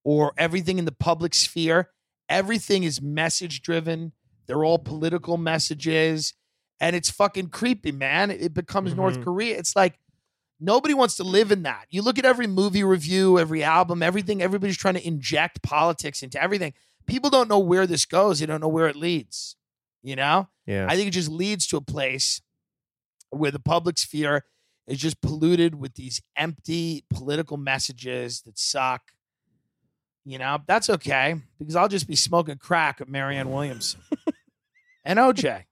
or 0.04 0.32
everything 0.38 0.78
in 0.78 0.84
the 0.84 0.92
public 0.92 1.34
sphere, 1.34 1.90
everything 2.28 2.84
is 2.84 3.02
message 3.02 3.62
driven. 3.62 4.12
They're 4.46 4.64
all 4.64 4.78
political 4.78 5.36
messages. 5.36 6.34
And 6.80 6.94
it's 6.94 7.10
fucking 7.10 7.48
creepy, 7.48 7.90
man. 7.90 8.30
It 8.30 8.54
becomes 8.54 8.94
North 8.94 9.18
Mhm. 9.18 9.24
Korea. 9.24 9.58
It's 9.58 9.74
like 9.74 9.98
nobody 10.60 10.94
wants 10.94 11.16
to 11.16 11.24
live 11.24 11.52
in 11.52 11.62
that. 11.62 11.86
You 11.90 12.02
look 12.02 12.18
at 12.18 12.24
every 12.24 12.46
movie 12.46 12.84
review, 12.84 13.38
every 13.38 13.62
album, 13.62 14.02
everything, 14.02 14.42
everybody's 14.42 14.76
trying 14.76 14.94
to 14.94 15.06
inject 15.06 15.62
politics 15.62 16.22
into 16.22 16.42
everything. 16.42 16.74
People 17.06 17.30
don't 17.30 17.48
know 17.48 17.58
where 17.58 17.86
this 17.86 18.04
goes, 18.04 18.40
they 18.40 18.46
don't 18.46 18.60
know 18.60 18.68
where 18.68 18.88
it 18.88 18.96
leads. 18.96 19.56
You 20.02 20.16
know? 20.16 20.48
Yeah. 20.66 20.86
I 20.88 20.96
think 20.96 21.08
it 21.08 21.12
just 21.12 21.30
leads 21.30 21.66
to 21.68 21.76
a 21.76 21.80
place 21.80 22.40
where 23.30 23.50
the 23.50 23.58
public 23.58 23.98
sphere 23.98 24.44
is 24.86 24.98
just 24.98 25.20
polluted 25.20 25.74
with 25.74 25.94
these 25.94 26.22
empty 26.36 27.04
political 27.10 27.56
messages 27.56 28.42
that 28.42 28.58
suck. 28.58 29.02
You 30.24 30.38
know, 30.38 30.58
that's 30.66 30.90
okay 30.90 31.36
because 31.58 31.76
I'll 31.76 31.88
just 31.88 32.06
be 32.06 32.16
smoking 32.16 32.56
crack 32.58 33.00
at 33.00 33.08
Marianne 33.08 33.50
Williamson 33.50 34.00
and 35.04 35.18
OJ. 35.18 35.64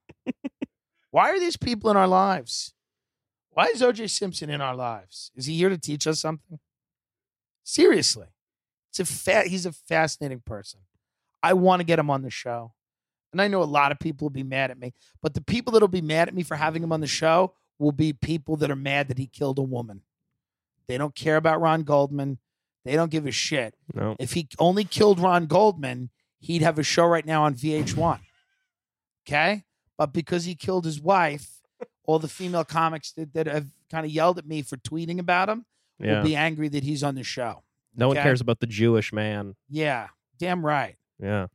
Why 1.10 1.30
are 1.30 1.40
these 1.40 1.56
people 1.56 1.90
in 1.90 1.96
our 1.96 2.08
lives? 2.08 2.72
Why 3.56 3.68
is 3.68 3.80
OJ 3.80 4.10
Simpson 4.10 4.50
in 4.50 4.60
our 4.60 4.76
lives? 4.76 5.30
Is 5.34 5.46
he 5.46 5.56
here 5.56 5.70
to 5.70 5.78
teach 5.78 6.06
us 6.06 6.20
something? 6.20 6.58
Seriously, 7.64 8.26
it's 8.90 9.00
a 9.00 9.06
fa- 9.06 9.48
he's 9.48 9.64
a 9.64 9.72
fascinating 9.72 10.42
person. 10.44 10.80
I 11.42 11.54
want 11.54 11.80
to 11.80 11.84
get 11.84 11.98
him 11.98 12.10
on 12.10 12.20
the 12.20 12.28
show. 12.28 12.74
And 13.32 13.40
I 13.40 13.48
know 13.48 13.62
a 13.62 13.64
lot 13.64 13.92
of 13.92 13.98
people 13.98 14.26
will 14.26 14.30
be 14.30 14.42
mad 14.42 14.70
at 14.70 14.78
me, 14.78 14.92
but 15.22 15.32
the 15.32 15.40
people 15.40 15.72
that'll 15.72 15.88
be 15.88 16.02
mad 16.02 16.28
at 16.28 16.34
me 16.34 16.42
for 16.42 16.54
having 16.54 16.82
him 16.82 16.92
on 16.92 17.00
the 17.00 17.06
show 17.06 17.54
will 17.78 17.92
be 17.92 18.12
people 18.12 18.56
that 18.58 18.70
are 18.70 18.76
mad 18.76 19.08
that 19.08 19.16
he 19.16 19.26
killed 19.26 19.58
a 19.58 19.62
woman. 19.62 20.02
They 20.86 20.98
don't 20.98 21.14
care 21.14 21.36
about 21.36 21.62
Ron 21.62 21.82
Goldman. 21.82 22.36
They 22.84 22.94
don't 22.94 23.10
give 23.10 23.26
a 23.26 23.30
shit. 23.32 23.74
no. 23.94 24.16
If 24.18 24.34
he 24.34 24.48
only 24.58 24.84
killed 24.84 25.18
Ron 25.18 25.46
Goldman, 25.46 26.10
he'd 26.40 26.60
have 26.60 26.78
a 26.78 26.82
show 26.82 27.06
right 27.06 27.24
now 27.24 27.44
on 27.44 27.54
VH1. 27.54 28.20
Okay? 29.26 29.64
But 29.96 30.12
because 30.12 30.44
he 30.44 30.54
killed 30.54 30.84
his 30.84 31.00
wife, 31.00 31.62
all 32.06 32.18
the 32.18 32.28
female 32.28 32.64
comics 32.64 33.12
that, 33.12 33.34
that 33.34 33.46
have 33.46 33.66
kind 33.90 34.06
of 34.06 34.12
yelled 34.12 34.38
at 34.38 34.46
me 34.46 34.62
for 34.62 34.76
tweeting 34.76 35.18
about 35.18 35.48
him 35.48 35.64
Yeah. 35.98 36.18
will 36.18 36.24
be 36.24 36.36
angry 36.36 36.68
that 36.68 36.82
he's 36.84 37.02
on 37.02 37.14
the 37.16 37.22
show. 37.24 37.62
no 37.94 38.08
one 38.08 38.16
cares 38.16 38.40
about 38.40 38.60
the 38.60 38.66
Jewish 38.66 39.12
man. 39.12 39.54
Yeah, 39.68 40.08
damn 40.38 40.64
right. 40.64 40.96
Yeah. 41.20 41.46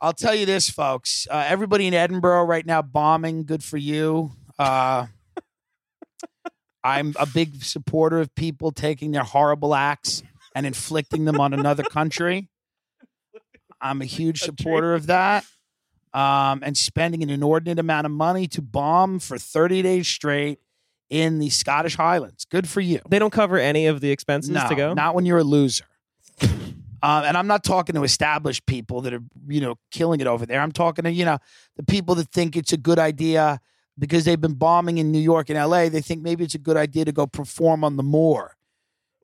I'll 0.00 0.12
tell 0.12 0.34
you 0.34 0.46
this, 0.46 0.70
folks. 0.70 1.26
Uh, 1.30 1.44
everybody 1.48 1.86
in 1.88 1.94
Edinburgh 1.94 2.44
right 2.44 2.64
now 2.64 2.82
bombing. 2.82 3.44
Good 3.44 3.64
for 3.64 3.78
you. 3.78 4.30
Uh, 4.58 5.06
I'm 6.84 7.14
a 7.18 7.26
big 7.26 7.64
supporter 7.64 8.20
of 8.20 8.34
people 8.34 8.70
taking 8.70 9.10
their 9.10 9.24
horrible 9.24 9.74
acts 9.74 10.22
and 10.54 10.66
inflicting 10.66 11.24
them 11.24 11.40
on 11.40 11.52
another 11.52 11.82
country. 11.82 12.48
I'm 13.80 14.00
a 14.00 14.04
huge 14.04 14.40
supporter 14.42 14.94
of 14.94 15.06
that. 15.06 15.44
Um, 16.14 16.60
and 16.64 16.76
spending 16.76 17.22
an 17.22 17.28
inordinate 17.30 17.78
amount 17.78 18.06
of 18.06 18.10
money 18.12 18.46
to 18.48 18.62
bomb 18.62 19.18
for 19.18 19.36
30 19.38 19.82
days 19.82 20.08
straight 20.08 20.58
in 21.10 21.38
the 21.38 21.50
Scottish 21.50 21.96
Highlands. 21.96 22.46
Good 22.46 22.66
for 22.68 22.80
you. 22.80 23.00
They 23.08 23.18
don't 23.18 23.32
cover 23.32 23.58
any 23.58 23.86
of 23.86 24.00
the 24.00 24.10
expenses 24.10 24.50
No, 24.50 24.66
to 24.68 24.74
go. 24.74 24.94
not 24.94 25.14
when 25.14 25.26
you're 25.26 25.38
a 25.38 25.44
loser. 25.44 25.84
um, 26.42 26.50
and 27.02 27.36
I'm 27.36 27.46
not 27.46 27.62
talking 27.62 27.94
to 27.94 28.02
established 28.04 28.64
people 28.66 29.02
that 29.02 29.12
are, 29.12 29.22
you 29.48 29.60
know, 29.60 29.76
killing 29.90 30.20
it 30.20 30.26
over 30.26 30.46
there. 30.46 30.60
I'm 30.60 30.72
talking 30.72 31.04
to, 31.04 31.12
you 31.12 31.24
know, 31.24 31.38
the 31.76 31.82
people 31.82 32.14
that 32.16 32.28
think 32.32 32.56
it's 32.56 32.72
a 32.72 32.76
good 32.78 32.98
idea 32.98 33.60
because 33.98 34.24
they've 34.24 34.40
been 34.40 34.54
bombing 34.54 34.98
in 34.98 35.12
New 35.12 35.18
York 35.20 35.50
and 35.50 35.58
LA. 35.58 35.88
They 35.88 36.00
think 36.00 36.22
maybe 36.22 36.44
it's 36.44 36.54
a 36.54 36.58
good 36.58 36.76
idea 36.76 37.04
to 37.04 37.12
go 37.12 37.26
perform 37.26 37.84
on 37.84 37.96
the 37.96 38.02
moor 38.02 38.56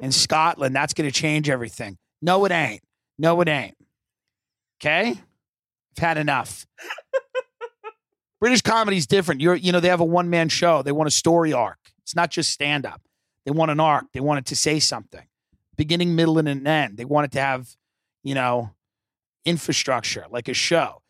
in 0.00 0.12
Scotland. 0.12 0.74
That's 0.76 0.92
going 0.94 1.08
to 1.10 1.14
change 1.14 1.48
everything. 1.48 1.96
No, 2.20 2.44
it 2.44 2.52
ain't. 2.52 2.82
No, 3.18 3.40
it 3.40 3.48
ain't. 3.48 3.76
Okay? 4.80 5.14
I've 5.96 6.02
had 6.02 6.18
enough. 6.18 6.66
British 8.40 8.62
comedy's 8.62 9.06
different. 9.06 9.40
You're, 9.40 9.54
you 9.54 9.72
know, 9.72 9.80
they 9.80 9.88
have 9.88 10.00
a 10.00 10.04
one 10.04 10.28
man 10.28 10.48
show. 10.48 10.82
They 10.82 10.92
want 10.92 11.08
a 11.08 11.12
story 11.12 11.52
arc. 11.52 11.78
It's 12.02 12.16
not 12.16 12.30
just 12.30 12.50
stand 12.50 12.84
up. 12.84 13.00
They 13.44 13.50
want 13.50 13.70
an 13.70 13.80
arc. 13.80 14.06
They 14.12 14.20
want 14.20 14.38
it 14.38 14.46
to 14.46 14.56
say 14.56 14.80
something, 14.80 15.26
beginning, 15.76 16.14
middle, 16.14 16.38
and 16.38 16.48
an 16.48 16.66
end. 16.66 16.96
They 16.96 17.04
want 17.04 17.26
it 17.26 17.32
to 17.32 17.40
have, 17.40 17.76
you 18.22 18.34
know, 18.34 18.70
infrastructure 19.44 20.26
like 20.30 20.48
a 20.48 20.54
show. 20.54 21.02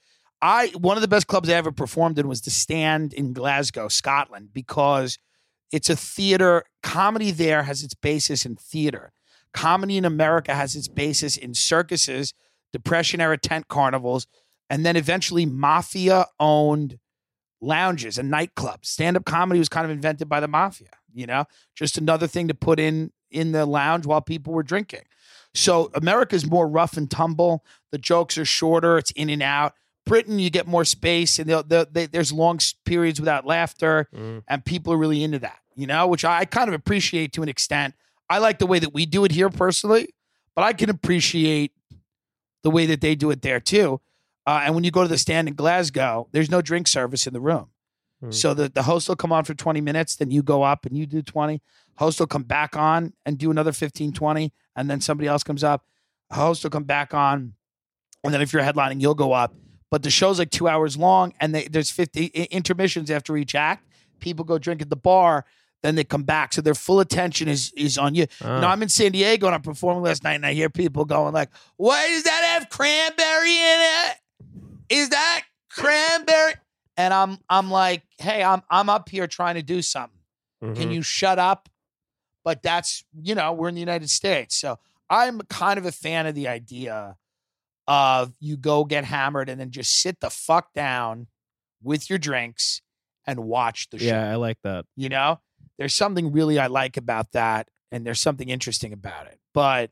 I 0.42 0.68
one 0.76 0.96
of 0.96 1.00
the 1.00 1.08
best 1.08 1.26
clubs 1.26 1.48
I 1.48 1.54
ever 1.54 1.72
performed 1.72 2.18
in 2.18 2.28
was 2.28 2.42
the 2.42 2.50
Stand 2.50 3.12
in 3.14 3.32
Glasgow, 3.32 3.88
Scotland, 3.88 4.50
because 4.52 5.18
it's 5.72 5.88
a 5.88 5.96
theater. 5.96 6.64
Comedy 6.82 7.30
there 7.30 7.62
has 7.62 7.82
its 7.82 7.94
basis 7.94 8.44
in 8.44 8.56
theater. 8.56 9.12
Comedy 9.52 9.96
in 9.96 10.04
America 10.04 10.54
has 10.54 10.76
its 10.76 10.88
basis 10.88 11.36
in 11.36 11.54
circuses, 11.54 12.34
Depression 12.72 13.20
era 13.20 13.38
tent 13.38 13.68
carnivals, 13.68 14.26
and 14.70 14.84
then 14.84 14.96
eventually 14.96 15.46
mafia 15.46 16.26
owned 16.40 16.98
lounges 17.60 18.18
and 18.18 18.32
nightclubs. 18.32 18.86
Stand 18.86 19.16
up 19.16 19.24
comedy 19.24 19.58
was 19.58 19.68
kind 19.68 19.84
of 19.84 19.90
invented 19.90 20.28
by 20.28 20.40
the 20.40 20.48
mafia, 20.48 20.88
you 21.12 21.26
know, 21.26 21.44
just 21.74 21.96
another 21.98 22.26
thing 22.26 22.48
to 22.48 22.54
put 22.54 22.78
in 22.78 23.12
in 23.30 23.52
the 23.52 23.66
lounge 23.66 24.06
while 24.06 24.20
people 24.20 24.52
were 24.52 24.62
drinking. 24.62 25.02
So 25.54 25.90
America's 25.94 26.48
more 26.48 26.68
rough 26.68 26.96
and 26.96 27.10
tumble. 27.10 27.64
The 27.92 27.98
jokes 27.98 28.36
are 28.38 28.44
shorter. 28.44 28.98
It's 28.98 29.12
in 29.12 29.30
and 29.30 29.42
out. 29.42 29.74
Britain, 30.06 30.38
you 30.38 30.50
get 30.50 30.66
more 30.66 30.84
space, 30.84 31.38
and 31.38 31.48
they'll, 31.48 31.62
they'll, 31.62 31.86
they, 31.90 32.04
there's 32.06 32.30
long 32.32 32.58
periods 32.84 33.18
without 33.20 33.46
laughter, 33.46 34.06
Mm. 34.14 34.42
and 34.46 34.62
people 34.64 34.92
are 34.92 34.98
really 34.98 35.24
into 35.24 35.38
that. 35.38 35.60
You 35.76 35.86
know, 35.86 36.06
which 36.06 36.24
I 36.24 36.44
kind 36.44 36.68
of 36.68 36.74
appreciate 36.74 37.32
to 37.32 37.42
an 37.42 37.48
extent. 37.48 37.94
I 38.28 38.38
like 38.38 38.58
the 38.58 38.66
way 38.66 38.78
that 38.80 38.92
we 38.92 39.06
do 39.06 39.24
it 39.24 39.32
here 39.32 39.48
personally, 39.50 40.08
but 40.54 40.62
I 40.62 40.72
can 40.74 40.90
appreciate 40.90 41.72
the 42.62 42.70
way 42.70 42.86
that 42.86 43.00
they 43.00 43.14
do 43.14 43.30
it 43.30 43.42
there 43.42 43.60
too. 43.60 44.00
Uh, 44.46 44.62
and 44.64 44.74
when 44.74 44.84
you 44.84 44.90
go 44.90 45.02
to 45.02 45.08
the 45.08 45.18
stand 45.18 45.48
in 45.48 45.54
Glasgow, 45.54 46.28
there's 46.32 46.50
no 46.50 46.60
drink 46.60 46.86
service 46.86 47.26
in 47.26 47.32
the 47.32 47.40
room. 47.40 47.68
Hmm. 48.20 48.30
So 48.30 48.54
the, 48.54 48.68
the 48.68 48.82
host 48.82 49.08
will 49.08 49.16
come 49.16 49.32
on 49.32 49.44
for 49.44 49.54
20 49.54 49.80
minutes, 49.80 50.16
then 50.16 50.30
you 50.30 50.42
go 50.42 50.62
up 50.62 50.86
and 50.86 50.96
you 50.96 51.06
do 51.06 51.22
20. 51.22 51.62
Host 51.96 52.20
will 52.20 52.26
come 52.26 52.42
back 52.42 52.76
on 52.76 53.12
and 53.24 53.38
do 53.38 53.50
another 53.50 53.72
15, 53.72 54.12
20, 54.12 54.52
and 54.76 54.90
then 54.90 55.00
somebody 55.00 55.28
else 55.28 55.42
comes 55.42 55.64
up. 55.64 55.84
Host 56.32 56.64
will 56.64 56.70
come 56.70 56.84
back 56.84 57.14
on. 57.14 57.54
And 58.22 58.32
then 58.32 58.42
if 58.42 58.52
you're 58.52 58.62
headlining, 58.62 59.00
you'll 59.00 59.14
go 59.14 59.32
up. 59.32 59.54
But 59.90 60.02
the 60.02 60.10
show's 60.10 60.38
like 60.38 60.50
two 60.50 60.66
hours 60.66 60.96
long, 60.96 61.34
and 61.40 61.54
they, 61.54 61.68
there's 61.68 61.90
50 61.90 62.26
intermissions 62.26 63.10
after 63.10 63.36
each 63.36 63.54
act. 63.54 63.86
People 64.18 64.44
go 64.44 64.58
drink 64.58 64.82
at 64.82 64.90
the 64.90 64.96
bar, 64.96 65.44
then 65.82 65.94
they 65.94 66.02
come 66.02 66.24
back. 66.24 66.52
So 66.52 66.62
their 66.62 66.74
full 66.74 66.98
attention 66.98 67.46
is 67.46 67.72
is 67.76 67.98
on 67.98 68.14
you. 68.14 68.26
Oh. 68.42 68.60
Know, 68.60 68.66
I'm 68.66 68.82
in 68.82 68.88
San 68.88 69.12
Diego 69.12 69.46
and 69.46 69.54
I'm 69.54 69.62
performing 69.62 70.02
last 70.02 70.24
night, 70.24 70.34
and 70.34 70.46
I 70.46 70.54
hear 70.54 70.70
people 70.70 71.04
going 71.04 71.34
like, 71.34 71.50
"What 71.76 72.04
does 72.06 72.24
that 72.24 72.58
have 72.58 72.70
cranberry 72.70 73.50
in 73.50 74.10
it? 74.10 74.16
Is 74.88 75.10
that 75.10 75.42
cranberry?" 75.70 76.54
And 76.96 77.12
I'm 77.12 77.38
I'm 77.48 77.70
like, 77.70 78.02
"Hey, 78.18 78.42
I'm 78.42 78.62
I'm 78.70 78.88
up 78.88 79.08
here 79.08 79.26
trying 79.26 79.54
to 79.56 79.62
do 79.62 79.82
something. 79.82 80.20
Can 80.60 80.74
Mhm. 80.90 80.94
you 80.94 81.02
shut 81.02 81.38
up?" 81.38 81.68
But 82.44 82.62
that's 82.62 83.04
you 83.20 83.34
know 83.34 83.52
we're 83.52 83.68
in 83.68 83.74
the 83.74 83.80
United 83.80 84.10
States, 84.10 84.56
so 84.56 84.78
I'm 85.10 85.40
kind 85.42 85.78
of 85.78 85.86
a 85.86 85.92
fan 85.92 86.26
of 86.26 86.34
the 86.34 86.48
idea 86.48 87.16
of 87.86 88.32
you 88.40 88.56
go 88.56 88.84
get 88.84 89.04
hammered 89.04 89.48
and 89.48 89.60
then 89.60 89.70
just 89.70 90.00
sit 90.00 90.20
the 90.20 90.30
fuck 90.30 90.72
down 90.72 91.26
with 91.82 92.08
your 92.08 92.18
drinks 92.18 92.80
and 93.26 93.40
watch 93.40 93.90
the 93.90 93.98
show. 93.98 94.06
Yeah, 94.06 94.30
I 94.32 94.36
like 94.36 94.58
that. 94.62 94.86
You 94.96 95.08
know, 95.10 95.40
there's 95.78 95.94
something 95.94 96.32
really 96.32 96.58
I 96.58 96.68
like 96.68 96.96
about 96.96 97.32
that, 97.32 97.68
and 97.90 98.06
there's 98.06 98.20
something 98.20 98.48
interesting 98.48 98.92
about 98.92 99.26
it. 99.26 99.38
But 99.52 99.90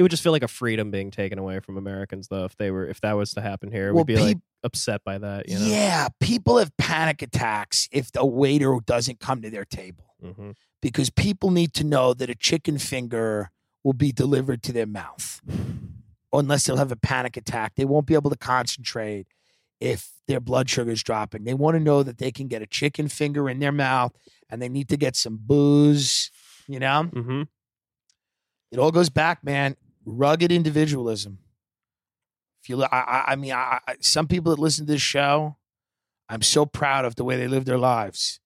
It 0.00 0.02
would 0.02 0.10
just 0.10 0.22
feel 0.22 0.32
like 0.32 0.42
a 0.42 0.48
freedom 0.48 0.90
being 0.90 1.10
taken 1.10 1.38
away 1.38 1.60
from 1.60 1.76
Americans, 1.76 2.28
though, 2.28 2.46
if 2.46 2.56
they 2.56 2.70
were 2.70 2.86
if 2.88 3.02
that 3.02 3.12
was 3.18 3.34
to 3.34 3.42
happen 3.42 3.70
here. 3.70 3.92
Well, 3.92 4.02
We'd 4.02 4.14
be 4.14 4.18
like 4.18 4.38
upset 4.64 5.04
by 5.04 5.18
that. 5.18 5.46
You 5.46 5.58
know? 5.58 5.66
yeah, 5.66 6.08
people 6.20 6.56
have 6.56 6.74
panic 6.78 7.20
attacks 7.20 7.86
if 7.92 8.10
the 8.10 8.24
waiter 8.24 8.78
doesn't 8.86 9.20
come 9.20 9.42
to 9.42 9.50
their 9.50 9.66
table 9.66 10.14
hmm 10.22 10.52
because 10.80 11.10
people 11.10 11.50
need 11.50 11.74
to 11.74 11.84
know 11.84 12.14
that 12.14 12.30
a 12.30 12.34
chicken 12.34 12.78
finger 12.78 13.50
will 13.84 13.92
be 13.92 14.10
delivered 14.10 14.62
to 14.62 14.72
their 14.72 14.86
mouth. 14.86 15.42
Unless 16.32 16.64
they'll 16.64 16.78
have 16.78 16.92
a 16.92 16.96
panic 16.96 17.36
attack, 17.36 17.74
they 17.74 17.84
won't 17.84 18.06
be 18.06 18.14
able 18.14 18.30
to 18.30 18.38
concentrate 18.38 19.26
if 19.82 20.12
their 20.28 20.40
blood 20.40 20.70
sugar 20.70 20.92
is 20.92 21.02
dropping. 21.02 21.44
They 21.44 21.52
want 21.52 21.74
to 21.74 21.80
know 21.80 22.02
that 22.02 22.16
they 22.16 22.32
can 22.32 22.48
get 22.48 22.62
a 22.62 22.66
chicken 22.66 23.08
finger 23.08 23.50
in 23.50 23.58
their 23.58 23.70
mouth 23.70 24.16
and 24.48 24.62
they 24.62 24.70
need 24.70 24.88
to 24.88 24.96
get 24.96 25.14
some 25.14 25.38
booze, 25.38 26.30
you 26.66 26.78
know? 26.78 27.02
hmm 27.02 27.42
It 28.72 28.78
all 28.78 28.92
goes 28.92 29.10
back, 29.10 29.44
man. 29.44 29.76
Rugged 30.12 30.50
individualism. 30.50 31.38
If 32.62 32.68
you, 32.68 32.82
I, 32.82 33.24
I 33.28 33.36
mean, 33.36 33.52
I, 33.52 33.78
I, 33.86 33.94
some 34.00 34.26
people 34.26 34.50
that 34.50 34.60
listen 34.60 34.84
to 34.84 34.92
this 34.92 35.00
show, 35.00 35.56
I'm 36.28 36.42
so 36.42 36.66
proud 36.66 37.04
of 37.04 37.14
the 37.14 37.22
way 37.22 37.36
they 37.36 37.46
live 37.46 37.64
their 37.64 37.78
lives. 37.78 38.40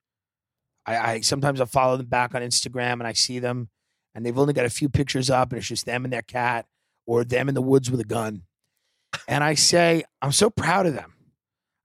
I, 0.84 0.96
I 0.96 1.20
sometimes 1.20 1.62
I 1.62 1.64
follow 1.64 1.96
them 1.96 2.06
back 2.06 2.34
on 2.34 2.42
Instagram 2.42 2.94
and 2.94 3.06
I 3.06 3.14
see 3.14 3.38
them, 3.38 3.70
and 4.14 4.24
they've 4.26 4.38
only 4.38 4.52
got 4.52 4.66
a 4.66 4.70
few 4.70 4.90
pictures 4.90 5.30
up, 5.30 5.50
and 5.50 5.58
it's 5.58 5.66
just 5.66 5.86
them 5.86 6.04
and 6.04 6.12
their 6.12 6.22
cat, 6.22 6.66
or 7.06 7.24
them 7.24 7.48
in 7.48 7.54
the 7.54 7.62
woods 7.62 7.90
with 7.90 8.00
a 8.00 8.04
gun. 8.04 8.42
And 9.26 9.42
I 9.42 9.54
say, 9.54 10.04
I'm 10.20 10.32
so 10.32 10.50
proud 10.50 10.84
of 10.84 10.94
them. 10.94 11.14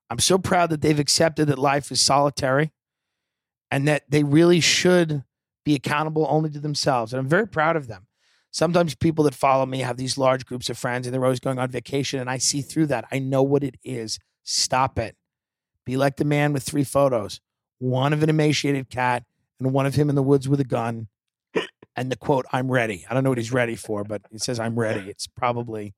I'm 0.09 0.19
so 0.19 0.38
proud 0.38 0.71
that 0.71 0.82
they've 0.82 0.99
accepted 0.99 1.47
that 1.47 1.57
life 1.57 1.89
is 1.89 2.01
solitary, 2.01 2.73
and 3.71 3.88
that 3.88 4.03
they 4.09 4.23
really 4.23 4.59
should 4.59 5.23
be 5.63 5.73
accountable 5.73 6.27
only 6.30 6.49
to 6.49 6.59
themselves. 6.59 7.13
And 7.13 7.19
I'm 7.21 7.30
very 7.30 7.47
proud 7.47 7.77
of 7.77 7.88
them 7.88 8.07
sometimes 8.52 8.95
people 8.95 9.24
that 9.26 9.36
follow 9.36 9.66
me 9.66 9.80
have 9.80 9.97
these 9.97 10.18
large 10.18 10.45
groups 10.45 10.70
of 10.70 10.78
friends 10.78 11.06
and 11.06 11.14
they're 11.14 11.24
always 11.24 11.39
going 11.39 11.60
on 11.60 11.70
vacation 11.70 12.20
and 12.20 12.30
i 12.30 12.38
see 12.38 12.62
through 12.62 12.88
that. 12.88 13.06
I 13.12 13.20
know 13.20 13.43
what 13.43 13.64
it 13.64 13.76
is. 13.84 14.20
Stop 14.43 14.97
it. 14.97 15.16
Be 15.86 15.97
like 15.97 16.18
the 16.18 16.26
man 16.26 16.54
with 16.54 16.64
three 16.64 16.84
photos 16.84 17.41
one 17.82 18.12
of 18.12 18.22
an 18.22 18.30
emaciated 18.30 18.89
cat 18.89 19.24
and 19.58 19.72
one 19.72 19.86
of 19.86 19.95
him 19.95 20.10
in 20.10 20.16
the 20.16 20.24
woods 20.24 20.50
with 20.50 20.60
a 20.60 20.66
gun 20.66 21.08
and 21.95 22.12
the 22.12 22.18
quote 22.18 22.45
i'm 22.52 22.70
ready. 22.70 23.06
I 23.10 23.14
don't 23.14 23.24
know 23.24 23.30
what 23.30 23.38
he's 23.38 23.54
ready 23.54 23.76
for 23.76 24.04
but 24.04 24.22
it 24.32 24.41
says 24.41 24.60
i'm 24.60 24.78
ready. 24.78 25.10
It's 25.10 25.28
probably 25.28 25.93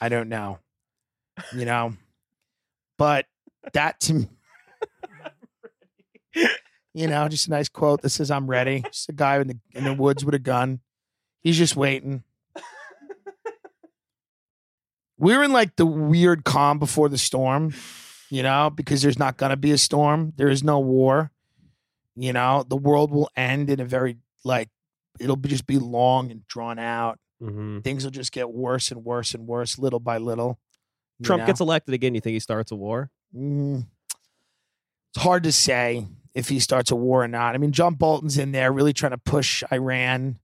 i 0.00 0.08
don't 0.08 0.28
know 0.28 0.58
you 1.54 1.64
know? 1.64 1.92
But 2.98 3.26
that 3.72 4.00
to 4.00 4.14
me 4.14 4.28
you 6.94 7.08
know 7.08 7.26
just 7.28 7.48
a 7.48 7.50
nice 7.50 7.68
quote 7.68 8.00
that 8.02 8.10
says 8.10 8.30
i'm 8.30 8.46
ready. 8.46 8.82
Just 8.82 9.08
a 9.08 9.12
guy 9.12 9.38
in 9.40 9.48
the 9.48 9.58
in 9.74 9.84
the 9.84 9.94
woods 9.94 10.24
with 10.24 10.34
a 10.34 10.38
gun 10.38 10.80
He's 11.46 11.58
just 11.58 11.76
waiting. 11.76 12.24
We're 15.16 15.44
in 15.44 15.52
like 15.52 15.76
the 15.76 15.86
weird 15.86 16.42
calm 16.42 16.80
before 16.80 17.08
the 17.08 17.18
storm, 17.18 17.72
you 18.30 18.42
know, 18.42 18.68
because 18.68 19.00
there's 19.00 19.16
not 19.16 19.36
going 19.36 19.50
to 19.50 19.56
be 19.56 19.70
a 19.70 19.78
storm. 19.78 20.32
There 20.34 20.48
is 20.48 20.64
no 20.64 20.80
war. 20.80 21.30
You 22.16 22.32
know, 22.32 22.64
the 22.68 22.76
world 22.76 23.12
will 23.12 23.30
end 23.36 23.70
in 23.70 23.78
a 23.78 23.84
very, 23.84 24.16
like, 24.44 24.70
it'll 25.20 25.36
be, 25.36 25.48
just 25.48 25.68
be 25.68 25.78
long 25.78 26.32
and 26.32 26.44
drawn 26.48 26.80
out. 26.80 27.20
hmm 27.40 27.78
Things 27.78 28.02
will 28.02 28.10
just 28.10 28.32
get 28.32 28.50
worse 28.50 28.90
and 28.90 29.04
worse 29.04 29.32
and 29.32 29.46
worse 29.46 29.78
little 29.78 30.00
by 30.00 30.18
little. 30.18 30.58
Trump 31.22 31.42
know? 31.42 31.46
gets 31.46 31.60
elected 31.60 31.94
again. 31.94 32.16
You 32.16 32.20
think 32.20 32.34
he 32.34 32.40
starts 32.40 32.72
a 32.72 32.76
war? 32.76 33.08
Mm, 33.32 33.86
it's 35.14 35.22
hard 35.22 35.44
to 35.44 35.52
say 35.52 36.08
if 36.34 36.48
he 36.48 36.58
starts 36.58 36.90
a 36.90 36.96
war 36.96 37.22
or 37.22 37.28
not. 37.28 37.54
I 37.54 37.58
mean, 37.58 37.70
John 37.70 37.94
Bolton's 37.94 38.36
in 38.36 38.50
there 38.50 38.72
really 38.72 38.92
trying 38.92 39.12
to 39.12 39.18
push 39.18 39.62
Iran. 39.70 40.40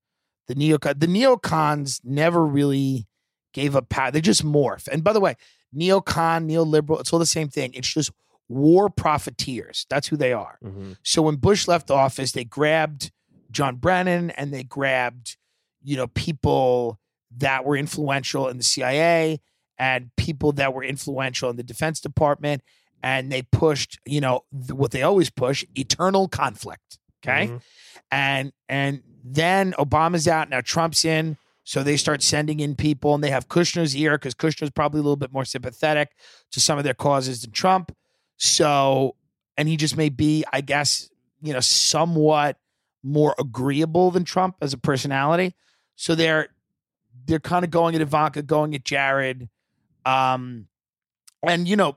The 0.48 0.54
neocon, 0.54 0.98
the 1.00 1.06
neocons 1.06 2.00
never 2.04 2.44
really 2.46 3.06
gave 3.52 3.76
up 3.76 3.88
power. 3.88 4.10
They 4.10 4.20
just 4.20 4.44
morph. 4.44 4.88
And 4.88 5.04
by 5.04 5.12
the 5.12 5.20
way, 5.20 5.36
neocon, 5.74 6.50
neoliberal, 6.50 7.00
it's 7.00 7.12
all 7.12 7.18
the 7.18 7.26
same 7.26 7.48
thing. 7.48 7.72
It's 7.74 7.92
just 7.92 8.10
war 8.48 8.90
profiteers. 8.90 9.86
That's 9.88 10.08
who 10.08 10.16
they 10.16 10.32
are. 10.32 10.58
Mm-hmm. 10.64 10.92
So 11.02 11.22
when 11.22 11.36
Bush 11.36 11.68
left 11.68 11.90
office, 11.90 12.32
they 12.32 12.44
grabbed 12.44 13.12
John 13.50 13.76
Brennan 13.76 14.30
and 14.30 14.52
they 14.52 14.62
grabbed, 14.64 15.36
you 15.82 15.96
know, 15.96 16.06
people 16.08 16.98
that 17.38 17.64
were 17.64 17.76
influential 17.76 18.48
in 18.48 18.56
the 18.58 18.62
CIA 18.64 19.40
and 19.78 20.10
people 20.16 20.52
that 20.52 20.74
were 20.74 20.84
influential 20.84 21.48
in 21.50 21.56
the 21.56 21.62
Defense 21.62 22.00
Department. 22.00 22.62
and 23.04 23.32
they 23.32 23.42
pushed, 23.42 23.98
you 24.06 24.20
know, 24.20 24.44
what 24.70 24.92
they 24.92 25.02
always 25.02 25.28
push: 25.28 25.64
eternal 25.74 26.28
conflict. 26.28 27.00
Okay, 27.20 27.48
Mhm. 27.48 27.60
and 28.12 28.52
and 28.68 29.02
then 29.22 29.72
Obama's 29.78 30.26
out 30.26 30.50
now, 30.50 30.60
Trump's 30.60 31.04
in. 31.04 31.36
So 31.64 31.84
they 31.84 31.96
start 31.96 32.22
sending 32.22 32.58
in 32.58 32.74
people, 32.74 33.14
and 33.14 33.22
they 33.22 33.30
have 33.30 33.48
Kushner's 33.48 33.94
ear 33.94 34.18
because 34.18 34.34
Kushner's 34.34 34.70
probably 34.70 34.98
a 34.98 35.02
little 35.04 35.16
bit 35.16 35.32
more 35.32 35.44
sympathetic 35.44 36.10
to 36.50 36.60
some 36.60 36.76
of 36.76 36.82
their 36.82 36.94
causes 36.94 37.42
than 37.42 37.52
Trump. 37.52 37.94
So, 38.36 39.14
and 39.56 39.68
he 39.68 39.76
just 39.76 39.96
may 39.96 40.08
be, 40.08 40.44
I 40.52 40.60
guess, 40.60 41.08
you 41.40 41.52
know, 41.52 41.60
somewhat 41.60 42.56
more 43.04 43.34
agreeable 43.38 44.10
than 44.10 44.24
Trump 44.24 44.56
as 44.60 44.72
a 44.72 44.78
personality. 44.78 45.54
So 45.94 46.14
they're 46.14 46.48
they're 47.26 47.38
kind 47.38 47.64
of 47.64 47.70
going 47.70 47.94
at 47.94 48.00
Ivanka, 48.00 48.42
going 48.42 48.74
at 48.74 48.84
Jared, 48.84 49.48
um, 50.04 50.66
and 51.46 51.68
you 51.68 51.76
know, 51.76 51.96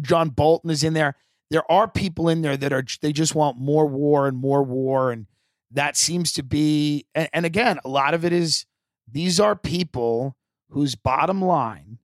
John 0.00 0.30
Bolton 0.30 0.70
is 0.70 0.82
in 0.82 0.94
there. 0.94 1.14
There 1.50 1.70
are 1.70 1.86
people 1.86 2.28
in 2.28 2.42
there 2.42 2.56
that 2.56 2.72
are 2.72 2.84
they 3.02 3.12
just 3.12 3.34
want 3.36 3.58
more 3.58 3.86
war 3.86 4.26
and 4.26 4.36
more 4.36 4.64
war, 4.64 5.12
and 5.12 5.26
that 5.70 5.96
seems 5.96 6.32
to 6.34 6.42
be. 6.42 7.06
And, 7.14 7.28
and 7.32 7.46
again, 7.46 7.78
a 7.84 7.88
lot 7.88 8.14
of 8.14 8.24
it 8.24 8.32
is 8.32 8.66
these 9.10 9.40
are 9.40 9.56
people 9.56 10.36
whose 10.70 10.94
bottom 10.94 11.42
line 11.42 11.98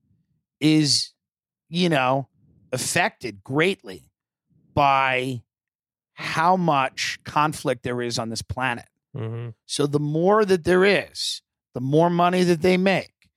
is, 0.60 1.12
you 1.68 1.88
know, 1.88 2.28
affected 2.72 3.42
greatly 3.42 4.10
by 4.74 5.42
how 6.14 6.56
much 6.56 7.18
conflict 7.24 7.82
there 7.82 8.00
is 8.00 8.18
on 8.18 8.28
this 8.30 8.42
planet. 8.42 8.86
Mhm. 9.16 9.54
So 9.66 9.86
the 9.86 10.00
more 10.00 10.44
that 10.44 10.64
there 10.64 10.84
is, 10.84 11.42
the 11.74 11.80
more 11.80 12.10
money 12.10 12.44
that 12.44 12.62
they 12.62 12.76
make. 12.76 13.28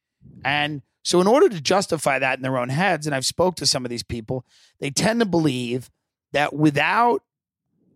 And 0.44 0.82
so 1.04 1.22
in 1.22 1.28
order 1.28 1.50
to 1.50 1.62
justify 1.62 2.20
that 2.20 2.38
in 2.38 2.44
their 2.44 2.58
own 2.58 2.70
heads, 2.70 3.06
and 3.06 3.16
I've 3.16 3.26
spoke 3.26 3.56
to 3.58 3.66
some 3.66 3.86
of 3.86 3.90
these 3.90 4.04
people, 4.04 4.46
they 4.80 4.90
tend 4.90 5.20
to 5.20 5.26
believe 5.26 5.90
that 6.32 6.54
without 6.54 7.24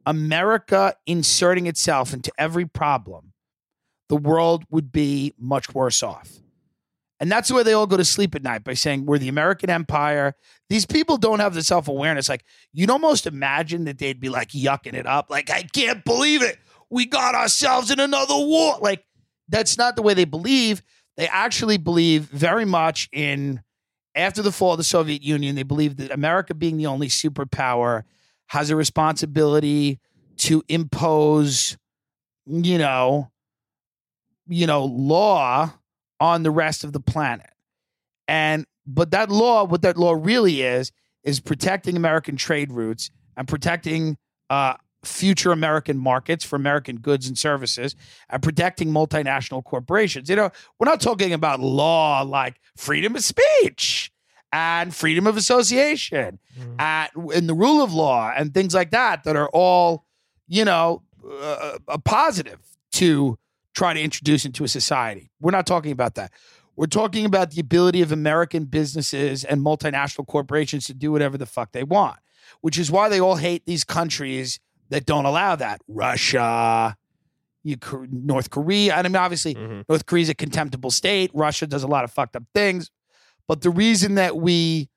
America 0.06 0.95
inserting 1.06 1.68
itself 1.68 2.14
into 2.14 2.32
every 2.38 2.66
problem, 2.66 3.34
the 4.08 4.16
world 4.16 4.66
would 4.70 4.91
be 4.91 5.34
much 5.38 5.74
worse 5.74 6.02
off. 6.02 6.39
And 7.20 7.32
that's 7.32 7.50
the 7.50 7.56
way 7.56 7.64
they 7.64 7.74
all 7.74 7.86
go 7.86 7.97
to 7.97 8.06
sleep 8.06 8.34
at 8.34 8.43
night 8.43 8.64
by 8.64 8.74
saying, 8.74 9.06
We're 9.06 9.18
the 9.18 9.28
American 9.28 9.70
empire. 9.70 10.36
These 10.70 10.86
people 10.86 11.18
don't 11.18 11.39
have 11.39 11.54
the 11.54 11.64
self 11.64 11.88
awareness. 11.88 12.30
Like, 12.30 12.45
you'd 12.72 12.89
almost 12.89 13.28
imagine 13.28 13.86
that 13.86 13.97
they'd 13.97 14.20
be 14.20 14.30
like 14.30 14.50
yucking 14.50 14.93
it 14.93 15.06
up. 15.06 15.30
Like, 15.30 15.50
I 15.50 15.64
can't 15.64 16.04
believe 16.06 16.41
it. 16.41 16.58
We 16.89 17.06
got 17.06 17.36
ourselves 17.36 17.91
in 17.91 18.00
another 18.00 18.36
war. 18.36 18.78
Like, 18.80 19.04
that's 19.50 19.78
not 19.78 19.95
the 19.95 20.02
way 20.02 20.14
they 20.14 20.26
believe. 20.26 20.82
They 21.18 21.28
actually 21.28 21.78
believe 21.78 22.24
very 22.24 22.66
much 22.66 23.10
in, 23.12 23.62
after 24.16 24.41
the 24.41 24.54
fall 24.54 24.72
of 24.72 24.78
the 24.78 24.84
Soviet 24.86 25.22
Union, 25.22 25.56
they 25.56 25.64
believe 25.64 25.97
that 25.97 26.12
America 26.12 26.54
being 26.54 26.78
the 26.78 26.86
only 26.86 27.10
superpower 27.10 28.04
has 28.50 28.70
a 28.70 28.76
responsibility 28.76 30.00
to 30.38 30.64
impose, 30.68 31.78
you 32.45 32.78
know, 32.78 33.32
you 34.47 34.66
know, 34.68 34.86
law 34.86 35.72
on 36.20 36.43
the 36.43 36.52
rest 36.52 36.84
of 36.84 36.91
the 36.91 37.00
planet. 37.00 37.50
And 38.28 38.66
but 38.86 39.12
that 39.12 39.30
law, 39.30 39.66
what 39.66 39.84
that 39.84 39.97
law 39.97 40.14
really 40.14 40.64
is, 40.64 40.91
is 41.24 41.39
protecting 41.39 41.95
American 41.95 42.38
trade 42.38 42.72
routes 42.72 43.12
and 43.38 43.47
protecting 43.47 44.18
uh, 44.50 44.74
future 45.04 45.52
American 45.52 45.97
markets 45.97 46.43
for 46.43 46.56
American 46.56 46.97
goods 46.97 47.28
and 47.28 47.38
services 47.38 47.95
and 48.30 48.41
protecting 48.41 48.89
multinational 48.89 49.64
corporations. 49.64 50.28
You 50.28 50.36
know, 50.36 50.50
we're 50.80 50.89
not 50.89 51.02
talking 51.02 51.34
about 51.34 51.60
law 51.60 52.24
like 52.24 52.60
freedom 52.76 53.16
of 53.16 53.24
speech 53.24 54.12
and 54.52 54.93
freedom 54.95 55.28
of 55.28 55.38
association 55.38 56.39
Mhm. 56.60 56.82
at, 56.82 57.12
and 57.16 57.47
the 57.47 57.54
rule 57.54 57.84
of 57.84 57.93
law 57.93 58.32
and 58.36 58.54
things 58.54 58.74
like 58.74 58.91
that 58.91 59.24
that 59.24 59.36
are 59.36 59.50
all, 59.50 60.06
you 60.47 60.66
know, 60.66 61.04
uh, 61.41 61.78
a 61.88 62.00
positive 62.00 62.60
to 62.93 63.38
try 63.76 63.93
to 63.93 64.02
introduce 64.02 64.45
into 64.45 64.64
a 64.64 64.68
society. 64.68 65.30
We're 65.39 65.52
not 65.52 65.68
talking 65.68 65.91
about 65.91 66.16
that. 66.16 66.32
We're 66.76 66.88
talking 66.88 67.26
about 67.26 67.52
the 67.52 67.62
ability 67.62 68.02
of 68.02 68.12
American 68.12 68.66
businesses 68.66 69.43
and 69.43 69.62
multinational 69.62 70.26
corporations 70.26 70.86
to 70.86 70.93
do 70.93 71.12
whatever 71.12 71.38
the 71.38 71.45
fuck 71.45 71.72
they 71.74 71.84
want, 71.84 72.18
which 72.62 72.80
is 72.80 72.89
why 72.89 73.10
they 73.10 73.20
all 73.20 73.36
hate 73.36 73.66
these 73.66 73.84
countries 73.84 74.60
that 74.89 75.06
don't 75.06 75.26
allow 75.26 75.56
that. 75.58 75.82
Russia, 75.88 76.95
you, 77.64 77.76
North 78.12 78.50
Korea. 78.50 78.95
I 78.95 79.04
mean, 79.04 79.16
obviously, 79.16 79.54
Mhm. 79.56 79.84
North 79.88 80.06
Korea's 80.06 80.30
a 80.30 80.34
contemptible 80.34 80.89
state. 80.89 81.30
Russia 81.34 81.68
does 81.68 81.84
a 81.84 81.88
lot 81.88 82.04
of 82.06 82.12
fucked 82.12 82.36
up 82.36 82.43
things. 82.56 82.89
But 83.50 83.62
the 83.62 83.72
reason 83.72 84.16
that 84.16 84.38
we 84.38 84.89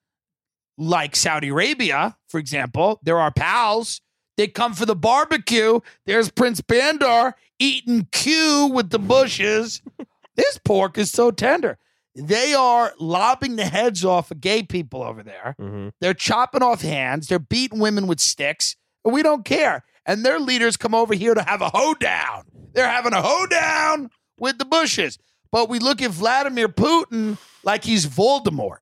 like 0.76 1.16
Saudi 1.16 1.48
Arabia, 1.48 2.16
for 2.28 2.38
example, 2.38 3.00
they're 3.02 3.18
our 3.18 3.32
pals. 3.32 4.02
They 4.36 4.46
come 4.46 4.74
for 4.74 4.84
the 4.86 4.94
barbecue. 4.94 5.80
There's 6.04 6.30
Prince 6.30 6.60
Bandar 6.60 7.34
eating 7.58 8.08
Q 8.12 8.70
with 8.72 8.90
the 8.90 8.98
Bushes. 8.98 9.80
this 10.36 10.58
pork 10.58 10.98
is 10.98 11.10
so 11.10 11.30
tender. 11.30 11.78
They 12.14 12.52
are 12.52 12.92
lobbing 13.00 13.56
the 13.56 13.64
heads 13.64 14.04
off 14.04 14.30
of 14.30 14.42
gay 14.42 14.62
people 14.62 15.02
over 15.02 15.22
there. 15.22 15.56
Mhm. 15.58 15.92
They're 16.02 16.12
chopping 16.12 16.62
off 16.62 16.82
hands. 16.82 17.28
They're 17.28 17.38
beating 17.38 17.78
women 17.78 18.06
with 18.06 18.20
sticks. 18.20 18.76
And 19.02 19.14
we 19.14 19.22
don't 19.22 19.46
care. 19.46 19.82
And 20.04 20.26
their 20.26 20.38
leaders 20.38 20.76
come 20.76 20.94
over 20.94 21.14
here 21.14 21.32
to 21.34 21.42
have 21.42 21.62
a 21.62 21.70
hoedown. 21.70 22.44
They're 22.74 22.88
having 22.88 23.14
a 23.14 23.22
hoedown 23.22 24.10
with 24.38 24.58
the 24.58 24.66
Bushes. 24.66 25.18
But 25.50 25.70
we 25.70 25.78
look 25.78 26.02
at 26.02 26.10
Vladimir 26.10 26.68
Putin 26.68 27.38
like 27.64 27.84
he's 27.84 28.06
Voldemort. 28.06 28.78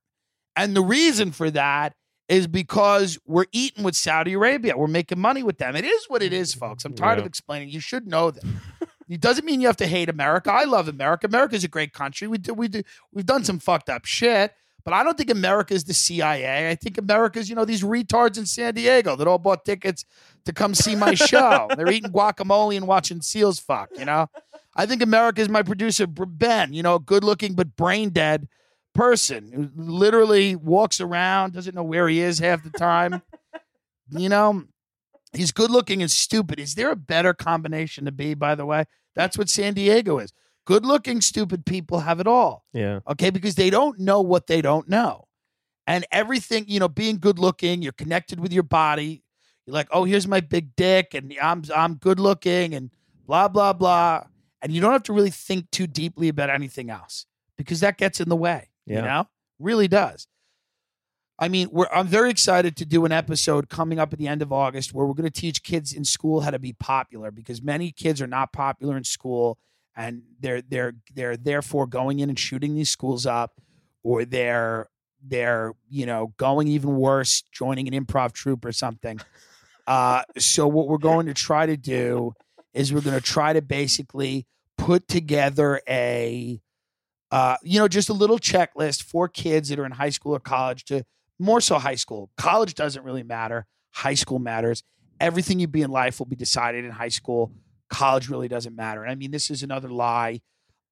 And 0.57 0.77
the 0.77 0.83
reason 0.83 1.33
for 1.33 1.51
that 1.51 1.95
is 2.29 2.47
because 2.47 3.19
we're 3.27 3.47
eating 3.53 3.83
with 3.83 3.97
Saudi 3.97 4.35
Arabia. 4.35 4.77
We're 4.77 4.87
making 4.87 5.19
money 5.19 5.43
with 5.43 5.59
them. 5.59 5.75
It 5.75 5.85
is 5.85 6.05
what 6.09 6.23
it 6.23 6.33
is, 6.33 6.55
folks. 6.55 6.85
I'm 6.85 6.95
tired 6.95 7.19
of 7.19 7.27
explaining. 7.27 7.71
You 7.71 7.81
should 7.81 8.07
know 8.07 8.31
that. 8.31 8.45
It 9.09 9.21
doesn't 9.21 9.45
mean 9.45 9.61
you 9.61 9.67
have 9.67 9.77
to 9.79 9.89
hate 9.89 10.09
America. 10.09 10.53
I 10.53 10.63
love 10.63 10.87
America. 10.87 11.27
America's 11.27 11.65
a 11.65 11.69
great 11.69 11.93
country. 11.93 12.29
We 12.29 12.39
do, 12.39 12.55
we 12.55 12.69
do, 12.69 12.83
we've 13.13 13.27
done 13.27 13.43
some 13.43 13.59
fucked 13.59 13.91
up 13.91 14.05
shit, 14.05 14.53
but 14.85 14.95
I 14.95 15.03
don't 15.03 15.19
think 15.19 15.31
America 15.31 15.75
is 15.75 15.83
the 15.83 15.95
CIA. 15.95 16.71
I 16.71 16.77
think 16.77 16.97
America's, 16.97 17.49
you 17.49 17.57
know, 17.57 17.65
these 17.65 17.83
retards 17.83 18.39
in 18.39 18.47
San 18.47 18.75
Diego 18.75 19.17
that 19.17 19.27
all 19.27 19.39
bought 19.39 19.65
tickets 19.65 20.05
to 20.45 20.53
come 20.53 20.75
see 20.75 20.95
my 20.95 21.15
show. 21.15 21.69
They're 21.77 21.91
eating 21.91 22.13
guacamole 22.13 22.77
and 22.77 22.87
watching 22.87 23.21
seals 23.21 23.59
fuck, 23.59 23.91
you 23.99 24.05
know? 24.05 24.29
I 24.77 24.87
think 24.87 25.03
America 25.03 25.41
is 25.41 25.49
my 25.49 25.65
producer, 25.65 26.07
Ben, 26.07 26.73
you 26.73 26.85
know, 26.85 27.01
good 27.01 27.25
looking 27.25 27.55
but 27.55 27.75
brain 27.75 28.11
dead 28.11 28.47
person 28.95 29.53
who 29.53 29.71
literally 29.77 30.57
walks 30.57 31.01
around, 31.01 31.53
doesn't 31.53 31.75
know 31.75 31.83
where 31.83 32.09
he 32.09 32.21
is 32.21 32.39
half 32.39 32.63
the 32.63 32.71
time. 32.71 33.23
you 34.11 34.29
know, 34.29 34.65
he's 35.33 35.53
good 35.53 35.71
looking 35.71 36.03
and 36.03 36.11
stupid. 36.11 36.59
Is 36.59 36.75
there 36.75 36.91
a 36.91 36.97
better 36.97 37.33
combination 37.35 38.05
to 38.07 38.13
be, 38.13 38.35
by 38.35 38.55
the 38.55 38.67
way? 38.67 38.85
That's 39.15 39.39
what 39.39 39.49
San 39.49 39.75
Diego 39.75 40.19
is. 40.19 40.33
Good 40.67 40.85
looking, 40.85 41.21
stupid 41.21 41.65
people 41.67 42.01
have 42.01 42.21
it 42.21 42.27
all 42.27 42.65
Yeah. 42.73 43.01
okay 43.09 43.31
because 43.31 43.55
they 43.57 43.71
don't 43.71 43.99
know 43.99 44.21
what 44.21 44.47
they 44.47 44.63
don't 44.63 44.89
know 44.89 45.27
and 45.87 46.07
everything 46.13 46.67
you 46.69 46.79
know 46.79 46.87
being 46.89 47.19
good 47.19 47.39
looking 47.39 47.81
you're 47.83 47.93
connected 47.93 48.39
with 48.39 48.53
your 48.53 48.63
body 48.63 49.25
you're 49.67 49.75
like 49.75 49.89
oh 49.91 50.05
here's 50.05 50.29
my 50.29 50.39
big 50.39 50.77
dick 50.77 51.15
and 51.15 51.35
i'm 51.43 51.65
i'm 51.75 51.95
good 51.95 52.21
looking 52.21 52.75
and 52.75 52.91
blah 53.27 53.49
blah 53.49 53.73
blah 53.73 54.23
and 54.63 54.71
you 54.73 54.81
don't 54.81 54.93
have 54.93 55.03
to 55.03 55.15
really 55.15 55.31
think 55.31 55.69
too 55.71 55.87
deeply 55.87 56.29
about 56.29 56.51
anything 56.51 56.91
else 56.91 57.25
because 57.57 57.81
that 57.81 57.97
gets 57.97 58.21
in 58.21 58.29
the 58.29 58.37
way 58.37 58.69
you 58.97 59.03
know? 59.03 59.27
Really 59.59 59.89
does. 59.89 60.27
I 61.39 61.49
mean, 61.49 61.69
we're, 61.73 61.89
I'm 61.91 62.07
very 62.07 62.31
excited 62.31 62.77
to 62.77 62.85
do 62.85 63.07
an 63.07 63.13
episode 63.13 63.71
coming 63.71 63.99
up 63.99 64.13
at 64.13 64.19
the 64.19 64.29
end 64.29 64.43
of 64.43 64.53
August 64.53 64.93
where 64.93 65.07
we're 65.07 65.15
going 65.15 65.31
to 65.31 65.41
teach 65.41 65.63
kids 65.63 65.93
in 65.95 66.05
school 66.05 66.43
how 66.43 66.51
to 66.51 66.59
be 66.59 66.75
popular 66.75 67.31
because 67.31 67.63
many 67.63 67.93
kids 67.93 68.21
are 68.21 68.27
not 68.27 68.53
popular 68.53 68.97
in 68.97 69.05
school 69.05 69.59
and 69.97 70.23
they're 70.39 70.61
they're 70.63 70.93
they're 71.15 71.37
therefore 71.37 71.87
going 71.87 72.21
in 72.21 72.29
and 72.29 72.39
shooting 72.39 72.75
these 72.75 72.91
schools 72.91 73.25
up 73.25 73.61
or 74.03 74.25
they're 74.25 74.89
they're 75.27 75.73
you 75.89 76.07
know 76.07 76.33
going 76.37 76.69
even 76.69 76.97
worse 76.97 77.43
joining 77.53 77.93
an 77.93 78.05
improv 78.05 78.33
troupe 78.33 78.65
or 78.65 78.73
something. 78.73 79.19
Uh 79.87 80.23
so 80.39 80.69
what 80.69 80.87
we're 80.87 80.99
going 80.99 81.27
to 81.27 81.35
try 81.35 81.65
to 81.65 81.77
do 81.77 82.33
is 82.75 82.93
we're 82.93 83.01
going 83.01 83.17
to 83.17 83.21
try 83.21 83.53
to 83.53 83.63
basically 83.63 84.47
put 84.77 85.09
together 85.09 85.81
a 85.89 86.61
uh 87.31 87.57
you 87.63 87.79
know 87.79 87.89
just 87.89 88.09
a 88.09 88.15
little 88.15 88.39
checklist 88.39 89.03
for 89.03 89.29
kids 89.29 89.69
that 89.69 89.79
are 89.79 89.87
in 89.87 89.93
high 89.93 90.11
school 90.11 90.35
or 90.35 90.41
college 90.41 90.85
to 90.85 91.05
more 91.39 91.61
so 91.61 91.79
high 91.79 91.95
school 91.95 92.31
college 92.37 92.75
doesn't 92.75 93.05
really 93.05 93.23
matter 93.23 93.67
high 93.93 94.15
school 94.15 94.39
matters 94.39 94.83
everything 95.21 95.59
you 95.59 95.67
be 95.67 95.83
in 95.83 95.91
life 95.91 96.19
will 96.19 96.27
be 96.27 96.37
decided 96.37 96.85
in 96.85 96.91
high 96.91 97.09
school 97.09 97.53
college 97.91 98.29
really 98.29 98.49
doesn't 98.49 98.75
matter. 98.75 99.03
And 99.03 99.11
I 99.11 99.15
mean, 99.15 99.33
this 99.33 99.51
is 99.51 99.63
another 99.63 99.89
lie. 99.89 100.41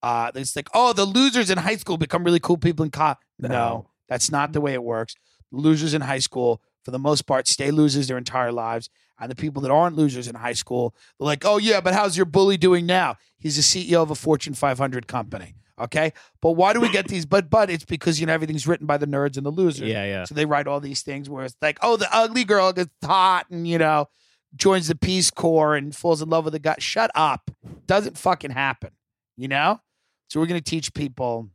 Uh, 0.02 0.30
it's 0.34 0.54
like, 0.54 0.68
oh, 0.74 0.92
the 0.92 1.04
losers 1.04 1.48
in 1.48 1.58
high 1.58 1.76
school 1.76 1.96
become 1.96 2.24
really 2.24 2.40
cool 2.40 2.58
people 2.58 2.84
in 2.84 2.90
college. 2.90 3.18
No. 3.38 3.48
No. 3.48 3.90
that's 4.08 4.30
not 4.30 4.52
the 4.52 4.60
way 4.60 4.74
it 4.74 4.82
works. 4.82 5.14
Losers 5.50 5.94
in 5.94 6.02
high 6.02 6.18
school, 6.18 6.60
for 6.84 6.90
the 6.90 6.98
most 6.98 7.22
part, 7.22 7.48
stay 7.48 7.70
losers 7.70 8.08
their 8.08 8.18
entire 8.18 8.52
lives. 8.52 8.90
And 9.18 9.30
the 9.30 9.36
people 9.36 9.62
that 9.62 9.70
aren't 9.70 9.96
losers 9.96 10.28
in 10.28 10.34
high 10.36 10.52
school, 10.52 10.94
they're 11.18 11.26
like, 11.26 11.44
oh, 11.44 11.56
yeah, 11.56 11.80
but 11.80 11.94
how's 11.94 12.16
your 12.16 12.26
bully 12.26 12.56
doing 12.56 12.86
now? 12.86 13.16
He's 13.38 13.56
the 13.56 13.62
CEO 13.62 14.02
of 14.02 14.10
a 14.10 14.14
Fortune 14.14 14.54
500 14.54 15.08
company. 15.08 15.54
Okay, 15.80 16.12
but 16.42 16.52
why 16.52 16.72
do 16.72 16.80
we 16.80 16.90
get 16.90 17.08
these? 17.08 17.24
But 17.24 17.50
but 17.50 17.70
it's 17.70 17.84
because 17.84 18.20
you 18.20 18.26
know 18.26 18.32
everything's 18.32 18.66
written 18.66 18.86
by 18.86 18.96
the 18.96 19.06
nerds 19.06 19.36
and 19.36 19.46
the 19.46 19.50
losers. 19.50 19.88
Yeah, 19.88 20.04
yeah. 20.04 20.24
So 20.24 20.34
they 20.34 20.44
write 20.44 20.66
all 20.66 20.80
these 20.80 21.02
things 21.02 21.30
where 21.30 21.44
it's 21.44 21.56
like, 21.62 21.78
oh, 21.82 21.96
the 21.96 22.08
ugly 22.12 22.44
girl 22.44 22.72
gets 22.72 22.90
hot 23.04 23.46
and 23.50 23.66
you 23.66 23.78
know 23.78 24.08
joins 24.56 24.88
the 24.88 24.94
Peace 24.94 25.30
Corps 25.30 25.76
and 25.76 25.94
falls 25.94 26.22
in 26.22 26.28
love 26.28 26.44
with 26.44 26.54
a 26.54 26.58
guy. 26.58 26.76
Shut 26.78 27.10
up. 27.14 27.50
Doesn't 27.86 28.18
fucking 28.18 28.50
happen. 28.50 28.90
You 29.36 29.48
know. 29.48 29.80
So 30.28 30.40
we're 30.40 30.46
gonna 30.46 30.60
teach 30.60 30.92
people, 30.92 31.48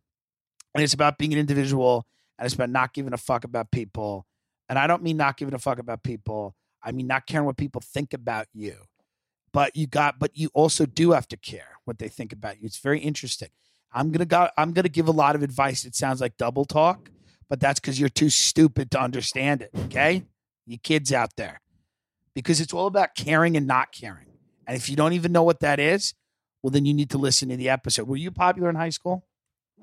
and 0.73 0.83
it's 0.83 0.93
about 0.93 1.17
being 1.17 1.33
an 1.33 1.39
individual, 1.39 2.07
and 2.37 2.45
it's 2.45 2.55
about 2.55 2.69
not 2.69 2.93
giving 2.93 3.13
a 3.13 3.17
fuck 3.17 3.43
about 3.43 3.71
people. 3.71 4.25
And 4.69 4.79
I 4.79 4.87
don't 4.87 5.03
mean 5.03 5.17
not 5.17 5.37
giving 5.37 5.53
a 5.53 5.59
fuck 5.59 5.79
about 5.79 6.03
people. 6.03 6.55
I 6.81 6.91
mean 6.91 7.07
not 7.07 7.27
caring 7.27 7.45
what 7.45 7.57
people 7.57 7.81
think 7.81 8.13
about 8.13 8.47
you. 8.53 8.75
But 9.51 9.75
you 9.75 9.85
got, 9.85 10.17
but 10.17 10.35
you 10.35 10.49
also 10.53 10.85
do 10.85 11.11
have 11.11 11.27
to 11.27 11.37
care 11.37 11.77
what 11.85 11.99
they 11.99 12.07
think 12.07 12.33
about 12.33 12.59
you. 12.59 12.65
It's 12.65 12.79
very 12.79 12.99
interesting. 12.99 13.49
I'm 13.93 14.11
gonna 14.11 14.25
go. 14.25 14.49
I'm 14.57 14.73
gonna 14.73 14.89
give 14.89 15.07
a 15.07 15.11
lot 15.11 15.35
of 15.35 15.43
advice. 15.43 15.85
It 15.85 15.95
sounds 15.95 16.19
like 16.21 16.37
double 16.37 16.65
talk, 16.65 17.09
but 17.49 17.59
that's 17.59 17.79
because 17.79 17.99
you're 17.99 18.09
too 18.09 18.29
stupid 18.29 18.91
to 18.91 18.99
understand 18.99 19.61
it. 19.61 19.69
Okay, 19.85 20.23
you 20.65 20.77
kids 20.77 21.11
out 21.13 21.35
there, 21.37 21.61
because 22.33 22.59
it's 22.59 22.73
all 22.73 22.87
about 22.87 23.15
caring 23.15 23.55
and 23.57 23.67
not 23.67 23.91
caring. 23.91 24.27
And 24.65 24.75
if 24.77 24.89
you 24.89 24.95
don't 24.95 25.13
even 25.13 25.31
know 25.31 25.43
what 25.43 25.59
that 25.59 25.79
is, 25.79 26.13
well, 26.61 26.71
then 26.71 26.85
you 26.85 26.93
need 26.93 27.09
to 27.11 27.17
listen 27.17 27.49
to 27.49 27.57
the 27.57 27.69
episode. 27.69 28.07
Were 28.07 28.15
you 28.17 28.31
popular 28.31 28.69
in 28.69 28.75
high 28.75 28.89
school? 28.89 29.25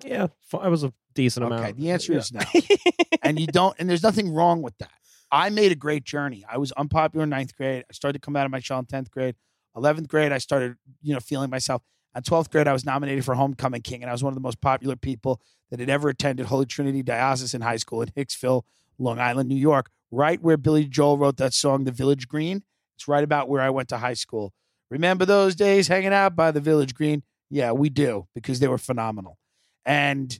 Yeah, 0.04 0.28
I 0.58 0.68
was 0.68 0.82
a 0.82 0.92
decent 1.14 1.44
amount. 1.44 1.60
Okay, 1.60 1.70
amount. 1.70 1.76
the 1.78 1.90
answer 1.90 2.12
Yeah. 2.14 2.18
is 2.18 2.32
no. 2.32 2.40
and 3.22 3.38
you 3.38 3.46
don't, 3.46 3.76
and 3.78 3.88
there's 3.88 4.02
nothing 4.02 4.32
wrong 4.32 4.62
with 4.62 4.76
that. 4.78 4.90
I 5.30 5.50
made 5.50 5.70
a 5.70 5.76
great 5.76 6.04
journey. 6.04 6.44
I 6.50 6.58
was 6.58 6.72
unpopular 6.72 7.22
in 7.24 7.30
ninth 7.30 7.54
grade. 7.54 7.84
I 7.88 7.92
started 7.92 8.20
to 8.20 8.24
come 8.24 8.34
out 8.34 8.46
of 8.46 8.50
my 8.50 8.58
shell 8.60 8.78
in 8.80 8.86
10th 8.86 9.10
grade. 9.10 9.36
11th 9.76 10.08
grade, 10.08 10.32
I 10.32 10.38
started, 10.38 10.74
you 11.02 11.12
know, 11.14 11.20
feeling 11.20 11.50
myself. 11.50 11.82
At 12.14 12.24
12th 12.24 12.50
grade, 12.50 12.66
I 12.66 12.72
was 12.72 12.84
nominated 12.84 13.24
for 13.24 13.34
Homecoming 13.34 13.82
King, 13.82 14.02
and 14.02 14.10
I 14.10 14.12
was 14.12 14.22
one 14.24 14.32
of 14.32 14.34
the 14.34 14.40
most 14.40 14.60
popular 14.60 14.96
people 14.96 15.40
that 15.70 15.78
had 15.78 15.88
ever 15.88 16.08
attended 16.08 16.46
Holy 16.46 16.66
Trinity 16.66 17.02
Diocesan 17.02 17.60
High 17.60 17.76
School 17.76 18.02
in 18.02 18.08
Hicksville, 18.08 18.62
Long 18.98 19.20
Island, 19.20 19.48
New 19.48 19.54
York, 19.56 19.90
right 20.10 20.42
where 20.42 20.56
Billy 20.56 20.84
Joel 20.86 21.18
wrote 21.18 21.36
that 21.36 21.54
song, 21.54 21.84
The 21.84 21.92
Village 21.92 22.26
Green. 22.26 22.64
It's 22.96 23.06
right 23.06 23.22
about 23.22 23.48
where 23.48 23.62
I 23.62 23.70
went 23.70 23.88
to 23.90 23.98
high 23.98 24.14
school. 24.14 24.52
Remember 24.90 25.24
those 25.24 25.54
days 25.54 25.86
hanging 25.86 26.12
out 26.12 26.34
by 26.34 26.50
the 26.50 26.60
Village 26.60 26.94
Green? 26.94 27.22
Yeah, 27.48 27.70
we 27.72 27.88
do 27.90 28.26
because 28.34 28.58
they 28.58 28.66
were 28.68 28.78
phenomenal. 28.78 29.38
And 29.86 30.38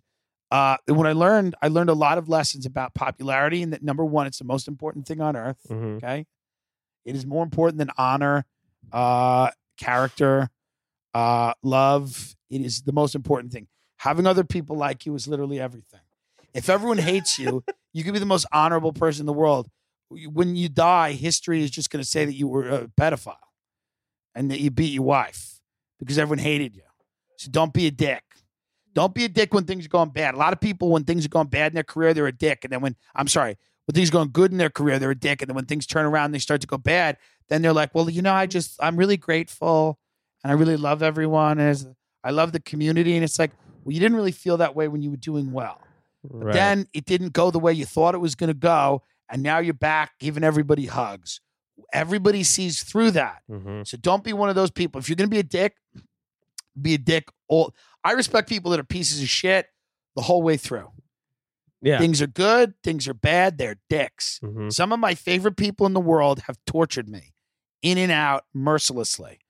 uh, 0.50 0.76
when 0.86 1.06
I 1.06 1.12
learned, 1.12 1.54
I 1.62 1.68
learned 1.68 1.90
a 1.90 1.94
lot 1.94 2.18
of 2.18 2.28
lessons 2.28 2.66
about 2.66 2.94
popularity, 2.94 3.62
and 3.62 3.72
that 3.72 3.84
number 3.84 4.04
one, 4.04 4.26
it's 4.26 4.38
the 4.38 4.44
most 4.44 4.66
important 4.66 5.06
thing 5.06 5.20
on 5.20 5.36
earth. 5.36 5.58
Mhm. 5.70 5.98
Okay, 5.98 6.26
it 7.04 7.14
is 7.14 7.24
more 7.24 7.44
important 7.44 7.78
than 7.78 7.90
honor, 7.96 8.44
uh, 8.92 9.50
character, 9.78 10.50
uh, 11.14 11.54
love. 11.62 12.36
It 12.50 12.62
is 12.62 12.82
the 12.82 12.92
most 12.92 13.14
important 13.14 13.52
thing. 13.52 13.68
Having 13.98 14.26
other 14.26 14.44
people 14.44 14.76
like 14.76 15.06
you 15.06 15.14
is 15.14 15.28
literally 15.28 15.61
everything. 15.61 16.00
If 16.54 16.68
everyone 16.68 16.98
hates 16.98 17.38
you, 17.38 17.64
you 17.92 18.02
can 18.02 18.12
be 18.12 18.18
the 18.18 18.26
most 18.26 18.46
honorable 18.52 18.92
person 18.92 19.22
in 19.22 19.26
the 19.26 19.32
world. 19.32 19.68
When 20.11 20.56
you 20.56 20.68
die, 20.68 21.12
history 21.12 21.62
is 21.62 21.70
just 21.70 21.90
going 21.90 22.02
to 22.02 22.08
say 22.08 22.24
that 22.24 22.34
you 22.34 22.48
were 22.48 22.68
a 22.68 22.88
pedophile 22.88 23.36
and 24.34 24.50
that 24.50 24.61
you 24.61 24.70
beat 24.70 24.92
your 24.92 25.04
wife 25.04 25.61
because 25.98 26.18
everyone 26.18 26.38
hated 26.38 26.74
you. 26.74 26.82
So 27.36 27.50
don't 27.50 27.72
be 27.72 27.86
a 27.86 27.90
dick. 27.90 28.24
Don't 28.92 29.14
be 29.14 29.24
a 29.24 29.28
dick 29.28 29.54
when 29.54 29.64
things 29.64 29.86
are 29.86 29.90
going 29.90 30.08
bad. 30.08 30.34
A 30.34 30.38
lot 30.38 30.52
of 30.52 30.61
people, 30.61 30.88
when 30.88 31.04
things 31.04 31.24
are 31.24 31.28
going 31.28 31.46
bad 31.46 31.70
in 31.70 31.74
their 31.74 31.84
career, 31.84 32.12
they're 32.12 32.26
a 32.26 32.32
dick. 32.32 32.64
And 32.64 32.72
then 32.72 32.80
when, 32.80 32.96
I'm 33.14 33.28
sorry, 33.28 33.56
when 33.86 33.94
things 33.94 34.08
are 34.08 34.12
going 34.12 34.30
good 34.32 34.50
in 34.50 34.58
their 34.58 34.70
career, 34.70 34.98
they're 34.98 35.12
a 35.12 35.18
dick. 35.18 35.42
And 35.42 35.48
then 35.48 35.54
when 35.54 35.66
things 35.66 35.86
turn 35.86 36.06
around 36.06 36.26
and 36.26 36.34
they 36.34 36.40
start 36.40 36.61
to 36.62 36.66
go 36.66 36.76
bad, 36.76 37.16
then 37.48 37.62
they're 37.62 37.72
like, 37.72 37.94
well, 37.94 38.11
you 38.11 38.22
know, 38.22 38.32
I 38.32 38.46
just, 38.46 38.82
I'm 38.82 38.96
really 38.96 39.16
grateful 39.16 39.99
and 40.43 40.51
I 40.51 40.55
really 40.55 40.76
love 40.76 41.03
everyone. 41.03 41.59
And 41.59 41.95
I 42.24 42.30
love 42.30 42.53
the 42.53 42.61
community. 42.61 43.14
And 43.14 43.24
it's 43.24 43.38
like, 43.38 43.53
well, 43.84 43.93
you 43.93 44.01
didn't 44.01 44.16
really 44.16 44.32
feel 44.32 44.57
that 44.59 44.74
way 44.76 44.88
when 44.88 45.03
you 45.03 45.11
were 45.11 45.16
doing 45.16 45.53
well. 45.53 45.80
Right. 46.22 46.53
Then 46.53 46.86
it 46.93 47.05
didn't 47.07 47.32
go 47.32 47.51
the 47.51 47.59
way 47.59 47.72
you 47.72 47.86
thought 47.86 48.14
it 48.14 48.18
was 48.18 48.34
going 48.34 48.49
to 48.49 48.55
go. 48.55 49.03
And 49.30 49.43
now 49.43 49.59
you're 49.59 49.74
back 49.74 50.12
giving 50.18 50.45
everybody 50.45 50.86
hugs. 50.86 51.41
Everybody 51.93 52.43
sees 52.43 52.82
through 52.82 53.12
that. 53.12 53.43
Mhm. 53.51 53.86
So 53.86 53.97
don't 53.97 54.22
be 54.24 54.32
one 54.32 54.49
of 54.49 54.55
those 54.55 54.70
people. 54.70 54.99
If 54.99 55.09
you're 55.09 55.16
going 55.16 55.30
to 55.30 55.34
be 55.34 55.38
a 55.41 55.43
dick, 55.43 55.76
be 56.80 56.95
a 56.95 56.99
dick. 56.99 57.28
All 57.49 57.74
I 58.05 58.12
respect 58.12 58.49
people 58.49 58.70
that 58.72 58.80
are 58.80 58.84
pieces 58.84 59.22
of 59.22 59.28
shit 59.28 59.66
the 60.16 60.22
whole 60.22 60.43
way 60.43 60.57
through. 60.57 60.91
Yeah. 61.82 61.99
Things 61.99 62.20
are 62.20 62.26
good, 62.26 62.74
things 62.82 63.09
are 63.09 63.14
bad, 63.14 63.57
they're 63.57 63.78
dicks. 63.88 64.38
Mhm. 64.43 64.70
Some 64.72 64.93
of 64.93 65.01
my 65.01 65.14
favorite 65.14 65.57
people 65.57 65.86
in 65.86 65.95
the 65.95 66.01
world 66.01 66.41
have 66.41 66.59
tortured 66.66 67.09
me 67.09 67.32
in 67.82 67.97
and 67.97 68.12
out 68.12 68.45
mercilessly. 68.53 69.41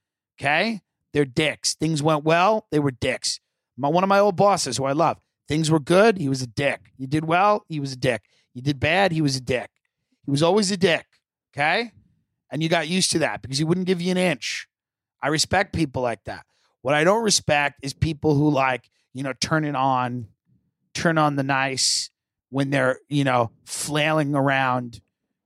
Okay? 0.41 0.81
They're 1.13 1.25
dicks. 1.25 1.75
Things 1.75 2.03
went 2.03 2.25
well, 2.25 2.67
they 2.71 2.79
were 2.79 2.91
dicks. 2.91 3.41
My, 3.77 3.89
one 3.89 4.05
of 4.05 4.09
my 4.09 4.19
old 4.19 4.37
bosses 4.37 4.77
who 4.77 4.85
I 4.85 4.93
love, 4.93 5.19
things 5.49 5.71
were 5.71 5.81
good, 5.81 6.19
he 6.19 6.29
was 6.29 6.41
a 6.43 6.47
dick. 6.47 6.93
You 6.97 7.07
did 7.07 7.25
well, 7.25 7.65
he 7.69 7.81
was 7.81 7.93
a 7.93 7.97
dick. 7.97 8.23
You 8.55 8.63
did 8.63 8.81
bad, 8.81 9.13
he 9.13 9.21
was 9.21 9.37
a 9.37 9.41
dick. 9.41 9.71
He 10.25 10.31
was 10.31 10.43
always 10.43 10.71
a 10.71 10.77
dick. 10.77 11.07
Okay? 11.53 11.93
And 12.51 12.63
you 12.63 12.69
got 12.69 12.89
used 12.89 13.11
to 13.13 13.21
that 13.21 13.43
because 13.43 13.59
he 13.59 13.65
wouldn't 13.65 13.87
give 13.87 14.01
you 14.01 14.11
an 14.11 14.17
inch. 14.17 14.67
I 15.23 15.29
respect 15.29 15.75
people 15.75 16.03
like 16.03 16.25
that. 16.25 16.47
What 16.83 16.95
I 16.95 17.05
don't 17.05 17.23
respect 17.23 17.81
is 17.83 17.93
people 17.93 18.35
who 18.35 18.51
like, 18.51 18.91
you 19.13 19.23
know, 19.23 19.35
turn 19.41 19.65
it 19.65 19.77
on, 19.77 20.29
turn 20.95 21.19
on 21.19 21.37
the 21.37 21.43
nice 21.43 22.11
when 22.49 22.71
they're, 22.71 22.99
you 23.09 23.25
know, 23.25 23.51
flailing 23.65 24.35
around, 24.35 25.01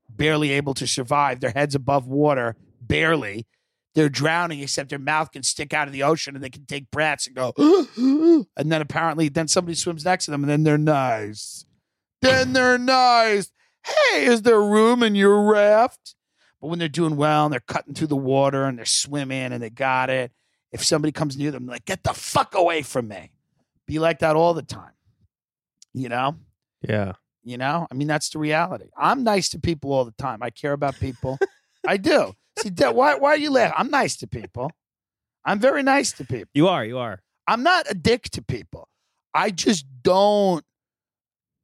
barely 0.09 0.53
able 0.53 0.75
to 0.75 0.87
survive, 0.87 1.41
their 1.41 1.51
heads 1.51 1.75
above 1.75 2.07
water, 2.07 2.57
barely. 2.81 3.47
They're 3.95 4.09
drowning, 4.09 4.61
except 4.61 4.91
their 4.91 4.99
mouth 4.99 5.31
can 5.31 5.45
stick 5.45 5.73
out 5.73 5.87
of 5.87 5.93
the 5.93 6.03
ocean 6.03 6.35
and 6.35 6.43
they 6.43 6.51
can 6.51 6.67
take 6.67 6.91
breaths 6.91 7.29
and 7.29 7.37
go, 7.37 7.53
and 8.57 8.73
then 8.73 8.83
apparently, 8.83 9.29
then 9.29 9.47
somebody 9.47 9.77
swims 9.77 10.05
next 10.05 10.25
to 10.25 10.33
them 10.33 10.43
and 10.43 10.51
then 10.51 10.65
they're 10.65 10.79
nice. 10.79 11.65
Then 12.21 12.53
they're 12.55 12.79
nice. 12.79 13.53
Hey, 13.85 14.25
is 14.25 14.43
there 14.43 14.61
room 14.61 15.03
in 15.03 15.15
your 15.15 15.43
raft? 15.43 16.17
But 16.61 16.69
when 16.69 16.79
they're 16.79 16.89
doing 16.89 17.17
well 17.17 17.45
and 17.45 17.53
they're 17.53 17.61
cutting 17.61 17.95
through 17.95 18.09
the 18.09 18.17
water 18.17 18.65
and 18.65 18.79
they're 18.79 18.85
swimming 18.87 19.53
and 19.53 19.63
they 19.63 19.71
got 19.71 20.11
it, 20.11 20.33
if 20.73 20.83
somebody 20.83 21.13
comes 21.13 21.37
near 21.37 21.51
them, 21.51 21.67
like, 21.67 21.85
get 21.85 22.03
the 22.03 22.15
fuck 22.15 22.55
away 22.55 22.83
from 22.83 23.07
me. 23.07 23.31
Be 23.87 23.99
like 23.99 24.21
that 24.21 24.35
all 24.35 24.55
the 24.55 24.63
time. 24.63 24.93
You 25.93 26.09
know? 26.09 26.37
Yeah. 26.81 27.13
You 27.45 27.59
know? 27.59 27.87
I 27.91 27.95
mean, 27.95 28.09
that's 28.09 28.31
the 28.31 28.39
reality. 28.39 28.87
I'm 28.97 29.23
nice 29.23 29.51
to 29.51 29.61
people 29.61 29.93
all 29.93 30.05
the 30.05 30.15
time. 30.19 30.43
I 30.43 30.51
care 30.51 30.73
about 30.73 30.99
people. 30.99 31.39
I 31.87 31.99
do. 31.99 32.33
Why, 32.71 33.15
why 33.15 33.31
are 33.31 33.37
you 33.37 33.51
laughing? 33.51 33.75
I'm 33.77 33.91
nice 33.91 34.17
to 34.17 34.27
people. 34.27 34.71
I'm 35.45 35.59
very 35.59 35.83
nice 35.83 36.13
to 36.13 36.25
people. 36.25 36.49
You 36.55 36.69
are. 36.69 36.85
You 36.85 36.99
are. 36.99 37.21
I'm 37.47 37.63
not 37.63 37.91
a 37.91 37.95
dick 37.95 38.31
to 38.31 38.43
people. 38.43 38.89
I 39.35 39.51
just 39.51 39.87
don't. 40.03 40.65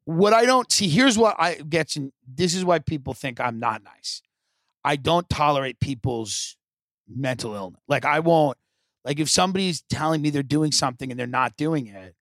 What 0.05 0.33
I 0.33 0.45
don't 0.45 0.71
see 0.73 0.89
here's 0.89 1.17
what 1.17 1.37
I 1.39 1.55
gets 1.55 1.97
in. 1.97 2.13
This 2.27 2.55
is 2.55 2.65
why 2.65 2.81
people 2.81 3.15
think 3.15 3.41
I'm 3.41 3.59
not 3.59 3.83
nice. 3.83 4.23
I 4.85 4.97
don't 4.97 5.29
tolerate 5.29 5.79
people's 5.79 6.57
mental 7.09 7.55
illness. 7.55 7.81
Like 7.87 8.05
I 8.05 8.21
won't. 8.21 8.59
Like 9.05 9.21
if 9.21 9.31
somebody's 9.31 9.83
telling 9.83 10.21
me 10.21 10.31
they're 10.31 10.43
doing 10.43 10.73
something 10.73 11.11
and 11.11 11.19
they're 11.19 11.27
not 11.27 11.57
doing 11.57 11.87
it, 11.87 12.15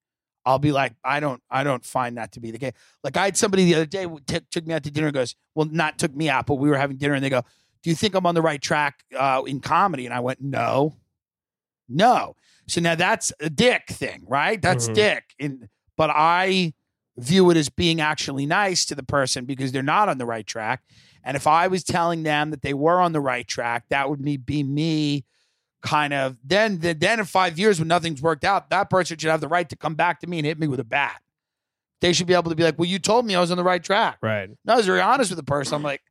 I'll 0.45 0.59
be 0.59 0.71
like, 0.71 0.93
I 1.03 1.19
don't. 1.19 1.41
I 1.49 1.63
don't 1.63 1.83
find 1.83 2.17
that 2.17 2.31
to 2.33 2.39
be 2.39 2.51
the 2.51 2.59
case. 2.59 2.73
Like 3.03 3.17
I 3.17 3.25
had 3.25 3.37
somebody 3.37 3.65
the 3.65 3.75
other 3.75 3.85
day 3.85 4.07
took 4.27 4.49
took 4.49 4.65
me 4.65 4.73
out 4.73 4.83
to 4.83 4.91
dinner. 4.91 5.07
and 5.07 5.13
Goes 5.13 5.35
well, 5.55 5.67
not 5.69 5.97
took 5.97 6.15
me 6.15 6.29
out, 6.29 6.45
but 6.45 6.55
we 6.55 6.69
were 6.69 6.77
having 6.77 6.97
dinner, 6.97 7.15
and 7.15 7.23
they 7.23 7.29
go, 7.29 7.43
"Do 7.83 7.89
you 7.89 7.95
think 7.95 8.15
I'm 8.15 8.25
on 8.25 8.35
the 8.35 8.41
right 8.41 8.61
track 8.61 9.03
uh, 9.17 9.43
in 9.45 9.59
comedy?" 9.59 10.05
And 10.05 10.13
I 10.13 10.19
went, 10.19 10.41
"No, 10.41 10.95
no." 11.87 12.35
So 12.67 12.81
now 12.81 12.95
that's 12.95 13.31
a 13.39 13.49
dick 13.49 13.83
thing, 13.89 14.23
right? 14.27 14.61
That's 14.61 14.87
Mhm. 14.89 14.93
dick. 14.93 15.23
In, 15.39 15.69
but 15.97 16.09
I 16.13 16.73
view 17.17 17.49
it 17.49 17.57
as 17.57 17.69
being 17.69 17.99
actually 17.99 18.45
nice 18.45 18.85
to 18.85 18.95
the 18.95 19.03
person 19.03 19.45
because 19.45 19.71
they're 19.71 19.81
not 19.83 20.07
on 20.07 20.17
the 20.19 20.25
right 20.25 20.45
track. 20.47 20.83
And 21.23 21.35
if 21.35 21.47
I 21.47 21.67
was 21.67 21.83
telling 21.83 22.23
them 22.23 22.51
that 22.51 22.61
they 22.61 22.73
were 22.73 23.01
on 23.01 23.11
the 23.11 23.19
right 23.19 23.45
track, 23.47 23.85
that 23.89 24.09
would 24.09 24.23
be 24.45 24.63
me 24.63 25.25
kind 25.81 26.13
of 26.13 26.37
then 26.43 26.79
then, 26.79 26.99
then 26.99 27.19
in 27.19 27.25
five 27.25 27.57
years 27.57 27.79
when 27.79 27.87
nothing's 27.87 28.21
worked 28.21 28.43
out, 28.45 28.69
that 28.69 28.89
person 28.89 29.17
should 29.17 29.29
have 29.31 29.41
the 29.41 29.47
right 29.47 29.67
to 29.69 29.75
come 29.75 29.95
back 29.95 30.19
to 30.21 30.27
me 30.27 30.37
and 30.39 30.45
hit 30.45 30.59
me 30.59 30.67
with 30.67 30.79
a 30.79 30.83
bat. 30.85 31.21
They 32.01 32.13
should 32.13 32.27
be 32.27 32.33
able 32.33 32.49
to 32.51 32.55
be 32.55 32.63
like, 32.63 32.77
Well, 32.79 32.87
you 32.87 32.99
told 32.99 33.25
me 33.25 33.35
I 33.35 33.41
was 33.41 33.51
on 33.51 33.57
the 33.57 33.63
right 33.63 33.83
track. 33.83 34.19
Right. 34.21 34.49
No, 34.63 34.73
I 34.73 34.77
was 34.77 34.85
very 34.85 35.01
honest 35.01 35.31
with 35.31 35.37
the 35.37 35.43
person. 35.43 35.73
I'm 35.75 35.83
like, 35.83 36.01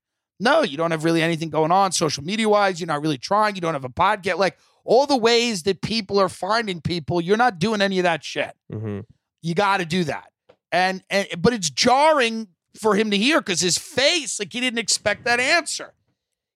no, 0.41 0.62
you 0.62 0.76
don't 0.76 0.91
have 0.91 1.05
really 1.05 1.22
anything 1.22 1.51
going 1.51 1.72
on 1.72 1.93
social 1.93 2.22
media 2.24 2.49
wise. 2.49 2.80
You're 2.80 2.86
not 2.86 3.03
really 3.03 3.18
trying. 3.18 3.55
You 3.55 3.61
don't 3.61 3.74
have 3.74 3.84
a 3.84 3.89
podcast. 3.89 4.39
Like 4.39 4.59
all 4.84 5.07
the 5.07 5.16
ways 5.16 5.64
that 5.64 5.82
people 5.82 6.18
are 6.18 6.28
finding 6.28 6.80
people, 6.80 7.20
you're 7.20 7.36
not 7.36 7.59
doing 7.59 7.80
any 7.80 7.99
of 7.99 8.05
that 8.05 8.24
shit. 8.24 8.53
hmm 8.70 9.01
You 9.43 9.55
got 9.55 9.78
to 9.78 9.84
do 9.84 10.05
that. 10.05 10.30
And 10.70 11.03
and 11.11 11.26
but 11.39 11.53
it's 11.53 11.70
jarring 11.70 12.49
for 12.80 12.95
him 12.95 13.11
to 13.11 13.16
hear 13.16 13.41
because 13.41 13.61
his 13.61 13.78
face, 13.78 14.39
like 14.39 14.53
he 14.53 14.61
didn't 14.61 14.78
expect 14.78 15.24
that 15.24 15.41
answer. 15.41 15.95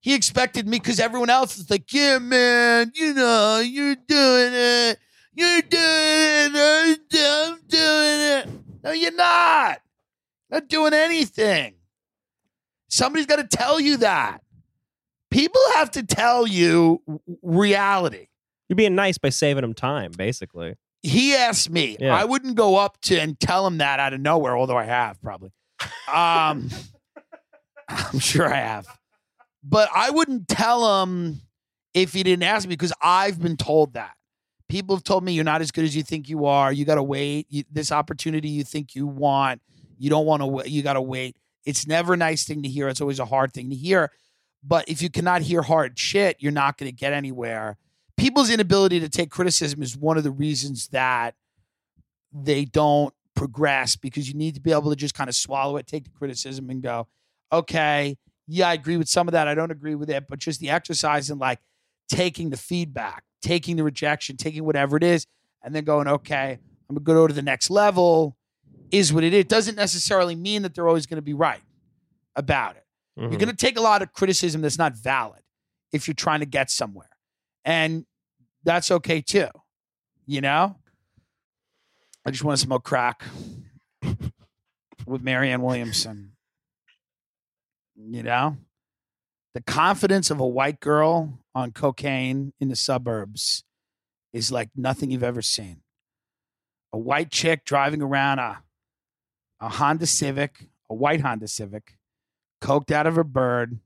He 0.01 0.15
expected 0.15 0.67
me 0.67 0.79
because 0.79 0.99
everyone 0.99 1.31
else 1.31 1.57
is 1.59 1.71
like, 1.71 1.93
yeah, 1.93 2.19
man, 2.19 2.91
you 2.95 3.15
know, 3.15 3.61
you're 3.61 3.95
doing 3.95 4.53
it. 4.53 4.99
You're 5.35 5.63
doing 5.63 6.53
it. 6.55 7.01
I'm 7.15 7.61
doing 7.69 8.21
it. 8.21 8.49
No, 8.83 8.91
you're 8.91 9.15
not. 9.15 9.81
Not 10.51 10.69
doing 10.69 10.93
anything. 10.93 11.75
Somebody's 12.93 13.25
got 13.25 13.37
to 13.37 13.57
tell 13.57 13.81
you 13.81 13.97
that. 13.99 14.43
People 15.31 15.63
have 15.77 15.91
to 15.93 16.03
tell 16.03 16.47
you 16.47 17.01
reality. 17.43 18.27
You're 18.69 18.77
being 18.77 18.95
nice 18.95 19.17
by 19.17 19.31
saving 19.31 19.65
him 19.65 19.73
time, 19.73 20.13
basically. 20.15 20.77
he 21.03 21.35
asked 21.35 21.71
me. 21.71 21.97
Yeah. 21.99 22.15
I 22.15 22.25
wouldn't 22.27 22.55
go 22.55 22.77
up 22.77 23.01
to 23.03 23.19
and 23.19 23.41
tell 23.41 23.67
him 23.67 23.79
that 23.79 23.99
out 23.99 24.13
of 24.13 24.21
nowhere, 24.21 24.55
although 24.59 24.77
I 24.77 24.85
have 24.85 25.21
probably. 25.23 25.51
Um, 26.13 26.69
I'm 27.89 28.19
sure 28.19 28.47
I 28.53 28.59
have, 28.59 28.87
but 29.65 29.89
I 29.95 30.11
wouldn't 30.11 30.49
tell 30.49 31.03
him 31.03 31.41
if 31.95 32.13
he 32.13 32.23
didn't 32.23 32.43
ask 32.45 32.69
me 32.69 32.75
because 32.75 32.93
I've 33.01 33.41
been 33.41 33.57
told 33.57 33.95
that. 33.95 34.13
People 34.69 34.95
have 34.97 35.03
told 35.05 35.25
me 35.25 35.33
you're 35.33 35.45
not 35.45 35.63
as 35.63 35.71
good 35.71 35.85
as 35.85 35.97
you 35.97 36.03
think 36.03 36.29
you 36.29 36.45
are. 36.45 36.71
You 36.73 36.85
got 36.85 36.95
to 36.97 37.03
wait. 37.03 37.47
You, 37.49 37.65
this 37.71 37.91
opportunity 37.91 38.49
you 38.49 38.65
think 38.65 38.95
you 38.95 39.07
want, 39.07 39.61
you 39.99 40.09
don't 40.11 40.27
want 40.27 40.43
to. 40.43 40.47
wait. 40.47 40.69
You 40.69 40.83
got 40.83 40.95
to 40.95 41.03
wait. 41.03 41.37
It's 41.65 41.87
never 41.87 42.15
a 42.15 42.17
nice 42.17 42.45
thing 42.45 42.63
to 42.63 42.69
hear. 42.69 42.89
It's 42.89 43.01
always 43.01 43.19
a 43.19 43.25
hard 43.25 43.53
thing 43.53 43.71
to 43.71 43.77
hear. 43.77 44.11
But 44.63 44.89
if 44.89 45.03
you 45.03 45.11
cannot 45.11 45.43
hear 45.43 45.63
hard 45.63 45.99
shit, 45.99 46.37
you're 46.41 46.53
not 46.53 46.79
going 46.79 46.91
to 46.91 46.97
get 46.97 47.13
anywhere. 47.13 47.77
People's 48.17 48.51
inability 48.51 49.01
to 49.01 49.09
take 49.09 49.31
criticism 49.31 49.83
is 49.83 49.97
one 49.97 50.17
of 50.17 50.25
the 50.25 50.31
reasons 50.31 50.89
that 50.89 51.35
they 52.33 52.65
don't 52.65 53.13
progress 53.35 53.97
because 53.97 54.29
you 54.29 54.35
need 54.35 54.55
to 54.55 54.61
be 54.61 54.73
able 54.73 54.91
to 54.91 54.97
just 54.97 55.15
kind 55.15 55.29
of 55.29 55.35
swallow 55.35 55.77
it, 55.77 55.87
take 55.87 56.05
the 56.05 56.11
criticism, 56.11 56.71
and 56.71 56.83
go, 56.83 57.09
okay, 57.53 58.17
yeah, 58.47 58.69
I 58.69 58.75
agree 58.75 58.97
with 58.97 59.09
some 59.09 59.29
of 59.29 59.33
that. 59.33 59.49
I 59.49 59.55
don't 59.55 59.73
agree 59.73 59.95
with 59.95 60.11
it. 60.11 60.27
But 60.29 60.39
just 60.39 60.61
the 60.61 60.71
exercise 60.71 61.31
in 61.31 61.39
like 61.39 61.59
taking 62.09 62.51
the 62.51 62.57
feedback, 62.57 63.25
taking 63.41 63.77
the 63.77 63.85
rejection, 63.85 64.37
taking 64.37 64.65
whatever 64.65 64.97
it 64.97 65.03
is, 65.03 65.27
and 65.63 65.75
then 65.75 65.85
going, 65.85 66.07
okay, 66.09 66.59
I'm 66.89 66.97
going 66.97 67.05
to 67.05 67.05
go 67.05 67.27
to 67.27 67.35
the 67.35 67.43
next 67.43 67.71
level 67.71 68.37
is 68.93 69.13
what 69.13 69.25
it 69.25 69.33
is. 69.35 69.41
It 69.41 69.49
doesn't 69.49 69.75
necessarily 69.75 70.35
mean 70.37 70.63
that 70.63 70.75
they're 70.75 70.87
always 70.87 71.07
going 71.07 71.17
to 71.17 71.23
be 71.23 71.35
right 71.35 71.63
about 72.37 72.77
it. 72.77 72.85
You're 73.17 73.29
Mhm. 73.31 73.39
going 73.39 73.49
to 73.49 73.57
take 73.57 73.77
a 73.77 73.81
lot 73.81 74.03
of 74.03 74.13
criticism 74.13 74.61
that's 74.63 74.79
not 74.79 74.95
valid 74.95 75.43
if 75.93 76.07
you're 76.07 76.15
trying 76.15 76.41
to 76.41 76.47
get 76.47 76.71
somewhere. 76.71 77.11
And 77.65 78.07
that's 78.63 78.91
okay 78.91 79.21
too. 79.21 79.49
You 80.27 80.41
know? 80.41 80.79
I 82.25 82.31
just 82.31 82.45
want 82.45 82.57
to 82.59 82.63
smoke 82.65 82.85
crack 82.85 83.23
with 85.07 85.23
Marianne 85.23 85.63
Williamson. 85.63 86.33
You 87.97 88.23
know? 88.23 88.57
The 89.55 89.63
confidence 89.63 90.31
of 90.31 90.41
a 90.41 90.47
white 90.47 90.81
girl 90.81 91.39
on 91.55 91.73
cocaine 91.73 92.55
in 92.61 92.69
the 92.69 92.77
suburbs 92.77 93.65
is 94.33 94.51
like 94.51 94.71
nothing 94.75 95.11
you've 95.11 95.23
ever 95.23 95.43
seen. 95.43 95.83
A 96.95 96.99
white 96.99 97.31
chick 97.31 97.65
driving 97.67 98.01
around 98.01 98.39
a, 98.39 98.63
a 99.63 99.69
Honda 99.69 100.07
Civic, 100.07 100.69
a 100.91 100.95
white 100.95 101.21
Honda 101.21 101.47
Civic, 101.49 101.97
coked 102.61 102.91
out 102.91 103.07
of 103.07 103.15
her 103.15 103.25
bird, 103.25 103.79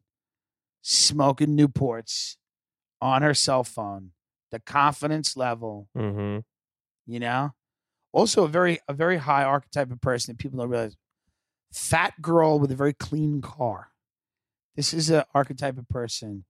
smoking 0.83 1.57
Newports 1.57 2.37
on 3.01 3.23
her 3.23 3.35
cell 3.35 3.63
phone. 3.63 4.13
The 4.51 4.59
confidence 4.61 5.37
level, 5.37 5.89
Mhm. 5.95 6.45
you 7.07 7.21
know. 7.21 7.55
Also, 8.13 8.45
a 8.45 8.49
very 8.49 8.79
a 8.89 8.95
very 8.95 9.19
high 9.19 9.45
archetype 9.45 9.91
of 9.91 10.01
person 10.01 10.33
that 10.33 10.39
people 10.39 10.59
don't 10.59 10.71
realize. 10.71 10.97
Fat 11.73 12.23
girl 12.23 12.59
with 12.59 12.71
a 12.73 12.77
very 12.77 12.95
clean 12.95 13.43
car. 13.43 13.93
This 14.77 14.95
is 14.95 15.11
an 15.11 15.25
archetype 15.35 15.77
of 15.77 15.89
person. 15.89 16.47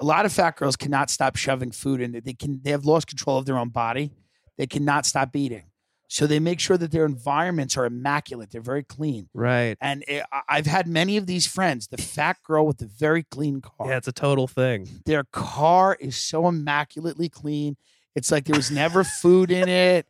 A 0.00 0.04
lot 0.04 0.26
of 0.26 0.32
fat 0.32 0.56
girls 0.56 0.76
cannot 0.76 1.10
stop 1.10 1.36
shoving 1.36 1.70
food 1.70 2.00
in. 2.00 2.12
They 2.12 2.34
can. 2.34 2.60
They 2.62 2.70
have 2.72 2.84
lost 2.84 3.06
control 3.06 3.38
of 3.38 3.46
their 3.46 3.56
own 3.58 3.68
body. 3.68 4.12
They 4.58 4.66
cannot 4.66 5.06
stop 5.06 5.36
eating. 5.36 5.70
So 6.08 6.26
they 6.26 6.38
make 6.38 6.60
sure 6.60 6.76
that 6.76 6.92
their 6.92 7.04
environments 7.04 7.76
are 7.76 7.84
immaculate. 7.84 8.50
They're 8.50 8.60
very 8.60 8.84
clean. 8.84 9.28
Right. 9.34 9.76
And 9.80 10.04
it, 10.06 10.24
I've 10.48 10.66
had 10.66 10.86
many 10.86 11.16
of 11.16 11.26
these 11.26 11.46
friends. 11.46 11.88
The 11.88 11.96
fat 11.96 12.36
girl 12.44 12.66
with 12.66 12.78
the 12.78 12.86
very 12.86 13.24
clean 13.24 13.60
car. 13.60 13.88
Yeah, 13.88 13.96
it's 13.96 14.08
a 14.08 14.12
total 14.12 14.46
thing. 14.46 14.88
Their 15.04 15.24
car 15.24 15.96
is 15.98 16.16
so 16.16 16.46
immaculately 16.46 17.28
clean. 17.28 17.76
It's 18.14 18.30
like 18.30 18.44
there 18.44 18.56
was 18.56 18.70
never 18.70 19.04
food 19.04 19.50
in 19.50 19.68
it. 19.68 20.06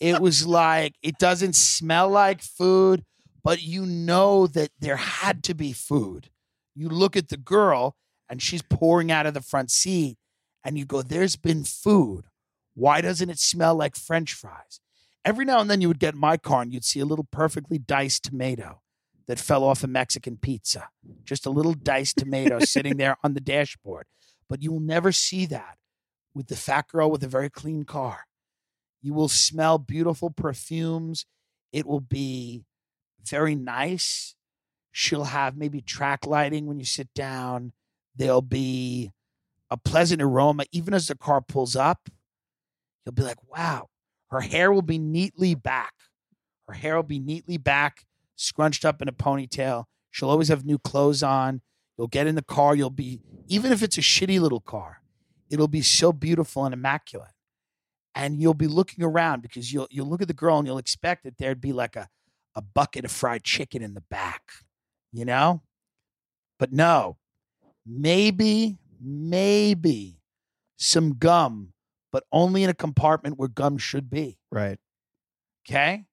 It 0.00 0.20
was 0.20 0.46
like 0.46 0.94
it 1.02 1.18
doesn't 1.18 1.56
smell 1.56 2.08
like 2.08 2.42
food, 2.42 3.04
but 3.42 3.62
you 3.62 3.86
know 3.86 4.46
that 4.48 4.70
there 4.78 4.96
had 4.96 5.42
to 5.44 5.54
be 5.54 5.72
food. 5.72 6.30
You 6.74 6.88
look 6.88 7.16
at 7.16 7.28
the 7.28 7.36
girl 7.36 7.96
and 8.28 8.42
she's 8.42 8.62
pouring 8.62 9.10
out 9.10 9.26
of 9.26 9.34
the 9.34 9.40
front 9.40 9.70
seat, 9.70 10.18
and 10.64 10.78
you 10.78 10.84
go, 10.84 11.02
There's 11.02 11.36
been 11.36 11.64
food. 11.64 12.26
Why 12.74 13.00
doesn't 13.00 13.30
it 13.30 13.38
smell 13.38 13.74
like 13.74 13.96
French 13.96 14.34
fries? 14.34 14.80
Every 15.28 15.44
now 15.44 15.60
and 15.60 15.68
then 15.68 15.82
you 15.82 15.88
would 15.88 15.98
get 15.98 16.14
in 16.14 16.20
my 16.20 16.38
car 16.38 16.62
and 16.62 16.72
you'd 16.72 16.86
see 16.86 17.00
a 17.00 17.04
little 17.04 17.28
perfectly 17.30 17.76
diced 17.76 18.22
tomato 18.22 18.80
that 19.26 19.38
fell 19.38 19.62
off 19.62 19.84
a 19.84 19.86
Mexican 19.86 20.38
pizza. 20.38 20.88
Just 21.22 21.44
a 21.44 21.50
little 21.50 21.74
diced 21.74 22.16
tomato 22.16 22.58
sitting 22.60 22.96
there 22.96 23.18
on 23.22 23.34
the 23.34 23.40
dashboard. 23.42 24.06
But 24.48 24.62
you 24.62 24.72
will 24.72 24.80
never 24.80 25.12
see 25.12 25.44
that 25.44 25.76
with 26.32 26.46
the 26.46 26.56
fat 26.56 26.88
girl 26.88 27.10
with 27.10 27.22
a 27.22 27.28
very 27.28 27.50
clean 27.50 27.84
car. 27.84 28.20
You 29.02 29.12
will 29.12 29.28
smell 29.28 29.76
beautiful 29.76 30.30
perfumes. 30.30 31.26
It 31.74 31.84
will 31.84 32.00
be 32.00 32.64
very 33.22 33.54
nice. 33.54 34.34
She'll 34.92 35.24
have 35.24 35.58
maybe 35.58 35.82
track 35.82 36.26
lighting 36.26 36.64
when 36.64 36.78
you 36.78 36.86
sit 36.86 37.12
down. 37.14 37.74
There'll 38.16 38.40
be 38.40 39.12
a 39.68 39.76
pleasant 39.76 40.22
aroma. 40.22 40.64
Even 40.72 40.94
as 40.94 41.08
the 41.08 41.16
car 41.16 41.42
pulls 41.42 41.76
up, 41.76 42.08
you'll 43.04 43.12
be 43.12 43.24
like, 43.24 43.46
wow, 43.46 43.90
her 44.30 44.40
hair 44.40 44.72
will 44.72 44.82
be 44.82 44.98
neatly 44.98 45.54
back. 45.54 45.92
Her 46.66 46.74
hair 46.74 46.96
will 46.96 47.02
be 47.02 47.18
neatly 47.18 47.56
back, 47.56 48.04
scrunched 48.36 48.84
up 48.84 49.00
in 49.00 49.08
a 49.08 49.12
ponytail. 49.12 49.84
She'll 50.10 50.30
always 50.30 50.48
have 50.48 50.64
new 50.64 50.78
clothes 50.78 51.22
on. 51.22 51.62
You'll 51.96 52.08
get 52.08 52.26
in 52.26 52.34
the 52.34 52.42
car. 52.42 52.74
You'll 52.74 52.90
be, 52.90 53.20
even 53.48 53.72
if 53.72 53.82
it's 53.82 53.98
a 53.98 54.02
shitty 54.02 54.40
little 54.40 54.60
car, 54.60 55.02
it'll 55.50 55.68
be 55.68 55.82
so 55.82 56.12
beautiful 56.12 56.64
and 56.64 56.74
immaculate. 56.74 57.30
And 58.14 58.40
you'll 58.40 58.54
be 58.54 58.66
looking 58.66 59.04
around 59.04 59.42
because 59.42 59.72
you'll 59.72 59.86
you'll 59.90 60.08
look 60.08 60.22
at 60.22 60.28
the 60.28 60.34
girl 60.34 60.58
and 60.58 60.66
you'll 60.66 60.78
expect 60.78 61.24
that 61.24 61.38
there'd 61.38 61.60
be 61.60 61.72
like 61.72 61.94
a, 61.96 62.08
a 62.54 62.60
bucket 62.60 63.04
of 63.04 63.12
fried 63.12 63.44
chicken 63.44 63.82
in 63.82 63.94
the 63.94 64.00
back, 64.00 64.42
you 65.12 65.24
know? 65.24 65.62
But 66.58 66.72
no, 66.72 67.16
maybe, 67.86 68.78
maybe 69.00 70.20
some 70.76 71.14
gum, 71.14 71.72
but 72.12 72.24
only 72.32 72.64
in 72.64 72.70
a 72.70 72.74
compartment 72.74 73.38
where 73.38 73.48
gum 73.48 73.78
should 73.78 74.10
be. 74.10 74.38
Right. 74.50 74.78
Okay. 75.68 76.04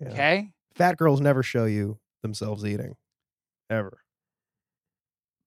Yeah. 0.00 0.08
Okay. 0.08 0.50
Fat 0.74 0.96
girls 0.96 1.20
never 1.20 1.42
show 1.42 1.64
you 1.64 1.98
themselves 2.22 2.64
eating, 2.64 2.96
ever. 3.68 3.98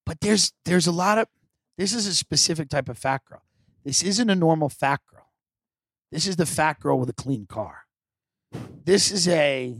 But 0.04 0.20
there's 0.20 0.52
there's 0.64 0.86
a 0.86 0.92
lot 0.92 1.18
of 1.18 1.28
this 1.78 1.92
is 1.92 2.06
a 2.06 2.14
specific 2.14 2.68
type 2.68 2.88
of 2.88 2.96
fat 2.96 3.22
girl. 3.24 3.42
This 3.84 4.02
isn't 4.02 4.30
a 4.30 4.34
normal 4.34 4.68
fat 4.68 5.00
girl. 5.10 5.30
This 6.12 6.26
is 6.26 6.36
the 6.36 6.46
fat 6.46 6.80
girl 6.80 6.98
with 6.98 7.08
a 7.08 7.14
clean 7.14 7.46
car. 7.46 7.82
This 8.84 9.10
is 9.10 9.26
a 9.28 9.76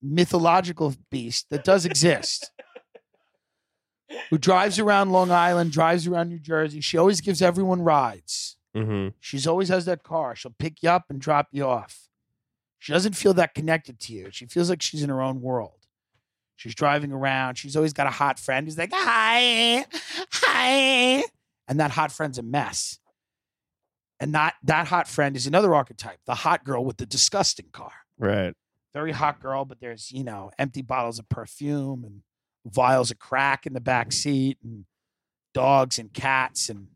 mythological 0.00 0.94
beast 1.10 1.46
that 1.50 1.64
does 1.64 1.84
exist. 1.84 2.50
Who 4.30 4.38
drives 4.38 4.78
around 4.78 5.10
Long 5.10 5.30
Island, 5.30 5.72
drives 5.72 6.06
around 6.06 6.28
New 6.28 6.38
Jersey. 6.38 6.80
She 6.80 6.96
always 6.96 7.20
gives 7.20 7.42
everyone 7.42 7.82
rides. 7.82 8.56
Mm-hmm. 8.76 9.08
She's 9.20 9.46
always 9.46 9.68
has 9.68 9.84
that 9.84 10.02
car. 10.02 10.34
She'll 10.34 10.54
pick 10.58 10.82
you 10.82 10.88
up 10.88 11.06
and 11.10 11.20
drop 11.20 11.48
you 11.52 11.66
off. 11.66 12.08
She 12.78 12.92
doesn't 12.92 13.14
feel 13.14 13.34
that 13.34 13.54
connected 13.54 14.00
to 14.00 14.12
you. 14.12 14.28
She 14.30 14.46
feels 14.46 14.68
like 14.70 14.82
she's 14.82 15.02
in 15.02 15.10
her 15.10 15.22
own 15.22 15.40
world. 15.40 15.86
She's 16.56 16.74
driving 16.74 17.12
around. 17.12 17.56
She's 17.56 17.76
always 17.76 17.92
got 17.92 18.06
a 18.06 18.10
hot 18.10 18.38
friend 18.38 18.66
who's 18.66 18.78
like, 18.78 18.90
hi, 18.92 19.84
hi. 20.32 21.24
And 21.68 21.80
that 21.80 21.90
hot 21.90 22.12
friend's 22.12 22.38
a 22.38 22.42
mess. 22.42 22.98
And 24.20 24.34
that, 24.34 24.54
that 24.64 24.86
hot 24.86 25.08
friend 25.08 25.36
is 25.36 25.46
another 25.46 25.74
archetype, 25.74 26.20
the 26.26 26.36
hot 26.36 26.64
girl 26.64 26.84
with 26.84 26.96
the 26.96 27.06
disgusting 27.06 27.66
car. 27.72 27.92
Right. 28.18 28.54
Very 28.94 29.12
hot 29.12 29.40
girl, 29.40 29.64
but 29.64 29.80
there's, 29.80 30.12
you 30.12 30.22
know, 30.22 30.50
empty 30.58 30.82
bottles 30.82 31.18
of 31.18 31.28
perfume 31.28 32.04
and 32.04 32.22
vials 32.66 33.10
of 33.10 33.18
crack 33.18 33.66
in 33.66 33.72
the 33.72 33.80
back 33.80 34.12
seat 34.12 34.58
and 34.62 34.84
dogs 35.54 35.98
and 35.98 36.12
cats 36.12 36.68
and, 36.68 36.88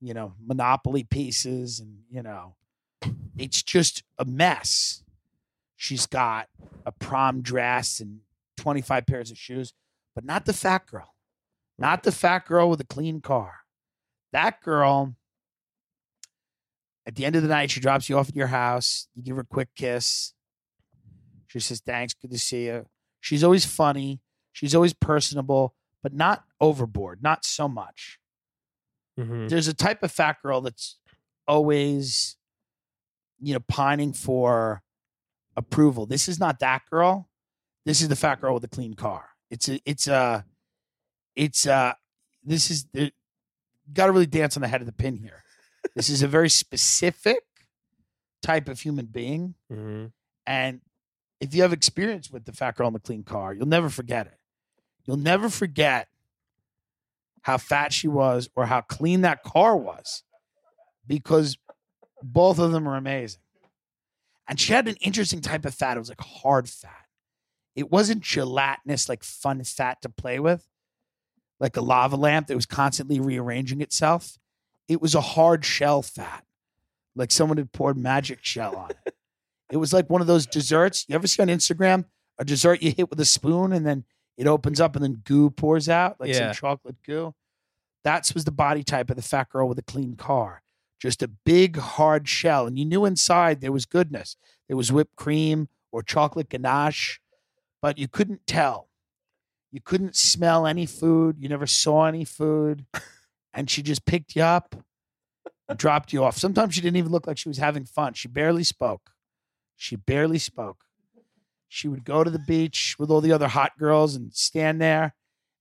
you 0.00 0.14
know, 0.14 0.34
Monopoly 0.44 1.04
pieces. 1.04 1.80
And, 1.80 1.98
you 2.10 2.22
know, 2.22 2.56
it's 3.36 3.62
just 3.62 4.02
a 4.18 4.24
mess. 4.24 5.02
She's 5.76 6.06
got 6.06 6.48
a 6.86 6.92
prom 6.92 7.42
dress 7.42 8.00
and 8.00 8.20
25 8.56 9.06
pairs 9.06 9.30
of 9.30 9.38
shoes, 9.38 9.74
but 10.14 10.24
not 10.24 10.46
the 10.46 10.52
fat 10.52 10.86
girl. 10.86 11.14
Not 11.78 12.04
the 12.04 12.12
fat 12.12 12.46
girl 12.46 12.70
with 12.70 12.80
a 12.80 12.86
clean 12.86 13.20
car. 13.20 13.52
That 14.32 14.60
girl, 14.60 15.16
at 17.06 17.16
the 17.16 17.24
end 17.24 17.36
of 17.36 17.42
the 17.42 17.48
night, 17.48 17.70
she 17.70 17.80
drops 17.80 18.08
you 18.08 18.16
off 18.16 18.28
at 18.28 18.36
your 18.36 18.46
house. 18.46 19.08
You 19.14 19.22
give 19.22 19.36
her 19.36 19.42
a 19.42 19.46
quick 19.46 19.68
kiss. 19.76 20.32
She 21.48 21.60
says, 21.60 21.80
Thanks, 21.80 22.14
good 22.14 22.30
to 22.30 22.38
see 22.38 22.66
you. 22.66 22.86
She's 23.20 23.44
always 23.44 23.64
funny. 23.64 24.20
She's 24.54 24.74
always 24.74 24.94
personable, 24.94 25.74
but 26.02 26.14
not 26.14 26.44
overboard, 26.60 27.22
not 27.22 27.44
so 27.44 27.68
much. 27.68 28.18
Mm-hmm. 29.18 29.48
There's 29.48 29.68
a 29.68 29.74
type 29.74 30.02
of 30.02 30.10
fat 30.10 30.36
girl 30.42 30.60
that's 30.62 30.98
always, 31.46 32.36
you 33.40 33.52
know, 33.52 33.60
pining 33.68 34.12
for 34.12 34.82
approval. 35.56 36.06
This 36.06 36.28
is 36.28 36.40
not 36.40 36.60
that 36.60 36.82
girl. 36.90 37.28
This 37.84 38.00
is 38.00 38.08
the 38.08 38.16
fat 38.16 38.40
girl 38.40 38.54
with 38.54 38.64
a 38.64 38.68
clean 38.68 38.94
car. 38.94 39.28
It's 39.50 39.68
a, 39.68 39.80
it's 39.84 40.06
a, 40.06 40.44
it's 41.36 41.66
a, 41.66 41.96
this 42.44 42.70
is, 42.70 42.86
the 42.92 43.12
got 43.92 44.06
to 44.06 44.12
really 44.12 44.26
dance 44.26 44.56
on 44.56 44.62
the 44.62 44.68
head 44.68 44.80
of 44.80 44.86
the 44.86 44.92
pin 44.92 45.16
here. 45.16 45.42
this 45.96 46.08
is 46.08 46.22
a 46.22 46.28
very 46.28 46.48
specific 46.48 47.42
type 48.40 48.68
of 48.68 48.80
human 48.80 49.06
being. 49.06 49.54
Mhm. 49.70 50.12
And 50.46 50.80
if 51.40 51.54
you 51.54 51.62
have 51.62 51.72
experience 51.72 52.30
with 52.30 52.44
the 52.44 52.52
fat 52.52 52.76
girl 52.76 52.86
in 52.86 52.94
the 52.94 53.00
clean 53.00 53.24
car, 53.24 53.52
you'll 53.52 53.66
never 53.66 53.90
forget 53.90 54.26
it. 54.26 54.38
You'll 55.06 55.16
never 55.16 55.48
forget 55.48 56.08
how 57.42 57.58
fat 57.58 57.92
she 57.92 58.08
was 58.08 58.48
or 58.56 58.66
how 58.66 58.80
clean 58.80 59.20
that 59.20 59.42
car 59.42 59.76
was 59.76 60.22
because 61.06 61.58
both 62.22 62.58
of 62.58 62.72
them 62.72 62.88
are 62.88 62.96
amazing. 62.96 63.40
And 64.48 64.58
she 64.58 64.72
had 64.72 64.88
an 64.88 64.96
interesting 65.00 65.40
type 65.40 65.64
of 65.64 65.74
fat. 65.74 65.96
It 65.96 66.00
was 66.00 66.08
like 66.08 66.20
hard 66.20 66.68
fat. 66.68 67.06
It 67.76 67.90
wasn't 67.90 68.22
gelatinous, 68.22 69.08
like 69.08 69.24
fun 69.24 69.62
fat 69.64 70.00
to 70.02 70.08
play 70.08 70.38
with, 70.38 70.66
like 71.58 71.76
a 71.76 71.80
lava 71.80 72.16
lamp 72.16 72.46
that 72.46 72.54
was 72.54 72.66
constantly 72.66 73.20
rearranging 73.20 73.80
itself. 73.80 74.38
It 74.88 75.02
was 75.02 75.14
a 75.14 75.20
hard 75.20 75.64
shell 75.64 76.02
fat, 76.02 76.44
like 77.16 77.30
someone 77.30 77.58
had 77.58 77.72
poured 77.72 77.96
magic 77.96 78.38
shell 78.42 78.76
on 78.76 78.90
it. 78.90 79.14
It 79.70 79.78
was 79.78 79.92
like 79.92 80.08
one 80.08 80.20
of 80.20 80.26
those 80.26 80.46
desserts. 80.46 81.04
You 81.08 81.14
ever 81.14 81.26
see 81.26 81.42
on 81.42 81.48
Instagram 81.48 82.04
a 82.38 82.44
dessert 82.44 82.82
you 82.82 82.92
hit 82.92 83.10
with 83.10 83.18
a 83.18 83.24
spoon 83.24 83.72
and 83.72 83.86
then 83.86 84.04
it 84.36 84.46
opens 84.46 84.80
up 84.80 84.96
and 84.96 85.04
then 85.04 85.22
goo 85.24 85.50
pours 85.50 85.88
out, 85.88 86.18
like 86.20 86.30
Yeah. 86.30 86.52
some 86.52 86.54
chocolate 86.54 86.96
goo? 87.04 87.34
That 88.02 88.30
was 88.34 88.44
the 88.44 88.50
body 88.52 88.82
type 88.82 89.10
of 89.10 89.16
the 89.16 89.22
fat 89.22 89.48
girl 89.48 89.68
with 89.68 89.78
a 89.78 89.82
clean 89.82 90.14
car. 90.16 90.62
Just 91.00 91.22
a 91.22 91.28
big 91.28 91.76
hard 91.76 92.28
shell. 92.28 92.66
And 92.66 92.78
you 92.78 92.84
knew 92.84 93.04
inside 93.04 93.60
there 93.60 93.72
was 93.72 93.86
goodness. 93.86 94.36
There 94.68 94.76
was 94.76 94.90
whipped 94.92 95.16
cream 95.16 95.68
or 95.92 96.02
chocolate 96.02 96.48
ganache, 96.48 97.20
but 97.80 97.98
you 97.98 98.08
couldn't 98.08 98.46
tell. 98.46 98.88
You 99.70 99.80
couldn't 99.80 100.16
smell 100.16 100.66
any 100.66 100.86
food. 100.86 101.36
You 101.38 101.48
never 101.48 101.66
saw 101.66 102.06
any 102.06 102.24
food. 102.24 102.86
And 103.52 103.68
she 103.70 103.82
just 103.82 104.04
picked 104.04 104.34
you 104.36 104.42
up 104.42 104.74
and 105.68 105.78
dropped 105.78 106.12
you 106.12 106.24
off. 106.24 106.36
Sometimes 106.36 106.74
she 106.74 106.80
didn't 106.80 106.96
even 106.96 107.10
look 107.12 107.26
like 107.26 107.38
she 107.38 107.48
was 107.48 107.58
having 107.58 107.84
fun. 107.84 108.14
She 108.14 108.28
barely 108.28 108.64
spoke. 108.64 109.10
She 109.76 109.96
barely 109.96 110.38
spoke. 110.38 110.83
She 111.68 111.88
would 111.88 112.04
go 112.04 112.22
to 112.22 112.30
the 112.30 112.38
beach 112.38 112.96
with 112.98 113.10
all 113.10 113.20
the 113.20 113.32
other 113.32 113.48
hot 113.48 113.78
girls 113.78 114.14
and 114.14 114.32
stand 114.32 114.80
there. 114.80 115.14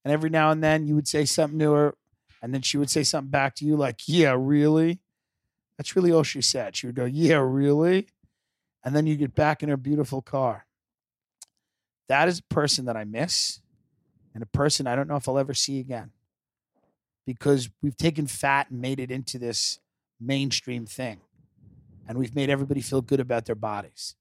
And 0.04 0.12
every 0.12 0.30
now 0.30 0.51
and 0.51 0.64
then 0.64 0.86
you 0.86 0.95
would 0.95 1.08
say 1.08 1.26
something 1.26 1.60
to 1.60 1.72
her. 1.74 1.95
And 2.41 2.54
then 2.54 2.62
she 2.62 2.78
would 2.78 2.89
say 2.89 3.04
something 3.04 3.32
back 3.32 3.56
to 3.56 3.66
you 3.66 3.76
like, 3.76 4.01
Yeah, 4.06 4.36
really? 4.38 4.99
That's 5.78 5.95
really 5.95 6.12
all 6.12 6.24
she 6.24 6.41
said. 6.41 6.76
She 6.76 6.86
would 6.86 6.95
go, 6.95 7.06
Yeah, 7.06 7.38
really? 7.38 8.08
And 8.84 8.95
then 8.95 9.08
you 9.08 9.16
get 9.16 9.34
back 9.34 9.64
in 9.64 9.70
her 9.70 9.78
beautiful 9.78 10.22
car. 10.22 10.66
That 12.10 12.28
is 12.28 12.39
a 12.39 12.54
person 12.54 12.86
that 12.86 12.97
I 12.97 13.06
miss 13.06 13.62
and 14.34 14.43
a 14.43 14.47
person 14.47 14.88
I 14.88 14.95
don't 14.95 15.08
know 15.08 15.16
if 15.16 15.28
I'll 15.28 15.39
ever 15.39 15.54
see 15.54 15.80
again 15.80 16.12
because 17.26 17.70
we've 17.82 17.95
taken 17.95 18.28
fat 18.28 18.70
and 18.70 18.82
made 18.82 18.99
it 18.99 19.10
into 19.10 19.39
this 19.39 19.80
mainstream 20.20 20.86
thing 20.86 21.22
and 22.08 22.18
we've 22.18 22.36
made 22.36 22.49
everybody 22.49 22.82
feel 22.82 23.01
good 23.01 23.20
about 23.20 23.45
their 23.45 23.56
bodies. 23.56 24.16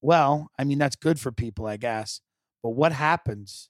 Well, 0.00 0.50
I 0.58 0.64
mean, 0.64 0.78
that's 0.78 0.96
good 0.96 1.20
for 1.20 1.30
people, 1.32 1.66
I 1.66 1.76
guess. 1.76 2.20
But 2.62 2.70
what 2.70 2.92
happens? 2.92 3.68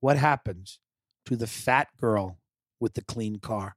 What 0.00 0.16
happens 0.16 0.78
to 1.26 1.36
the 1.36 1.46
fat 1.46 1.88
girl 2.00 2.38
with 2.78 2.94
the 2.94 3.02
clean 3.02 3.38
car? 3.38 3.76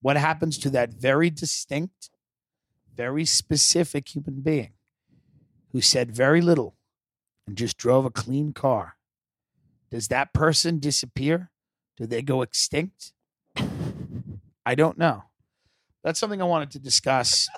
What 0.00 0.16
happens 0.16 0.58
to 0.58 0.70
that 0.70 0.92
very 0.92 1.30
distinct, 1.30 2.10
very 2.94 3.24
specific 3.24 4.14
human 4.14 4.40
being 4.40 4.72
who 5.72 5.80
said 5.80 6.14
very 6.14 6.40
little 6.40 6.76
and 7.46 7.56
just 7.56 7.78
drove 7.78 8.04
a 8.04 8.10
clean 8.10 8.52
car? 8.52 8.96
Does 9.90 10.08
that 10.08 10.32
person 10.32 10.78
disappear? 10.78 11.50
Do 11.96 12.06
they 12.06 12.22
go 12.22 12.42
extinct? 12.42 13.12
I 14.64 14.74
don't 14.74 14.98
know. 14.98 15.24
That's 16.02 16.18
something 16.18 16.40
I 16.40 16.46
wanted 16.46 16.70
to 16.72 16.78
discuss. 16.78 17.48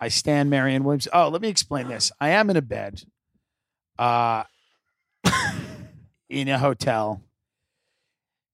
I 0.00 0.08
stand 0.08 0.50
Marianne 0.50 0.84
Williams. 0.84 1.08
Oh, 1.12 1.28
let 1.28 1.42
me 1.42 1.48
explain 1.48 1.88
this. 1.88 2.12
I 2.20 2.30
am 2.30 2.50
in 2.50 2.56
a 2.56 2.62
bed, 2.62 3.02
uh, 3.98 4.44
in 6.28 6.48
a 6.48 6.58
hotel, 6.58 7.22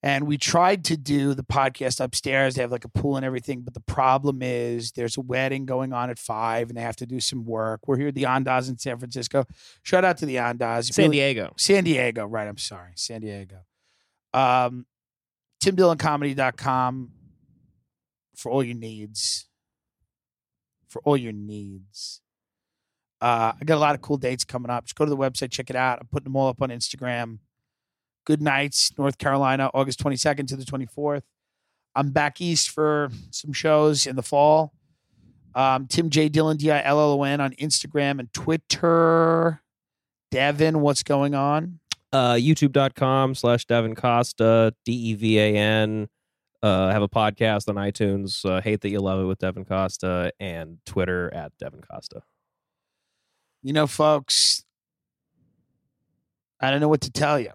and 0.03 0.27
we 0.27 0.39
tried 0.39 0.85
to 0.85 0.97
do 0.97 1.35
the 1.35 1.43
podcast 1.43 2.03
upstairs. 2.03 2.55
They 2.55 2.63
have 2.63 2.73
like 2.73 2.85
a 2.85 2.89
pool 2.89 3.17
and 3.17 3.25
everything, 3.25 3.63
but 3.63 3.75
the 3.75 3.81
problem 3.81 4.41
is 4.43 4.93
there's 4.93 5.17
a 5.17 5.21
wedding 5.21 5.67
going 5.67 5.93
on 5.93 6.11
at 6.11 6.19
five, 6.19 6.69
and 6.69 6.77
they 6.79 6.83
have 6.83 6.97
to 6.97 7.07
do 7.07 7.21
some 7.21 7.45
work. 7.45 7.87
We're 7.87 7.99
here 7.99 8.09
at 8.09 8.15
the 8.15 8.25
Andaz 8.25 8.69
in 8.69 8.79
San 8.79 8.99
Francisco. 8.99 9.45
Shout 9.83 10.05
out 10.05 10.19
to 10.19 10.27
the 10.27 10.37
Andaz. 10.37 10.93
San 10.93 11.11
Diego. 11.11 11.53
San 11.57 11.85
Diego, 11.85 12.27
right? 12.27 12.49
I'm 12.49 12.59
sorry, 12.59 12.93
San 12.97 13.21
Diego. 13.21 13.59
Um, 14.33 14.87
TimDillonComedy.com 15.63 17.11
for 18.37 18.51
all 18.51 18.63
your 18.63 18.77
needs. 18.77 19.47
For 20.95 21.03
all 21.05 21.17
your 21.17 21.33
needs. 21.33 22.21
Uh, 23.21 23.53
I 23.61 23.65
got 23.65 23.75
a 23.75 23.81
lot 23.81 23.97
of 23.97 24.01
cool 24.01 24.17
dates 24.17 24.45
coming 24.45 24.71
up. 24.71 24.85
Just 24.85 24.95
go 24.95 25.05
to 25.05 25.11
the 25.11 25.17
website, 25.17 25.51
check 25.51 25.69
it 25.69 25.75
out. 25.75 25.99
I'm 26.01 26.07
putting 26.07 26.27
them 26.27 26.37
all 26.37 26.47
up 26.47 26.63
on 26.63 26.69
Instagram. 26.69 27.39
Goodnights, 28.25 28.97
North 28.97 29.19
Carolina, 29.19 29.73
August 29.75 29.99
22nd 29.99 30.47
to 30.47 30.57
the 30.57 30.65
24th. 30.65 31.23
I'm 31.97 32.11
back 32.11 32.41
east 32.41 32.71
for 32.71 33.11
some 33.33 33.53
shows 33.53 34.07
in 34.07 34.15
the 34.15 34.23
fall. 34.23 34.73
Um, 35.57 35.89
Tim 35.89 36.11
J. 36.11 36.29
Dillon, 36.29 36.59
D 36.59 36.71
I 36.71 36.81
L 36.85 37.01
L 37.01 37.11
O 37.11 37.25
N 37.25 37.41
on 37.41 37.55
Instagram 37.55 38.21
and 38.21 38.33
Twitter. 38.33 39.61
Devan, 40.33 40.77
what's 40.77 41.03
going 41.03 41.35
on? 41.35 41.81
Uh, 42.13 42.35
YouTube.com 42.35 43.35
slash 43.35 43.67
Devan 43.67 43.97
Costa, 43.97 44.73
D 44.85 44.93
E 44.93 45.15
V 45.15 45.41
A 45.41 45.57
N. 45.57 46.09
Uh, 46.65 46.87
I 46.87 46.93
have 46.93 47.03
a 47.03 47.09
podcast 47.11 47.69
on 47.69 47.75
iTunes, 47.75 48.43
uh, 48.49 48.63
Hate 48.63 48.81
That 48.81 48.89
You 48.89 49.01
Love 49.01 49.21
It 49.21 49.25
with 49.25 49.39
Devan 49.39 49.69
Costa, 49.69 50.33
and 50.41 50.79
Twitter 50.87 51.31
at 51.35 51.53
Devan 51.59 51.87
Costa. 51.87 52.23
You 53.63 53.75
know, 53.75 53.87
folks, 53.87 54.65
I 56.63 56.71
don't 56.71 56.81
know 56.81 56.89
what 56.89 57.03
to 57.03 57.13
tell 57.13 57.39
you. 57.39 57.51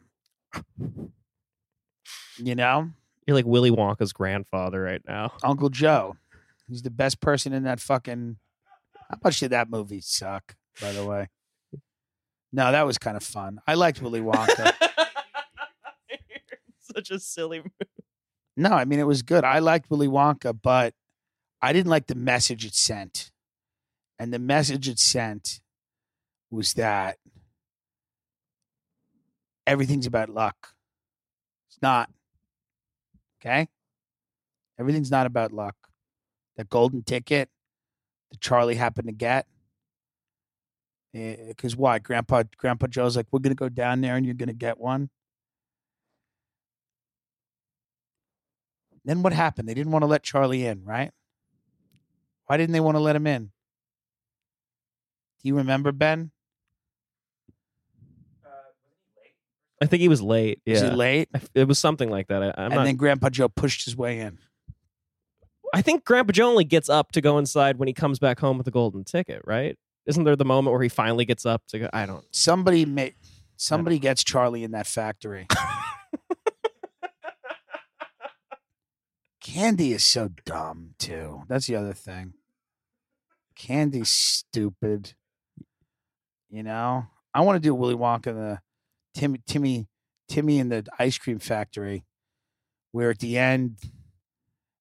You 2.38 2.53
know, 2.53 2.91
You're 3.26 3.36
like 3.36 3.47
Willy 3.47 3.72
Wonka's 3.72 4.14
grandfather 4.14 4.80
right 4.80 5.01
now. 5.07 5.34
Uncle 5.43 5.70
Joe, 5.70 6.16
he's 6.68 6.84
the 6.84 6.91
best 6.91 7.20
person 7.20 7.51
in 7.51 7.64
that 7.64 7.80
fucking. 7.80 8.38
How 9.10 9.18
much 9.24 9.39
did 9.39 9.49
that 9.49 9.72
movie 9.72 10.01
suck, 10.01 10.55
by 10.80 10.91
the 10.91 11.03
way? 11.03 11.30
No, 12.53 12.72
that 12.72 12.86
was 12.86 12.99
kind 12.99 13.18
of 13.18 13.24
fun. 13.24 13.60
I 13.66 13.74
liked 13.74 14.03
Willy 14.03 14.22
Wonka. 14.22 14.72
Such 16.80 17.10
a 17.10 17.20
silly. 17.20 17.64
No, 18.60 18.72
I 18.72 18.84
mean, 18.84 18.99
it 18.99 19.07
was 19.07 19.22
good. 19.22 19.45
I 19.45 19.60
liked 19.60 19.89
Willy 19.89 20.07
Wonka, 20.07 20.57
but 20.62 20.93
I 21.62 21.72
didn't 21.72 21.89
like 21.89 22.07
the 22.07 22.16
message 22.16 22.66
it 22.66 22.76
sent. 22.76 23.32
And 24.20 24.34
the 24.34 24.39
message 24.39 24.89
it 24.89 24.99
sent 24.99 25.62
was 26.51 26.74
that 26.74 27.18
everything's 29.66 30.05
about 30.05 30.30
luck. 30.30 30.74
It's 31.70 31.82
not. 31.82 32.10
Okay? 33.39 33.70
Everything's 34.78 35.12
not 35.12 35.26
about 35.26 35.53
luck. 35.53 35.76
The 36.57 36.66
golden 36.66 37.03
ticket 37.03 37.49
that 38.30 38.41
Charlie 38.41 38.76
happened 38.76 39.07
to 39.07 39.14
get. 39.14 39.47
Eh, 41.14 41.36
because 41.47 41.78
why? 41.78 41.99
Grandpa 41.99 42.43
Grandpa 42.57 42.88
Joe's 42.88 43.16
like, 43.16 43.28
we're 43.32 43.39
gonna 43.39 43.55
go 43.55 43.70
down 43.70 44.01
there 44.01 44.18
and 44.18 44.26
you're 44.26 44.36
gonna 44.36 44.53
get 44.53 44.78
one. 44.80 45.10
Then 49.05 49.21
what 49.23 49.33
happened? 49.33 49.67
They 49.67 49.73
didn't 49.73 49.91
want 49.91 50.03
to 50.03 50.07
let 50.07 50.23
Charlie 50.23 50.65
in, 50.65 50.83
right? 50.83 51.11
Why 52.47 52.57
didn't 52.57 52.73
they 52.73 52.79
want 52.79 52.95
to 52.95 52.99
let 53.01 53.15
him 53.15 53.27
in? 53.27 53.45
Do 55.41 55.47
you 55.47 55.55
remember 55.55 55.91
Ben? 55.91 56.31
I 59.81 59.85
think 59.85 60.01
he 60.01 60.09
was 60.09 60.21
late. 60.21 60.59
Was 60.67 60.81
Yeah, 60.81 60.89
he 60.89 60.95
late? 60.95 61.29
it 61.55 61.67
was 61.67 61.79
something 61.79 62.09
like 62.09 62.27
that. 62.27 62.43
I, 62.43 62.47
I'm 62.47 62.53
and 62.71 62.75
not. 62.75 62.83
then 62.83 62.95
Grandpa 62.97 63.29
Joe 63.29 63.47
pushed 63.47 63.85
his 63.85 63.95
way 63.95 64.19
in. 64.19 64.37
I 65.73 65.81
think 65.81 66.03
Grandpa 66.03 66.31
Joe 66.33 66.49
only 66.49 66.65
gets 66.65 66.89
up 66.89 67.11
to 67.13 67.21
go 67.21 67.37
inside 67.37 67.77
when 67.77 67.87
he 67.87 67.93
comes 67.93 68.19
back 68.19 68.39
home 68.39 68.57
with 68.57 68.65
the 68.65 68.71
golden 68.71 69.03
ticket, 69.03 69.41
right? 69.45 69.77
Isn't 70.05 70.23
there 70.23 70.35
the 70.35 70.43
moment 70.45 70.73
where 70.73 70.81
he 70.81 70.89
finally 70.89 71.23
gets 71.25 71.45
up 71.45 71.61
to 71.67 71.79
go? 71.79 71.89
I 71.93 72.05
don't. 72.05 72.25
Somebody 72.35 72.85
made 72.85 73.13
somebody 73.55 73.99
gets 73.99 74.23
Charlie 74.23 74.63
in 74.63 74.71
that 74.71 74.87
factory. 74.87 75.45
Candy 79.49 79.93
is 79.93 80.03
so 80.03 80.29
dumb 80.45 80.91
too. 80.99 81.41
That's 81.47 81.65
the 81.65 81.75
other 81.75 81.93
thing. 81.93 82.33
Candy's 83.55 84.09
stupid. 84.09 85.13
You 86.51 86.61
know, 86.61 87.07
I 87.33 87.41
want 87.41 87.55
to 87.55 87.59
do 87.59 87.73
Willy 87.73 87.95
Wonka 87.95 88.27
and 88.27 88.37
the 88.37 88.59
Timmy 89.15 89.41
Timmy 89.47 89.87
Timmy 90.27 90.59
in 90.59 90.69
the 90.69 90.85
ice 90.99 91.17
cream 91.17 91.39
factory, 91.39 92.05
where 92.91 93.09
at 93.09 93.19
the 93.19 93.39
end, 93.39 93.77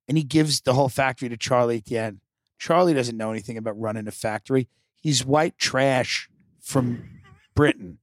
and 0.06 0.18
he 0.18 0.24
gives 0.24 0.60
the 0.60 0.74
whole 0.74 0.90
factory 0.90 1.30
to 1.30 1.38
Charlie 1.38 1.78
at 1.78 1.86
the 1.86 1.96
end. 1.96 2.20
Charlie 2.58 2.94
doesn't 2.94 3.16
know 3.16 3.30
anything 3.30 3.56
about 3.56 3.80
running 3.80 4.06
a 4.06 4.10
factory. 4.12 4.68
He's 5.00 5.24
white 5.24 5.56
trash 5.56 6.28
from 6.60 7.20
Britain. 7.54 8.00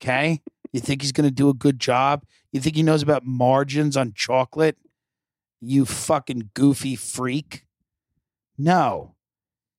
Okay, 0.00 0.40
you 0.72 0.80
think 0.80 1.02
he's 1.02 1.12
going 1.12 1.28
to 1.28 1.34
do 1.34 1.50
a 1.50 1.54
good 1.54 1.78
job? 1.78 2.24
You 2.50 2.60
think 2.60 2.76
he 2.76 2.82
knows 2.82 3.02
about 3.02 3.26
margins 3.26 3.94
on 3.94 4.14
chocolate? 4.14 4.78
You 5.64 5.84
fucking 5.84 6.50
goofy 6.54 6.96
freak. 6.96 7.64
No. 8.58 9.14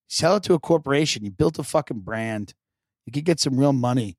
Sell 0.07 0.37
it 0.37 0.43
to 0.43 0.53
a 0.53 0.59
corporation. 0.59 1.25
You 1.25 1.31
built 1.31 1.59
a 1.59 1.63
fucking 1.63 1.99
brand. 1.99 2.53
You 3.05 3.11
could 3.11 3.25
get 3.25 3.41
some 3.41 3.59
real 3.59 3.73
money. 3.73 4.17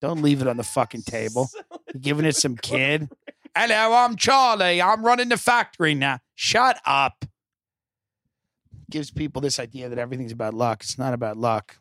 Don't 0.00 0.22
leave 0.22 0.40
it 0.40 0.48
on 0.48 0.56
the 0.56 0.64
fucking 0.64 1.02
table. 1.02 1.50
You're 1.92 2.00
giving 2.00 2.24
it 2.24 2.34
some 2.34 2.56
kid. 2.56 3.10
Hello, 3.54 3.92
I'm 3.94 4.16
Charlie. 4.16 4.80
I'm 4.80 5.04
running 5.04 5.28
the 5.28 5.36
factory 5.36 5.94
now. 5.94 6.20
Shut 6.34 6.80
up. 6.86 7.26
Gives 8.90 9.10
people 9.10 9.42
this 9.42 9.60
idea 9.60 9.90
that 9.90 9.98
everything's 9.98 10.32
about 10.32 10.54
luck. 10.54 10.82
It's 10.82 10.98
not 10.98 11.12
about 11.12 11.36
luck. 11.36 11.76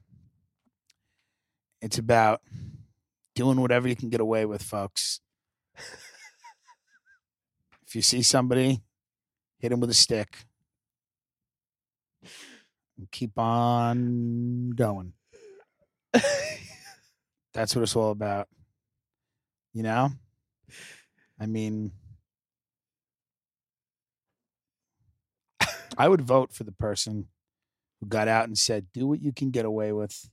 It's 1.82 1.98
about 1.98 2.42
doing 3.34 3.62
whatever 3.62 3.88
you 3.88 3.96
can 3.96 4.10
get 4.10 4.20
away 4.20 4.46
with, 4.46 4.62
folks. 4.62 5.22
if 7.88 7.96
you 7.96 8.02
see 8.02 8.22
somebody, 8.22 8.82
hit 9.62 9.72
him 9.72 9.80
with 9.80 9.90
a 9.90 9.96
stick. 9.96 10.46
And 12.98 13.10
keep 13.12 13.38
on 13.38 14.72
going. 14.72 15.14
That's 17.54 17.76
what 17.76 17.84
it's 17.84 17.96
all 17.96 18.12
about. 18.12 18.48
You 19.74 19.84
know? 19.84 20.10
I 21.40 21.46
mean, 21.46 21.92
I 25.98 26.08
would 26.08 26.22
vote 26.22 26.54
for 26.54 26.64
the 26.64 26.72
person 26.72 27.28
who 28.00 28.08
got 28.08 28.28
out 28.28 28.48
and 28.48 28.58
said, 28.58 28.88
do 28.94 29.08
what 29.08 29.22
you 29.22 29.32
can 29.32 29.52
get 29.52 29.66
away 29.66 29.92
with. 29.92 30.30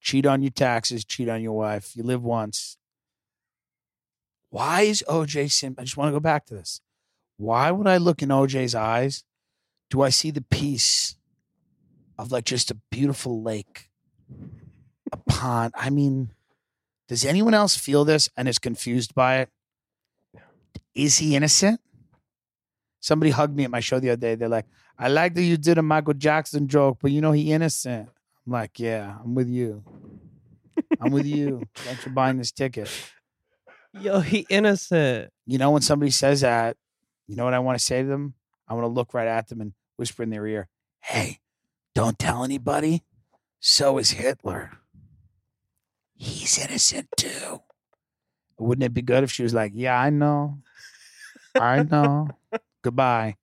Cheat 0.00 0.26
on 0.26 0.42
your 0.42 0.50
taxes, 0.50 1.04
cheat 1.04 1.28
on 1.28 1.42
your 1.42 1.52
wife. 1.52 1.96
You 1.96 2.02
live 2.02 2.22
once. 2.22 2.76
Why 4.50 4.82
is 4.82 5.04
OJ 5.08 5.50
Simpson? 5.50 5.76
I 5.78 5.84
just 5.84 5.96
want 5.96 6.08
to 6.08 6.12
go 6.12 6.20
back 6.20 6.46
to 6.46 6.54
this. 6.54 6.80
Why 7.36 7.70
would 7.70 7.86
I 7.86 7.96
look 7.96 8.22
in 8.22 8.28
OJ's 8.28 8.74
eyes? 8.74 9.24
Do 9.90 10.02
I 10.02 10.08
see 10.08 10.30
the 10.30 10.42
peace 10.42 11.16
of 12.18 12.32
like 12.32 12.44
just 12.44 12.70
a 12.70 12.76
beautiful 12.90 13.42
lake, 13.42 13.90
a 15.12 15.16
pond? 15.16 15.72
I 15.76 15.90
mean, 15.90 16.30
does 17.08 17.24
anyone 17.24 17.54
else 17.54 17.76
feel 17.76 18.04
this 18.04 18.28
and 18.36 18.48
is 18.48 18.58
confused 18.58 19.14
by 19.14 19.38
it? 19.40 19.50
Is 20.94 21.18
he 21.18 21.34
innocent? 21.36 21.80
Somebody 23.00 23.30
hugged 23.30 23.54
me 23.54 23.64
at 23.64 23.70
my 23.70 23.80
show 23.80 23.98
the 24.00 24.10
other 24.10 24.20
day. 24.20 24.34
They're 24.34 24.48
like, 24.48 24.66
I 24.98 25.08
like 25.08 25.34
that 25.34 25.42
you 25.42 25.56
did 25.56 25.76
a 25.76 25.82
Michael 25.82 26.14
Jackson 26.14 26.68
joke, 26.68 26.98
but 27.02 27.10
you 27.10 27.20
know 27.20 27.32
he 27.32 27.52
innocent. 27.52 28.08
I'm 28.46 28.52
like, 28.52 28.78
yeah, 28.78 29.16
I'm 29.22 29.34
with 29.34 29.48
you. 29.48 29.82
I'm 31.00 31.12
with 31.12 31.26
you. 31.26 31.62
Thanks 31.74 32.04
for 32.04 32.10
buying 32.10 32.38
this 32.38 32.52
ticket. 32.52 32.90
Yo, 34.00 34.20
he 34.20 34.46
innocent. 34.48 35.30
You 35.46 35.58
know, 35.58 35.70
when 35.70 35.82
somebody 35.82 36.10
says 36.10 36.40
that, 36.40 36.76
you 37.26 37.36
know 37.36 37.44
what 37.44 37.54
I 37.54 37.58
want 37.58 37.78
to 37.78 37.84
say 37.84 38.02
to 38.02 38.08
them? 38.08 38.34
I 38.68 38.74
want 38.74 38.84
to 38.84 38.88
look 38.88 39.14
right 39.14 39.28
at 39.28 39.48
them 39.48 39.60
and 39.60 39.72
whisper 39.96 40.22
in 40.22 40.30
their 40.30 40.46
ear, 40.46 40.68
hey, 41.00 41.40
don't 41.94 42.18
tell 42.18 42.44
anybody. 42.44 43.02
So 43.60 43.98
is 43.98 44.12
Hitler. 44.12 44.72
He's 46.14 46.58
innocent 46.58 47.08
too. 47.16 47.60
Wouldn't 48.58 48.84
it 48.84 48.94
be 48.94 49.02
good 49.02 49.24
if 49.24 49.32
she 49.32 49.42
was 49.42 49.54
like, 49.54 49.72
yeah, 49.74 49.98
I 49.98 50.10
know. 50.10 50.58
I 51.54 51.82
know. 51.82 52.28
Goodbye. 52.82 53.36